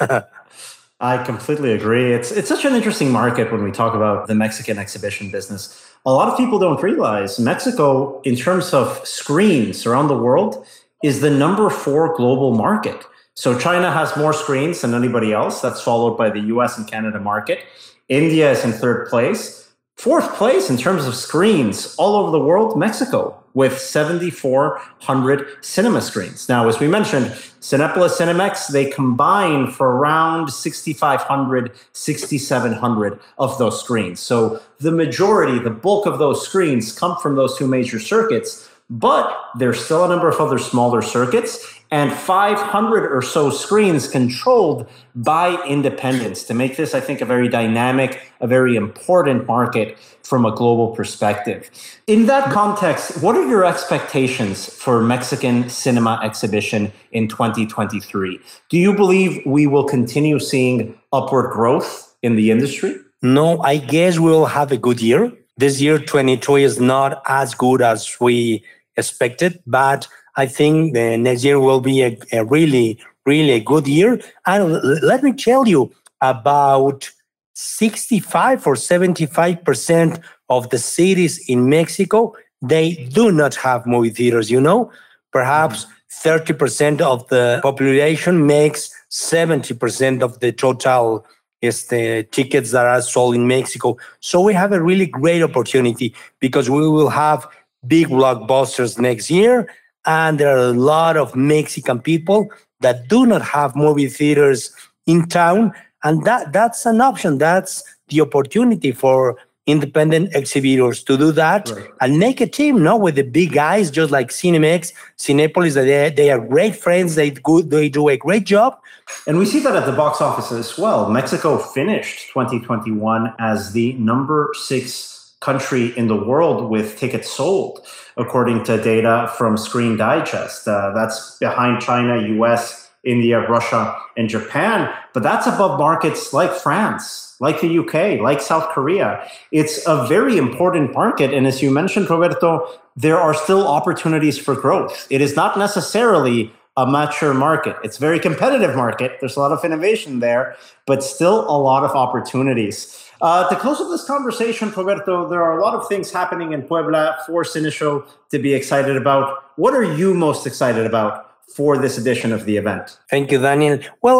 I 1.00 1.24
completely 1.24 1.72
agree. 1.72 2.12
It's 2.12 2.30
it's 2.30 2.48
such 2.48 2.64
an 2.64 2.74
interesting 2.74 3.10
market 3.10 3.50
when 3.50 3.62
we 3.62 3.72
talk 3.72 3.94
about 3.94 4.26
the 4.26 4.34
Mexican 4.34 4.78
exhibition 4.78 5.30
business. 5.30 5.86
A 6.04 6.12
lot 6.12 6.28
of 6.28 6.36
people 6.36 6.58
don't 6.58 6.82
realize 6.82 7.38
Mexico, 7.38 8.20
in 8.22 8.34
terms 8.34 8.72
of 8.72 9.06
screens 9.06 9.86
around 9.86 10.08
the 10.08 10.16
world, 10.16 10.66
is 11.02 11.20
the 11.20 11.30
number 11.30 11.70
four 11.70 12.14
global 12.16 12.54
market. 12.54 13.04
So 13.34 13.58
China 13.58 13.90
has 13.90 14.16
more 14.16 14.32
screens 14.32 14.80
than 14.82 14.94
anybody 14.94 15.32
else. 15.32 15.60
That's 15.60 15.80
followed 15.82 16.16
by 16.16 16.30
the 16.30 16.40
US 16.54 16.76
and 16.76 16.86
Canada 16.86 17.20
market. 17.20 17.60
India 18.08 18.50
is 18.50 18.64
in 18.64 18.72
third 18.72 19.08
place. 19.08 19.68
Fourth 19.96 20.34
place 20.34 20.68
in 20.70 20.76
terms 20.76 21.06
of 21.06 21.14
screens 21.14 21.94
all 21.96 22.16
over 22.16 22.30
the 22.30 22.40
world, 22.40 22.78
Mexico. 22.78 23.36
with 23.54 23.78
7,400 23.78 25.64
cinema 25.64 26.00
screens. 26.00 26.48
Now, 26.48 26.68
as 26.68 26.78
we 26.78 26.86
mentioned, 26.86 27.26
Cinepolis 27.60 28.16
Cinemex, 28.16 28.68
they 28.68 28.88
combine 28.90 29.70
for 29.70 29.96
around 29.96 30.52
6,500, 30.52 31.72
6,700 31.92 33.20
of 33.38 33.58
those 33.58 33.80
screens. 33.80 34.20
So 34.20 34.60
the 34.78 34.92
majority, 34.92 35.58
the 35.58 35.70
bulk 35.70 36.06
of 36.06 36.18
those 36.18 36.46
screens 36.46 36.96
come 36.96 37.16
from 37.18 37.34
those 37.34 37.58
two 37.58 37.66
major 37.66 37.98
circuits, 37.98 38.69
but 38.90 39.50
there's 39.56 39.82
still 39.82 40.04
a 40.04 40.08
number 40.08 40.28
of 40.28 40.40
other 40.40 40.58
smaller 40.58 41.00
circuits 41.00 41.80
and 41.92 42.12
500 42.12 43.12
or 43.12 43.22
so 43.22 43.50
screens 43.50 44.06
controlled 44.06 44.88
by 45.14 45.60
independents 45.66 46.44
to 46.44 46.54
make 46.54 46.76
this, 46.76 46.94
I 46.94 47.00
think, 47.00 47.20
a 47.20 47.24
very 47.24 47.48
dynamic, 47.48 48.20
a 48.40 48.46
very 48.46 48.76
important 48.76 49.46
market 49.46 49.98
from 50.22 50.46
a 50.46 50.54
global 50.54 50.94
perspective. 50.94 51.68
In 52.06 52.26
that 52.26 52.52
context, 52.52 53.22
what 53.22 53.36
are 53.36 53.46
your 53.48 53.64
expectations 53.64 54.72
for 54.72 55.02
Mexican 55.02 55.68
cinema 55.68 56.20
exhibition 56.22 56.92
in 57.10 57.26
2023? 57.26 58.38
Do 58.68 58.78
you 58.78 58.94
believe 58.94 59.42
we 59.44 59.66
will 59.66 59.84
continue 59.84 60.38
seeing 60.38 60.96
upward 61.12 61.50
growth 61.50 62.14
in 62.22 62.36
the 62.36 62.52
industry? 62.52 62.96
No, 63.22 63.60
I 63.62 63.78
guess 63.78 64.18
we'll 64.18 64.46
have 64.46 64.70
a 64.70 64.76
good 64.76 65.02
year. 65.02 65.32
This 65.56 65.80
year, 65.80 65.98
2023 65.98 66.64
is 66.64 66.80
not 66.80 67.20
as 67.28 67.54
good 67.54 67.82
as 67.82 68.18
we 68.20 68.64
expected, 69.00 69.60
but 69.66 70.06
I 70.36 70.46
think 70.46 70.94
the 70.94 71.16
next 71.16 71.42
year 71.44 71.58
will 71.58 71.80
be 71.80 72.02
a, 72.02 72.16
a 72.32 72.44
really, 72.44 72.98
really 73.26 73.60
good 73.60 73.86
year. 73.88 74.20
And 74.46 74.64
let 75.02 75.22
me 75.22 75.32
tell 75.32 75.66
you 75.66 75.92
about 76.20 77.10
65 77.54 78.66
or 78.66 78.74
75% 78.74 80.22
of 80.48 80.70
the 80.70 80.78
cities 80.78 81.34
in 81.48 81.68
Mexico, 81.68 82.34
they 82.62 82.94
do 83.12 83.32
not 83.32 83.54
have 83.56 83.86
movie 83.86 84.10
theaters, 84.10 84.50
you 84.50 84.60
know? 84.60 84.90
Perhaps 85.32 85.86
30% 86.10 87.00
of 87.00 87.28
the 87.28 87.60
population 87.62 88.46
makes 88.46 88.90
70% 89.10 90.22
of 90.22 90.40
the 90.40 90.52
total 90.52 91.26
is 91.60 91.86
the 91.88 92.26
tickets 92.32 92.70
that 92.72 92.86
are 92.86 93.02
sold 93.02 93.34
in 93.34 93.46
Mexico. 93.46 93.96
So 94.20 94.40
we 94.40 94.54
have 94.54 94.72
a 94.72 94.82
really 94.82 95.06
great 95.06 95.42
opportunity 95.42 96.14
because 96.40 96.70
we 96.70 96.88
will 96.88 97.10
have 97.10 97.46
big 97.86 98.08
blockbusters 98.08 98.98
next 98.98 99.30
year 99.30 99.68
and 100.06 100.38
there 100.38 100.56
are 100.56 100.70
a 100.70 100.72
lot 100.72 101.16
of 101.16 101.36
Mexican 101.36 102.00
people 102.00 102.48
that 102.80 103.08
do 103.08 103.26
not 103.26 103.42
have 103.42 103.76
movie 103.76 104.08
theaters 104.08 104.72
in 105.06 105.28
town. 105.28 105.72
And 106.02 106.24
that, 106.24 106.52
that's 106.52 106.86
an 106.86 107.00
option. 107.00 107.38
That's 107.38 107.82
the 108.08 108.22
opportunity 108.22 108.92
for 108.92 109.36
independent 109.66 110.34
exhibitors 110.34 111.04
to 111.04 111.16
do 111.18 111.30
that 111.32 111.68
right. 111.68 111.86
and 112.00 112.18
make 112.18 112.40
a 112.40 112.46
team, 112.46 112.82
no, 112.82 112.96
with 112.96 113.14
the 113.14 113.22
big 113.22 113.52
guys, 113.52 113.90
just 113.90 114.10
like 114.10 114.28
Cinemex, 114.28 114.92
Cinepolis. 115.18 115.74
They, 115.74 116.10
they 116.10 116.30
are 116.30 116.40
great 116.40 116.74
friends. 116.74 117.14
They 117.14 117.30
good. 117.30 117.70
They 117.70 117.90
do 117.90 118.08
a 118.08 118.16
great 118.16 118.44
job. 118.44 118.78
And 119.26 119.38
we 119.38 119.44
see 119.44 119.60
that 119.60 119.76
at 119.76 119.86
the 119.86 119.92
box 119.92 120.20
office 120.20 120.50
as 120.50 120.78
well. 120.78 121.10
Mexico 121.10 121.58
finished 121.58 122.28
2021 122.32 123.34
as 123.38 123.72
the 123.72 123.92
number 123.94 124.50
six 124.54 125.19
country 125.40 125.96
in 125.96 126.06
the 126.06 126.16
world 126.16 126.70
with 126.70 126.98
tickets 126.98 127.30
sold, 127.30 127.86
according 128.16 128.62
to 128.64 128.80
data 128.82 129.32
from 129.36 129.56
Screen 129.56 129.96
Digest. 129.96 130.68
Uh, 130.68 130.92
that's 130.94 131.36
behind 131.38 131.80
China, 131.80 132.20
US, 132.42 132.90
India, 133.04 133.48
Russia, 133.48 133.96
and 134.16 134.28
Japan. 134.28 134.92
But 135.14 135.22
that's 135.22 135.46
above 135.46 135.78
markets 135.78 136.32
like 136.32 136.52
France, 136.52 137.36
like 137.40 137.60
the 137.60 137.78
UK, 137.78 138.20
like 138.20 138.40
South 138.42 138.68
Korea. 138.70 139.26
It's 139.50 139.86
a 139.86 140.06
very 140.06 140.36
important 140.36 140.92
market. 140.92 141.32
And 141.32 141.46
as 141.46 141.62
you 141.62 141.70
mentioned, 141.70 142.10
Roberto, 142.10 142.68
there 142.96 143.18
are 143.18 143.32
still 143.32 143.66
opportunities 143.66 144.38
for 144.38 144.54
growth. 144.54 145.06
It 145.08 145.22
is 145.22 145.34
not 145.36 145.58
necessarily 145.58 146.52
a 146.76 146.86
mature 146.86 147.34
market. 147.34 147.76
It's 147.82 147.96
a 147.96 148.00
very 148.00 148.20
competitive 148.20 148.76
market. 148.76 149.16
There's 149.20 149.36
a 149.36 149.40
lot 149.40 149.52
of 149.52 149.64
innovation 149.64 150.20
there, 150.20 150.56
but 150.86 151.02
still 151.02 151.48
a 151.50 151.58
lot 151.58 151.82
of 151.82 151.92
opportunities. 151.92 153.09
Uh, 153.22 153.46
to 153.50 153.56
close 153.56 153.80
up 153.80 153.88
this 153.90 154.04
conversation, 154.04 154.70
Roberto, 154.70 155.28
there 155.28 155.42
are 155.42 155.58
a 155.58 155.62
lot 155.62 155.74
of 155.74 155.86
things 155.88 156.10
happening 156.10 156.52
in 156.52 156.62
Puebla 156.62 157.18
for 157.26 157.44
Cineshow 157.44 158.06
to 158.30 158.38
be 158.38 158.54
excited 158.54 158.96
about. 158.96 159.44
What 159.56 159.74
are 159.74 159.84
you 159.84 160.14
most 160.14 160.46
excited 160.46 160.86
about 160.86 161.26
for 161.54 161.76
this 161.76 161.98
edition 161.98 162.32
of 162.32 162.46
the 162.46 162.56
event? 162.56 162.98
Thank 163.10 163.30
you, 163.30 163.38
Daniel. 163.38 163.78
Well, 164.00 164.18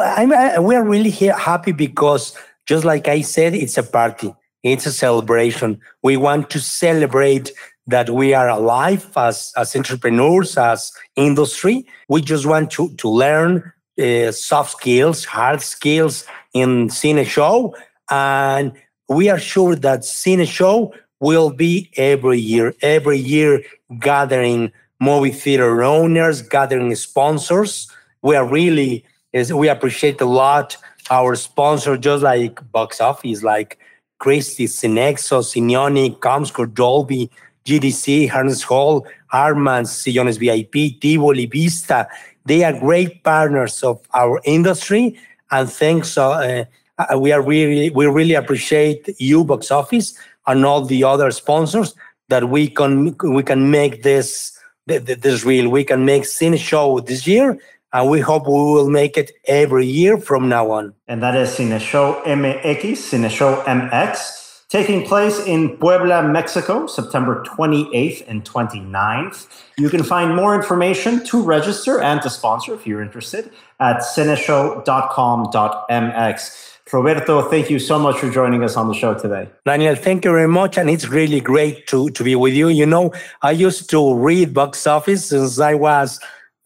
we 0.63 0.75
are 0.75 0.85
really 0.85 1.11
happy 1.11 1.73
because, 1.73 2.37
just 2.67 2.85
like 2.85 3.09
I 3.09 3.23
said, 3.23 3.55
it's 3.55 3.79
a 3.79 3.83
party. 3.83 4.35
It's 4.63 4.85
a 4.85 4.93
celebration. 4.93 5.81
We 6.03 6.19
want 6.19 6.51
to 6.51 6.61
celebrate 6.61 7.53
that 7.87 8.11
we 8.11 8.35
are 8.35 8.49
alive 8.51 9.11
as, 9.17 9.53
as 9.57 9.75
entrepreneurs, 9.75 10.59
as 10.59 10.93
industry. 11.17 11.87
We 12.11 12.21
just 12.21 12.45
want 12.45 12.71
to, 12.73 12.95
to 12.97 13.09
learn 13.09 13.73
uh, 13.99 14.33
soft 14.33 14.73
skills, 14.73 15.25
hard 15.25 15.63
skills 15.63 16.27
in 16.53 16.89
Cineshow. 16.89 17.73
And 18.11 18.73
we 19.11 19.29
are 19.29 19.41
sure 19.41 19.75
that 19.75 20.01
Cineshow 20.01 20.93
will 21.19 21.51
be 21.51 21.91
every 21.97 22.39
year, 22.39 22.75
every 22.81 23.19
year 23.19 23.63
gathering 23.99 24.73
movie 25.01 25.33
theater 25.33 25.83
owners, 25.83 26.43
gathering 26.43 26.95
sponsors. 26.95 27.91
We 28.23 28.37
are 28.37 28.47
really, 28.47 29.05
we 29.53 29.69
appreciate 29.69 30.21
a 30.21 30.27
lot 30.27 30.77
our 31.11 31.35
sponsor, 31.35 31.97
just 31.97 32.23
like 32.23 32.61
Box 32.71 33.01
Office, 33.01 33.43
like 33.43 33.79
Christie, 34.21 34.67
Cinexo, 34.67 35.43
Cinioni, 35.43 36.17
Comscore, 36.17 36.73
Dolby, 36.73 37.31
GDC, 37.65 38.29
Harkness 38.29 38.63
Hall, 38.63 39.05
Harman, 39.27 39.85
Sillones 39.85 40.39
VIP, 40.39 41.01
Tivoli, 41.01 41.47
Vista. 41.47 42.07
They 42.45 42.63
are 42.63 42.79
great 42.79 43.25
partners 43.25 43.83
of 43.83 44.01
our 44.15 44.41
industry. 44.45 45.19
And 45.51 45.69
thanks 45.69 46.17
uh, 46.17 46.67
uh, 47.13 47.19
we 47.19 47.33
are 47.33 47.43
really 47.43 47.91
we 47.91 48.07
really 48.07 48.35
appreciate 48.35 49.09
you 49.19 49.45
box 49.45 49.71
office 49.71 50.15
and 50.47 50.65
all 50.65 50.85
the 50.85 51.05
other 51.05 51.31
sponsors 51.31 51.95
that 52.29 52.49
we 52.49 52.69
can 52.69 53.17
we 53.23 53.43
can 53.43 53.71
make 53.71 54.03
this 54.03 54.59
this 54.87 55.45
real 55.45 55.69
we 55.69 55.85
can 55.85 56.05
make 56.05 56.25
Cineshow 56.25 57.05
this 57.07 57.27
year 57.27 57.59
and 57.93 58.11
we 58.11 58.21
hope 58.21 58.47
we 58.47 58.53
will 58.53 58.91
make 58.91 59.17
it 59.17 59.33
every 59.47 59.87
year 59.87 60.19
from 60.19 60.49
now 60.49 60.71
on 60.71 60.95
and 61.09 61.23
that 61.23 61.37
is 61.37 61.51
Cineshow 61.51 62.23
mx 62.25 62.97
Cineshow 63.11 63.63
mx 63.65 64.41
taking 64.71 65.05
place 65.05 65.45
in 65.47 65.77
Puebla, 65.79 66.23
Mexico, 66.23 66.87
September 66.87 67.43
28th 67.45 68.23
and 68.29 68.45
29th. 68.45 69.49
You 69.77 69.91
can 69.91 70.05
find 70.05 70.37
more 70.37 70.55
information 70.55 71.27
to 71.27 71.43
register 71.43 72.01
and 72.01 72.23
to 72.23 72.31
sponsor 72.31 72.73
if 72.75 72.87
you're 72.87 73.03
interested 73.03 73.51
at 73.81 73.97
cineshow.com.mx. 73.97 76.79
Roberto, 76.93 77.43
thank 77.43 77.71
you 77.71 77.79
so 77.79 77.99
much 77.99 78.19
for 78.19 78.31
joining 78.31 78.65
us 78.65 78.77
on 78.77 78.89
the 78.89 78.95
show 78.95 79.15
today. 79.15 79.49
Daniel, 79.65 79.95
thank 79.95 80.25
you 80.25 80.33
very 80.33 80.49
much. 80.49 80.77
And 80.77 80.91
it's 80.91 81.09
really 81.09 81.41
great 81.41 81.87
to, 81.89 82.11
to 82.11 82.25
be 82.25 82.35
with 82.35 82.55
you. 82.55 82.69
You 82.69 82.87
know, 82.87 83.13
I 83.43 83.53
used 83.53 83.89
to 83.91 84.15
read 84.15 84.53
box 84.55 84.87
office 84.87 85.27
since 85.27 85.61
I 85.61 85.75
was 85.75 86.19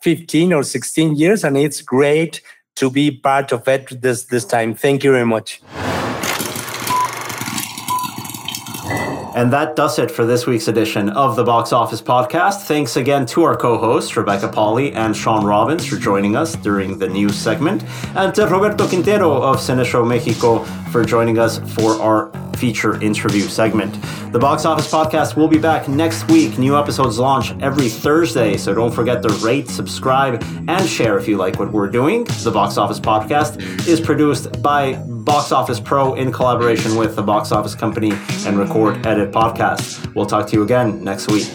15 0.03 0.53
or 0.53 0.63
16 0.63 1.17
years, 1.17 1.45
and 1.45 1.57
it's 1.57 1.81
great 1.81 2.41
to 2.77 2.91
be 2.91 3.11
part 3.11 3.53
of 3.53 3.67
it 3.69 4.01
this, 4.03 4.25
this 4.25 4.45
time. 4.45 4.75
Thank 4.75 5.05
you 5.05 5.13
very 5.13 5.27
much. 5.27 5.61
And 9.35 9.53
that 9.53 9.75
does 9.75 9.99
it 9.99 10.13
for 10.13 10.25
this 10.25 10.47
week's 10.47 10.69
edition 10.69 11.09
of 11.09 11.35
the 11.35 11.43
Box 11.43 11.73
Office 11.73 12.01
Podcast. 12.01 12.67
Thanks 12.67 12.97
again 12.97 13.27
to 13.27 13.43
our 13.43 13.57
co 13.57 13.77
hosts, 13.77 14.17
Rebecca 14.17 14.49
Pahle 14.49 14.95
and 14.95 15.17
Shawn 15.17 15.45
Robbins, 15.45 15.85
for 15.85 15.97
joining 15.97 16.37
us 16.37 16.55
during 16.55 16.99
the 16.99 17.09
news 17.09 17.37
segment, 17.37 17.83
and 18.15 18.33
to 18.37 18.47
Roberto 18.47 18.87
Quintero 18.87 19.43
of 19.43 19.57
Cineshow 19.57 20.07
Mexico 20.07 20.65
for 20.95 21.05
joining 21.05 21.41
us 21.41 21.59
for 21.75 22.01
our 22.01 22.31
feature 22.57 23.03
interview 23.03 23.41
segment. 23.41 23.93
The 24.31 24.39
Box 24.39 24.65
Office 24.65 24.89
Podcast 24.89 25.35
will 25.35 25.49
be 25.49 25.59
back 25.59 25.89
next 25.89 26.29
week. 26.31 26.57
New 26.57 26.79
episodes 26.79 27.19
launch 27.19 27.51
every 27.61 27.89
Thursday, 27.89 28.57
so 28.57 28.73
don't 28.73 28.93
forget 28.93 29.21
to 29.25 29.29
rate, 29.45 29.69
subscribe, 29.69 30.41
and 30.69 30.89
share 30.89 31.19
if 31.19 31.27
you 31.27 31.37
like 31.37 31.59
what 31.59 31.73
we're 31.73 31.91
doing. 31.91 32.23
The 32.45 32.53
Box 32.53 32.79
Office 32.79 33.01
Podcast 33.01 33.89
is 33.89 34.01
produced 34.01 34.63
by 34.63 34.93
Box 35.09 35.51
Office 35.51 35.81
Pro 35.81 36.15
in 36.15 36.31
collaboration 36.31 36.95
with 36.95 37.17
the 37.17 37.23
Box 37.23 37.51
Office 37.51 37.75
Company 37.75 38.13
and 38.47 38.57
Record 38.57 39.05
Edit 39.05 39.33
Podcast. 39.33 40.15
We'll 40.15 40.27
talk 40.27 40.47
to 40.47 40.53
you 40.55 40.63
again 40.63 41.03
next 41.03 41.29
week. 41.29 41.51